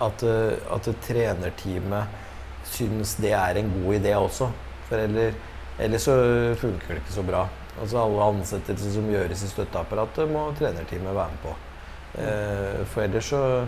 at, 0.00 0.22
at 0.24 0.86
trenerteamet 1.04 2.64
syns 2.64 3.14
det 3.20 3.34
er 3.36 3.60
en 3.60 3.68
god 3.74 3.98
idé 3.98 4.14
også. 4.16 4.48
For 4.88 4.96
ellers, 5.04 5.36
ellers 5.78 6.06
så 6.08 6.14
funker 6.60 6.94
det 6.94 7.02
ikke 7.02 7.18
så 7.18 7.24
bra. 7.26 7.44
Altså 7.80 8.00
Alle 8.00 8.28
ansettelser 8.34 8.94
som 8.96 9.10
gjøres 9.12 9.44
i 9.44 9.50
støtteapparatet, 9.52 10.30
må 10.32 10.48
trenerteamet 10.58 11.12
være 11.12 11.34
med 11.34 11.44
på. 11.44 11.52
Eh, 12.18 12.84
for 12.90 13.04
ellers 13.04 13.30
så 13.30 13.66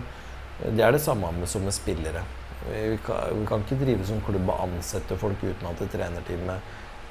Det 0.63 0.83
er 0.83 0.91
det 0.91 1.01
samme 1.01 1.31
med, 1.31 1.47
som 1.49 1.63
med 1.63 1.73
spillere. 1.73 2.21
Vi 2.69 2.97
kan, 3.05 3.39
vi 3.39 3.45
kan, 3.47 3.63
ikke 3.65 3.79
drive 3.83 4.05
som 4.05 4.21
klubb 4.23 4.47
og 4.47 4.61
ansette 4.67 5.17
folk 5.19 5.41
uten 5.43 5.67
at 5.67 5.81
trenerteamet 5.91 6.69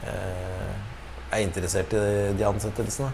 eh, 0.08 0.70
er 1.32 1.42
interessert 1.42 1.92
i 1.92 2.32
de 2.38 2.46
ansettelsene. 2.46 3.10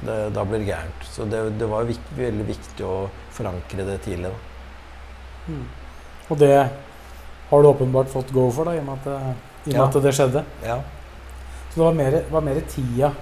Det, 0.00 0.16
da 0.34 0.44
blir 0.44 0.64
det 0.64 0.72
gærent. 0.72 1.06
Så 1.06 1.28
det, 1.30 1.42
det 1.60 1.68
var 1.70 1.86
vik, 1.86 2.00
veldig 2.16 2.48
viktig 2.48 2.88
å 2.88 2.96
forankre 3.36 3.86
det 3.86 4.00
tidlig. 4.08 4.32
Mm. 5.46 5.68
Og 6.32 6.40
det 6.40 6.54
har 6.56 7.62
du 7.62 7.68
åpenbart 7.68 8.10
fått 8.10 8.32
go 8.34 8.48
for, 8.50 8.66
da, 8.66 8.74
i 8.74 8.82
og 8.82 8.88
med 8.88 9.06
at 9.06 9.68
i 9.68 9.76
ja. 9.76 9.86
at 9.86 9.96
det 10.02 10.12
skjedde? 10.12 10.42
Ja. 10.64 10.80
Så 11.70 11.78
det 11.78 11.84
var 11.84 11.96
mer, 11.96 12.18
var 12.32 12.44
mer 12.44 12.60
tida 12.68 13.12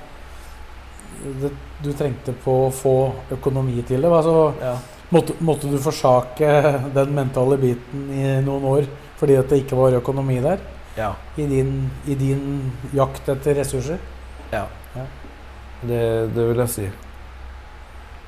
det, 1.43 1.53
du 1.83 1.93
trengte 1.97 2.35
på 2.45 2.57
å 2.67 2.73
få 2.75 2.97
økonomi 3.37 3.83
til 3.89 4.05
det? 4.05 4.11
Altså, 4.11 4.53
ja. 4.63 4.75
måtte, 5.15 5.37
måtte, 5.41 5.71
du 5.71 5.79
forsake 5.83 6.53
den 6.95 7.15
mentale 7.17 7.59
biten 7.61 8.09
i 8.13 8.37
noen 8.45 8.69
år 8.75 8.91
fordi 9.21 9.37
at 9.39 9.51
det 9.53 9.63
ikke 9.63 9.79
var 9.79 10.01
økonomi 10.01 10.41
der? 10.43 10.63
Ja. 10.93 11.15
i 11.41 11.47
din, 11.49 11.87
i 12.05 12.15
din 12.21 12.73
jakt 12.93 13.29
etter 13.33 13.57
ressurser. 13.63 14.01
ja. 14.53 14.67
Ja. 14.93 15.07
Det, 15.83 16.01
det 16.35 16.43
vil 16.51 16.61
jeg 16.63 16.71
si. 16.71 16.85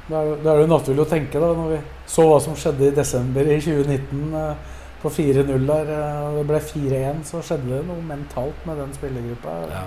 Da 0.09 0.21
er, 0.21 0.31
er 0.37 0.47
det 0.49 0.63
jo 0.65 0.71
naturlig 0.71 1.05
å 1.05 1.09
tenke, 1.09 1.41
da, 1.41 1.51
når 1.57 1.75
vi 1.75 1.81
så 2.11 2.25
hva 2.29 2.39
som 2.43 2.57
skjedde 2.59 2.89
i 2.89 2.95
desember 2.97 3.49
i 3.49 3.59
2019 3.63 4.35
eh, 4.41 4.73
på 5.03 5.13
4-0 5.13 5.69
der, 5.69 5.93
eh, 5.95 6.25
og 6.27 6.41
det 6.41 6.47
ble 6.51 6.61
4-1, 6.61 7.23
så 7.29 7.43
skjedde 7.45 7.71
det 7.71 7.83
noe 7.89 8.05
mentalt 8.05 8.67
med 8.69 8.81
den 8.83 8.93
spillergruppa. 8.97 9.55
Ja. 9.71 9.85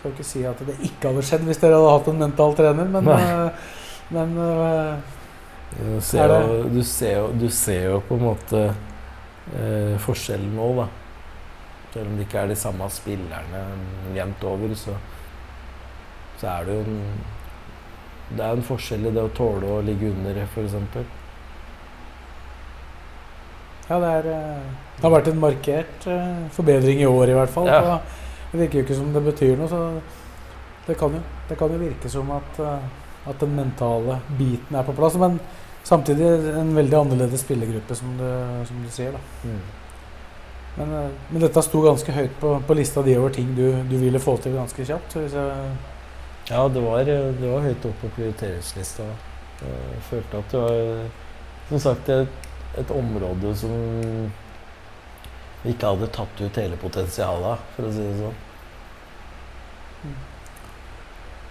Skal 0.00 0.14
ikke 0.14 0.24
si 0.24 0.40
at 0.48 0.60
det 0.64 0.78
ikke 0.80 1.10
hadde 1.10 1.22
skjedd 1.28 1.42
hvis 1.44 1.58
dere 1.60 1.76
hadde 1.76 1.88
hatt 1.92 2.06
en 2.08 2.20
mental 2.22 2.54
trener, 2.56 2.86
men, 2.88 3.08
eh, 3.12 3.72
men 4.16 4.30
uh, 4.40 4.94
Du 5.74 6.00
ser, 6.00 6.22
Er 6.22 6.28
det- 6.32 6.38
jo, 6.46 6.68
du, 6.72 6.82
ser 6.82 7.18
jo, 7.18 7.26
du 7.36 7.48
ser 7.52 7.82
jo 7.84 7.98
på 8.08 8.16
en 8.16 8.22
måte 8.24 8.62
uh, 8.72 9.98
forskjellen 10.00 10.54
nå, 10.56 10.68
da. 10.78 10.86
Selv 11.92 12.06
om 12.06 12.14
det 12.16 12.24
ikke 12.24 12.38
er 12.40 12.48
de 12.48 12.56
samme 12.56 12.88
spillerne 12.88 13.60
jevnt 14.16 14.44
over, 14.48 14.72
så, 14.74 14.94
så 16.40 16.48
er 16.54 16.64
det 16.64 16.78
jo 16.78 16.86
en 16.86 17.02
Det 18.30 18.44
er 18.46 18.56
en 18.56 18.62
forskjell 18.62 19.06
i 19.10 19.12
det 19.12 19.22
å 19.26 19.34
tåle 19.36 19.66
å 19.66 19.82
ligge 19.82 20.06
under, 20.14 20.36
f.eks. 20.46 20.74
ja, 23.90 23.98
det, 23.98 24.10
er, 24.14 24.22
det 24.96 25.02
har 25.02 25.14
vært 25.16 25.28
en 25.32 25.40
markert 25.42 26.08
forbedring 26.54 27.02
i 27.02 27.08
år 27.10 27.32
i 27.32 27.34
hvert 27.34 27.50
fall. 27.50 27.66
Ja. 27.66 27.98
Det 28.50 28.58
virker 28.58 28.80
jo 28.80 28.84
ikke 28.84 28.98
som 28.98 29.12
det 29.14 29.22
betyr 29.24 29.56
noe, 29.58 29.68
så 29.70 29.80
det 30.86 30.96
kan 30.98 31.14
jo, 31.14 31.20
det 31.48 31.58
kan 31.58 31.70
jo 31.70 31.78
virke 31.78 32.10
som 32.10 32.30
at, 32.34 32.58
eh, 32.58 33.28
at 33.30 33.42
den 33.42 33.52
mentale 33.54 34.18
biten 34.38 34.76
er 34.76 34.86
på 34.86 34.94
plass. 34.96 35.18
Men 35.20 35.38
samtidig 35.86 36.32
en 36.58 36.74
veldig 36.76 36.98
annerledes 36.98 37.44
spillergruppe, 37.44 37.94
som 37.94 38.16
du, 38.18 38.26
som 38.66 38.82
du 38.82 38.90
sier. 38.90 39.14
da. 39.14 39.20
Mm. 39.44 39.60
Men, 40.76 40.92
eh, 40.98 41.10
men 41.30 41.46
dette 41.46 41.62
sto 41.62 41.84
ganske 41.84 42.12
høyt 42.16 42.36
på, 42.40 42.56
på 42.66 42.78
lista 42.78 43.06
di 43.06 43.16
over 43.18 43.34
ting 43.34 43.54
du, 43.54 43.66
du 43.86 43.96
ville 44.02 44.22
få 44.22 44.36
til 44.42 44.58
ganske 44.58 44.86
kjapt. 44.86 45.16
Ja, 46.50 46.66
det 46.68 46.82
var, 46.82 47.04
det 47.06 47.46
var 47.46 47.62
høyt 47.62 47.84
oppe 47.86 48.08
på 48.08 48.14
prioriteringslista. 48.16 49.06
Jeg 49.60 50.04
følte 50.08 50.38
at 50.40 50.54
det 50.54 50.60
var 50.64 51.10
som 51.68 51.82
sagt 51.84 52.08
et, 52.08 52.46
et 52.80 52.90
område 52.90 53.52
som 53.60 53.74
ikke 55.68 55.92
hadde 55.92 56.08
tatt 56.14 56.40
ut 56.40 56.60
hele 56.62 56.78
potensialet 56.80 57.66
for 57.76 57.88
å 57.88 57.92
si 57.92 58.04
det 58.06 58.16
sånn. 58.20 58.38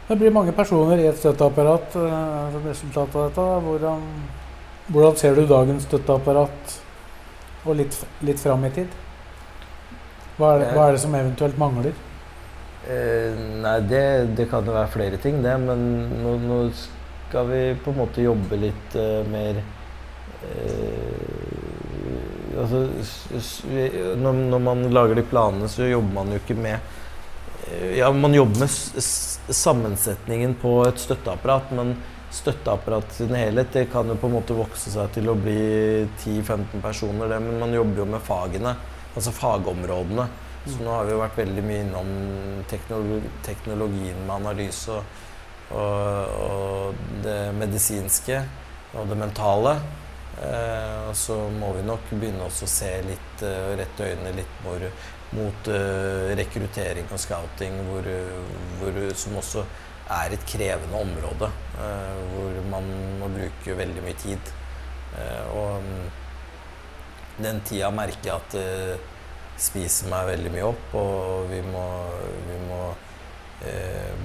det 0.09 0.17
blir 0.17 0.33
mange 0.33 0.53
personer 0.57 0.97
i 0.97 1.05
et 1.05 1.19
støtteapparat 1.21 1.95
eh, 2.01 2.53
som 2.55 2.63
resultat 2.65 3.15
av 3.15 3.27
dette. 3.27 3.47
Hvordan, 3.67 4.07
hvordan 4.89 5.19
ser 5.21 5.37
du 5.37 5.43
dagens 5.45 5.85
støtteapparat 5.85 6.77
og 7.67 7.77
litt, 7.77 7.97
litt 8.25 8.41
fram 8.41 8.65
i 8.65 8.71
tid? 8.73 8.95
Hva 10.39 10.55
er, 10.55 10.63
det, 10.63 10.71
hva 10.73 10.87
er 10.87 10.95
det 10.95 11.03
som 11.03 11.13
eventuelt 11.19 11.59
mangler? 11.61 11.93
Eh, 12.89 13.35
nei, 13.61 13.75
det, 13.91 14.03
det 14.39 14.47
kan 14.49 14.65
jo 14.65 14.73
være 14.73 14.93
flere 14.95 15.19
ting, 15.21 15.43
det. 15.45 15.53
Men 15.61 15.83
nå, 16.23 16.37
nå 16.41 16.59
skal 16.73 17.49
vi 17.51 17.61
på 17.83 17.93
en 17.93 17.99
måte 17.99 18.25
jobbe 18.25 18.57
litt 18.57 18.95
eh, 18.97 19.21
mer 19.29 19.59
eh, 20.47 21.28
Altså 22.59 24.15
når, 24.19 24.39
når 24.51 24.63
man 24.63 24.87
lager 24.91 25.19
de 25.19 25.25
planene, 25.27 25.69
så 25.71 25.87
jobber 25.87 26.15
man 26.17 26.33
jo 26.33 26.39
ikke 26.41 26.57
med 26.59 26.75
eh, 27.69 27.99
Ja, 27.99 28.11
man 28.11 28.35
jobber 28.35 28.65
med 28.65 29.03
sammensetningen 29.59 30.57
på 30.59 30.73
et 30.87 30.99
støtteapparat, 30.99 31.71
men 31.77 31.95
støtteapparatet 32.35 33.15
sin 33.21 33.33
helhet 33.33 33.71
det 33.73 33.87
kan 33.93 34.09
jo 34.09 34.17
på 34.19 34.29
en 34.29 34.35
måte 34.37 34.57
vokse 34.57 34.91
seg 34.93 35.09
til 35.15 35.31
å 35.31 35.37
bli 35.39 35.55
10-15 36.19 36.83
personer, 36.83 37.31
det, 37.31 37.39
men 37.45 37.63
man 37.63 37.73
jobber 37.73 38.03
jo 38.03 38.09
med 38.11 38.25
fagene, 38.25 38.75
altså 39.15 39.33
fagområdene. 39.33 40.27
Så 40.67 40.83
nå 40.83 40.91
har 40.91 41.07
vi 41.07 41.15
jo 41.15 41.21
vært 41.21 41.39
veldig 41.39 41.63
mye 41.65 41.83
innom 41.85 42.09
teknologi, 42.69 43.31
teknologien 43.45 44.19
med 44.27 44.35
analyse 44.35 44.91
og, 44.91 45.21
og, 45.71 46.35
og 46.43 47.23
det 47.23 47.39
medisinske 47.57 48.43
og 48.99 49.07
det 49.09 49.17
mentale. 49.17 49.77
Eh, 50.37 51.09
og 51.09 51.15
så 51.17 51.35
må 51.51 51.73
vi 51.75 51.85
nok 51.87 52.11
begynne 52.13 52.47
å 52.47 52.53
se 52.53 52.91
litt, 53.07 53.43
og 53.43 53.75
rette 53.79 54.11
øynene 54.11 54.35
litt 54.37 54.61
more 54.65 54.91
mot 55.35 55.69
eh, 55.73 56.31
rekruttering 56.39 57.09
og 57.13 57.21
scouting, 57.21 57.75
hvor, 57.89 58.07
hvor, 58.79 59.01
som 59.17 59.37
også 59.41 59.65
er 60.09 60.33
et 60.33 60.47
krevende 60.49 61.03
område. 61.03 61.51
eh, 61.81 62.23
hvor 62.33 62.63
man 62.71 62.89
må 63.19 63.29
bruke 63.35 63.77
veldig 63.83 64.05
mye 64.05 64.17
tid. 64.21 64.55
Eh, 65.19 65.45
og 65.57 65.85
mm, 65.85 66.09
den 67.43 67.61
tida 67.67 67.91
merker 67.93 68.31
jeg 68.31 68.39
at 68.39 69.07
spiser 69.59 70.09
meg 70.11 70.27
veldig 70.33 70.51
mye 70.53 70.67
opp, 70.69 70.93
og 70.97 71.49
vi 71.51 71.59
må, 71.67 71.85
vi 72.47 72.57
må 72.69 72.79
eh, 72.89 73.08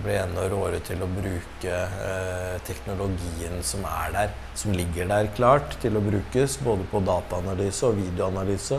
bli 0.05 0.15
enda 0.15 0.45
råere 0.51 0.79
til 0.85 1.01
å 1.03 1.09
bruke 1.11 1.73
eh, 1.75 2.59
teknologien 2.69 3.57
som 3.67 3.83
er 3.89 4.13
der, 4.15 4.35
som 4.55 4.75
ligger 4.77 5.09
der 5.11 5.31
klart 5.35 5.75
til 5.83 5.99
å 5.99 6.03
brukes, 6.05 6.59
både 6.63 6.87
på 6.93 7.01
dataanalyse 7.03 7.89
og 7.89 7.99
videoanalyse, 7.99 8.79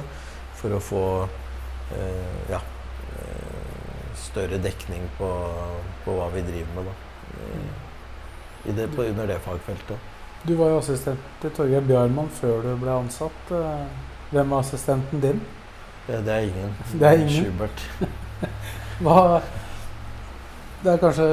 for 0.55 0.77
å 0.77 0.79
få 0.79 1.03
eh, 1.97 2.51
ja, 2.53 2.61
eh, 3.19 4.13
større 4.21 4.61
dekning 4.63 5.03
på, 5.17 5.31
på 6.05 6.15
hva 6.19 6.29
vi 6.35 6.45
driver 6.47 6.77
med. 6.77 6.87
Da. 6.87 6.95
Eh, 7.41 8.69
I 8.71 8.77
det, 8.79 8.87
på, 8.95 9.03
under 9.03 9.27
det 9.29 9.41
fagfeltet. 9.43 10.11
Du 10.45 10.53
var 10.55 10.71
jo 10.71 10.79
assistent 10.79 11.29
til 11.41 11.51
Torgeir 11.57 11.85
Bjarmann 11.85 12.29
før 12.39 12.61
du 12.63 12.73
ble 12.79 12.95
ansatt. 12.95 13.53
Eh, 13.53 13.85
Hvem 14.31 14.51
er 14.51 14.63
assistenten 14.63 15.21
din? 15.21 15.43
Det, 16.07 16.17
det 16.25 16.33
er 16.33 16.47
ingen. 16.47 16.73
Det 16.93 17.07
er 17.07 17.21
ingen. 17.21 17.45
Schubert. 17.45 17.85
Hva, 19.03 19.41
det 20.83 20.93
er 20.93 21.01
kanskje 21.01 21.27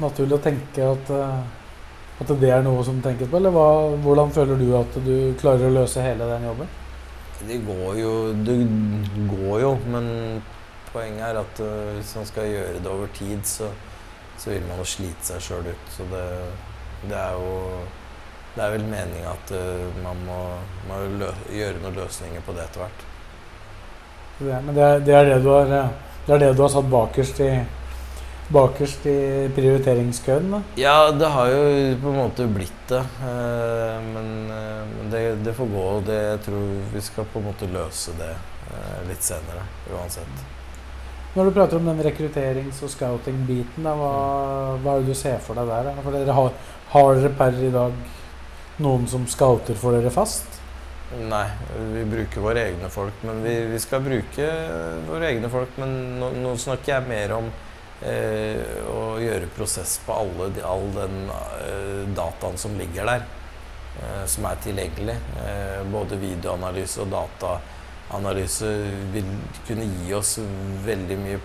naturlig 0.00 0.36
å 0.38 0.44
tenke 0.44 0.86
at, 0.92 1.10
eh, 1.14 2.22
at 2.22 2.32
det 2.40 2.52
er 2.52 2.64
noe 2.64 2.84
som 2.84 3.00
tenkes 3.04 3.30
på, 3.30 3.38
eller 3.40 3.54
hva, 3.54 3.66
hvordan 4.04 4.32
føler 4.34 4.60
du 4.60 4.70
at 4.78 4.96
du 5.04 5.14
klarer 5.40 5.68
å 5.68 5.76
løse 5.80 6.04
hele 6.04 6.28
den 6.30 6.48
jobben? 6.50 6.72
Det 7.48 7.60
går 7.64 7.94
jo, 7.96 8.14
det 8.44 8.56
går 9.30 9.60
jo, 9.62 9.70
men 9.92 10.08
poenget 10.92 11.22
er 11.30 11.38
at 11.40 11.62
øh, 11.64 11.94
hvis 11.96 12.16
man 12.16 12.26
skal 12.28 12.50
gjøre 12.50 12.82
det 12.82 12.90
over 12.90 13.06
tid, 13.14 13.38
så, 13.44 13.70
så 14.38 14.50
vil 14.50 14.66
man 14.68 14.82
jo 14.82 14.84
slite 14.84 15.24
seg 15.24 15.44
sjøl 15.44 15.70
ut. 15.70 15.88
Så 15.94 16.04
det, 16.10 16.26
det 17.08 17.16
er 17.16 17.38
jo 17.38 17.56
Det 18.50 18.64
er 18.64 18.72
vel 18.72 18.82
meninga 18.82 19.30
at 19.30 19.50
øh, 19.54 19.98
man 20.02 20.22
må, 20.26 20.36
må 20.88 20.96
gjøre 21.54 21.78
noen 21.84 21.94
løsninger 22.00 22.42
på 22.42 22.52
det 22.56 22.64
etter 22.64 22.82
hvert. 22.82 23.04
Er, 24.40 24.62
men 24.64 24.74
det 24.74 24.82
er, 24.82 25.04
det, 25.06 25.14
er 25.14 25.28
det, 25.28 25.36
du 25.44 25.52
har, 25.52 25.70
eh, 25.70 25.92
det 26.26 26.34
er 26.34 26.42
det 26.42 26.56
du 26.56 26.62
har 26.64 26.72
satt 26.72 26.88
bakerst 26.90 27.38
i, 27.46 27.50
bakerst 28.50 29.04
i 29.06 29.16
prioriteringskøen? 29.54 30.50
Da. 30.54 30.60
Ja, 30.80 30.94
det 31.14 31.28
har 31.30 31.50
jo 31.52 31.64
på 32.02 32.10
en 32.12 32.18
måte 32.18 32.46
blitt 32.50 32.86
det. 32.90 33.02
eh, 33.22 33.98
Men, 34.14 34.30
eh, 34.50 34.94
det, 35.12 35.22
det 35.44 35.54
får 35.54 35.66
gå. 35.70 35.84
og 35.96 36.04
Det, 36.06 36.16
jeg 36.22 36.40
tror 36.48 36.70
vi 36.94 37.00
skal 37.00 37.28
på 37.32 37.38
en 37.38 37.46
måte 37.50 37.68
løse 37.70 38.14
det 38.18 38.30
eh, 38.34 39.02
litt 39.08 39.22
senere, 39.22 39.66
uansett. 39.94 40.46
Når 41.36 41.46
du 41.46 41.50
prater 41.54 41.78
om 41.78 41.86
den 41.86 42.02
rekrutterings- 42.02 42.82
og 42.82 42.90
scouting-biten, 42.90 43.84
hva, 43.86 44.14
hva 44.82 44.96
er 44.96 45.04
det 45.04 45.12
du 45.12 45.14
ser 45.14 45.38
for 45.38 45.54
deg 45.54 45.68
der? 45.70 45.92
For 46.02 46.10
dere 46.16 46.34
har, 46.34 46.50
har 46.90 47.14
dere 47.14 47.30
per 47.38 47.60
i 47.62 47.70
dag 47.70 47.92
noen 48.82 49.06
som 49.06 49.28
scouter 49.30 49.78
for 49.78 49.94
dere 49.94 50.10
fast? 50.10 50.58
Nei, 51.30 51.46
vi 51.94 52.02
bruker 52.06 52.42
våre 52.42 52.64
egne 52.72 52.90
folk. 52.90 53.22
Men 53.26 53.44
vi, 53.46 53.54
vi 53.70 53.78
skal 53.82 54.02
bruke 54.02 54.50
våre 55.06 55.30
egne 55.30 55.50
folk. 55.50 55.78
Men 55.78 55.94
nå, 56.18 56.32
nå 56.42 56.56
snakker 56.58 56.96
jeg 56.96 57.08
mer 57.10 57.36
om 57.38 57.48
eh, 58.06 58.60
å 58.90 59.18
gjøre 59.20 59.50
prosess 59.56 59.98
på 60.06 60.14
alle, 60.16 60.50
all 60.66 60.88
den 60.94 61.18
eh, 61.30 62.08
dataen 62.16 62.58
som 62.60 62.76
ligger 62.78 63.08
der. 63.08 63.26
Eh, 64.00 64.24
som 64.30 64.46
er 64.48 64.60
tilgjengelig. 64.64 65.16
Både 65.90 66.18
videoanalyse 66.20 67.02
og 67.02 67.10
dataanalyse 67.14 68.70
vil 69.14 69.30
kunne 69.66 69.88
gi 69.90 70.14
oss 70.16 70.38
veldig 70.86 71.18
mye 71.24 71.40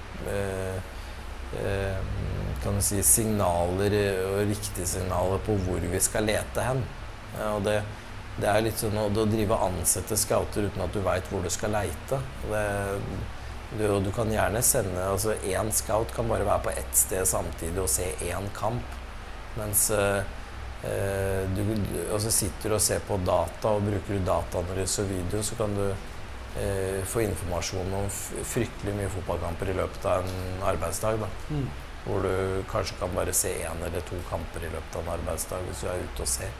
kan 2.64 2.80
si, 2.84 2.98
signaler 3.06 3.94
og 4.26 4.40
riktige 4.50 4.88
signaler 4.90 5.40
på 5.46 5.56
hvor 5.64 5.80
vi 5.80 6.02
skal 6.04 6.26
lete 6.28 6.64
hen. 6.66 6.82
Og 7.54 7.62
det, 7.64 7.78
det 8.42 8.50
er 8.52 8.66
litt 8.66 8.82
sånn 8.82 8.98
å, 9.00 9.08
drive 9.14 9.56
og 9.56 9.70
ansette 9.70 10.18
scouter 10.20 10.68
uten 10.68 10.84
at 10.84 10.96
du 10.96 11.00
veit 11.06 11.30
hvor 11.32 11.46
du 11.46 11.52
skal 11.54 11.76
leite. 11.78 12.20
Det, 12.50 12.64
du, 13.78 13.86
du 14.04 14.12
kan 14.16 14.32
gjerne 14.32 14.62
sende 14.66 15.04
altså 15.04 15.36
Én 15.48 15.72
scout 15.74 16.14
kan 16.16 16.28
bare 16.30 16.48
være 16.48 16.66
på 16.68 16.74
ett 16.76 16.98
sted 16.98 17.28
samtidig 17.28 17.82
og 17.82 17.92
se 17.92 18.08
én 18.28 18.50
kamp. 18.56 18.98
Mens 19.56 19.88
eh, 19.96 20.24
du, 21.56 21.62
altså 22.12 22.32
sitter 22.34 22.74
du 22.74 22.78
og 22.78 22.84
ser 22.84 23.04
på 23.08 23.18
data, 23.26 23.72
og 23.72 23.88
bruker 23.88 24.18
du 24.18 24.28
dataanalyse 24.28 25.06
og 25.06 25.10
video, 25.12 25.42
så 25.44 25.58
kan 25.60 25.76
du 25.78 25.86
eh, 25.88 27.02
få 27.08 27.24
informasjon 27.26 27.96
om 28.02 28.12
fryktelig 28.12 28.96
mye 29.00 29.12
fotballkamper 29.16 29.72
i 29.72 29.80
løpet 29.80 30.08
av 30.12 30.28
en 30.28 30.68
arbeidsdag. 30.74 31.24
Da. 31.24 31.32
Mm. 31.50 31.66
Hvor 32.06 32.22
du 32.22 32.62
kanskje 32.70 33.00
kan 33.00 33.16
bare 33.18 33.34
se 33.34 33.56
én 33.66 33.88
eller 33.88 34.04
to 34.06 34.20
kamper 34.30 34.68
i 34.68 34.70
løpet 34.74 35.00
av 35.00 35.08
en 35.08 35.16
arbeidsdag 35.16 35.64
hvis 35.70 35.84
du 35.86 35.90
er 35.90 36.04
ute 36.04 36.26
og 36.28 36.32
ser. 36.36 36.54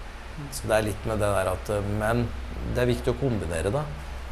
Så 0.52 0.68
det 0.68 0.76
er 0.76 0.88
litt 0.90 1.06
med 1.08 1.22
det 1.24 1.30
der 1.32 1.48
at 1.48 1.70
Men 2.00 2.26
det 2.76 2.82
er 2.84 2.90
viktig 2.90 3.14
å 3.14 3.20
kombinere 3.22 3.72
det. 3.72 3.84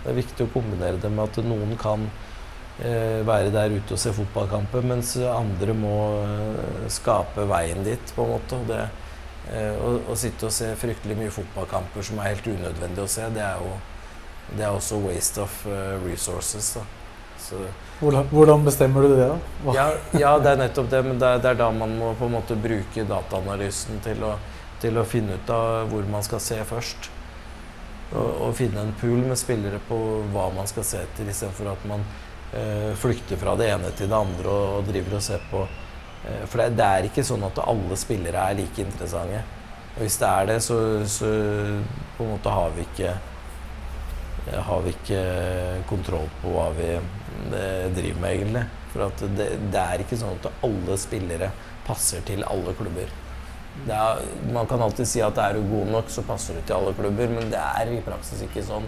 Det 0.04 0.10
er 0.12 0.18
viktig 0.18 0.46
å 0.48 0.52
kombinere 0.52 1.00
det 1.00 1.12
med 1.14 1.30
at 1.30 1.46
noen 1.46 1.78
kan 1.80 2.10
være 2.80 3.52
der 3.54 3.76
ute 3.78 3.94
og 3.94 4.00
se 4.02 4.14
fotballkamper, 4.14 4.82
mens 4.82 5.16
andre 5.22 5.76
må 5.78 5.98
eh, 6.24 6.88
skape 6.90 7.46
veien 7.50 7.84
dit, 7.86 8.14
på 8.16 8.26
en 8.26 8.34
måte. 8.34 8.58
Og 8.58 8.68
det, 8.68 8.82
eh, 9.54 9.78
å, 9.78 10.16
sitte 10.18 10.50
og 10.50 10.56
se 10.56 10.72
fryktelig 10.80 11.18
mye 11.20 11.34
fotballkamper 11.34 12.06
som 12.06 12.20
er 12.20 12.34
helt 12.34 12.50
unødvendig 12.50 13.04
å 13.04 13.12
se, 13.12 13.30
det 13.36 13.46
er 13.46 13.62
jo 13.62 13.76
det 14.58 14.66
er 14.66 14.74
også 14.74 15.00
waste 15.06 15.42
of 15.42 15.64
eh, 15.68 15.96
resources. 16.04 16.78
Hvordan, 18.00 18.28
hvordan 18.32 18.66
bestemmer 18.66 19.04
du 19.04 19.16
det, 19.16 19.28
da? 19.30 19.74
Ja, 19.76 19.88
ja, 20.20 20.34
det 20.40 20.54
er 20.54 20.62
nettopp 20.64 20.90
det, 20.92 21.02
men 21.06 21.20
det 21.20 21.28
er, 21.28 21.42
det 21.44 21.54
er 21.54 21.60
da 21.60 21.70
man 21.76 21.96
må 22.00 22.14
på 22.20 22.28
en 22.28 22.38
måte 22.38 22.58
bruke 22.60 23.06
dataanalysen 23.08 24.00
til 24.04 24.24
å, 24.28 24.36
til 24.84 25.00
å 25.00 25.06
finne 25.08 25.38
ut 25.40 25.52
av 25.52 25.92
hvor 25.92 26.08
man 26.12 26.24
skal 26.26 26.42
se 26.44 26.60
først. 26.68 27.10
Og, 28.14 28.30
og 28.48 28.54
finne 28.58 28.84
en 28.84 28.94
pool 29.00 29.24
med 29.26 29.40
spillere 29.40 29.80
på 29.88 29.98
hva 30.34 30.50
man 30.54 30.70
skal 30.70 30.86
se 30.86 31.02
etter, 31.02 31.28
istedenfor 31.32 31.72
at 31.72 31.88
man 31.90 32.04
eh, 32.04 32.33
flykter 33.00 33.40
fra 33.42 33.56
det 33.60 33.72
ene 33.74 33.92
til 33.98 34.10
det 34.12 34.18
andre 34.18 34.54
og, 34.54 34.88
driver 34.88 35.18
og 35.18 35.26
ser 35.26 35.44
på 35.50 35.64
eh, 35.66 36.46
For 36.46 36.62
det, 36.62 36.70
det 36.78 36.88
er 36.88 37.10
ikke 37.10 37.26
sånn 37.26 37.46
at 37.48 37.62
alle 37.66 37.98
spillere 38.00 38.48
er 38.50 38.58
like 38.60 38.86
interessante. 38.86 39.44
Og 39.94 40.02
hvis 40.02 40.18
det 40.22 40.30
er 40.30 40.50
det, 40.50 40.60
så, 40.66 40.78
så 41.06 41.30
på 42.18 42.26
en 42.26 42.34
måte 42.36 42.54
har 42.54 42.74
vi 42.78 42.86
ikke 42.88 43.14
har 44.44 44.82
vi 44.84 44.92
ikke 44.92 45.20
kontroll 45.88 46.26
på 46.42 46.52
hva 46.52 46.66
vi 46.76 46.88
eh, 46.94 47.86
driver 47.96 48.20
med, 48.20 48.32
egentlig. 48.34 48.64
For 48.92 49.28
det, 49.38 49.50
det 49.72 49.84
er 49.84 50.04
ikke 50.04 50.20
sånn 50.20 50.36
at 50.36 50.66
alle 50.68 50.98
spillere 51.00 51.52
passer 51.88 52.24
til 52.28 52.44
alle 52.48 52.74
klubber. 52.78 53.14
Det 53.88 53.96
er, 53.96 54.20
man 54.54 54.68
kan 54.70 54.84
alltid 54.86 55.08
si 55.10 55.24
at 55.26 55.40
er 55.42 55.58
du 55.58 55.64
god 55.72 55.90
nok, 55.96 56.12
så 56.14 56.26
passer 56.28 56.60
du 56.60 56.62
til 56.62 56.76
alle 56.76 56.94
klubber, 56.98 57.32
men 57.32 57.50
det 57.54 57.62
er 57.62 57.90
i 57.96 58.04
praksis 58.06 58.44
ikke 58.46 58.66
sånn. 58.68 58.86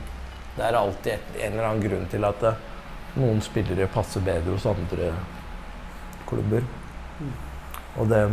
Det 0.56 0.64
er 0.68 0.78
alltid 0.78 1.40
en 1.40 1.56
eller 1.56 1.70
annen 1.70 1.84
grunn 1.84 2.06
til 2.12 2.28
at 2.28 2.46
eh, 2.52 2.60
noen 3.16 3.42
spillere 3.44 3.90
passer 3.92 4.24
bedre 4.26 4.56
hos 4.56 4.68
andre 4.70 5.12
klubber. 6.30 6.66
Og 7.96 8.10
det, 8.12 8.24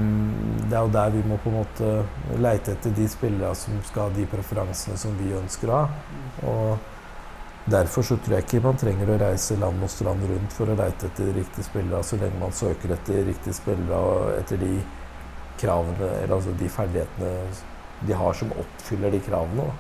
det 0.67 0.75
er 0.75 0.81
jo 0.81 0.95
der 0.97 1.13
vi 1.15 1.23
må 1.29 1.39
på 1.39 1.53
en 1.53 1.61
måte 1.61 1.91
leite 2.43 2.75
etter 2.75 2.95
de 2.97 3.07
spillere 3.11 3.53
som 3.59 3.77
skal 3.87 4.09
ha 4.09 4.17
de 4.17 4.27
preferansene 4.31 4.99
som 4.99 5.15
vi 5.21 5.31
ønsker 5.39 5.71
å 5.71 5.83
ha. 5.85 6.09
Og 6.51 6.91
Derfor 7.71 8.03
så 8.03 8.17
tror 8.17 8.35
jeg 8.35 8.43
ikke 8.43 8.61
man 8.65 8.79
trenger 8.79 9.11
å 9.13 9.17
reise 9.21 9.55
land 9.55 9.85
og 9.87 9.91
strand 9.91 10.25
rundt 10.27 10.55
for 10.57 10.67
å 10.67 10.75
leite 10.75 11.07
etter 11.07 11.29
de 11.29 11.35
riktige 11.37 11.63
spillere, 11.63 12.03
så 12.03 12.17
lenge 12.19 12.41
man 12.41 12.55
søker 12.59 12.91
etter 12.91 13.23
riktige 13.29 13.55
spillere 13.55 14.01
og 14.03 14.33
etter 14.35 14.59
de 14.59 14.81
kravene, 15.61 16.09
eller 16.25 16.35
altså 16.35 16.57
de 16.59 16.71
ferdighetene 16.75 17.37
de 18.03 18.17
har 18.19 18.35
som 18.35 18.51
oppfyller 18.59 19.15
de 19.15 19.21
kravene. 19.23 19.69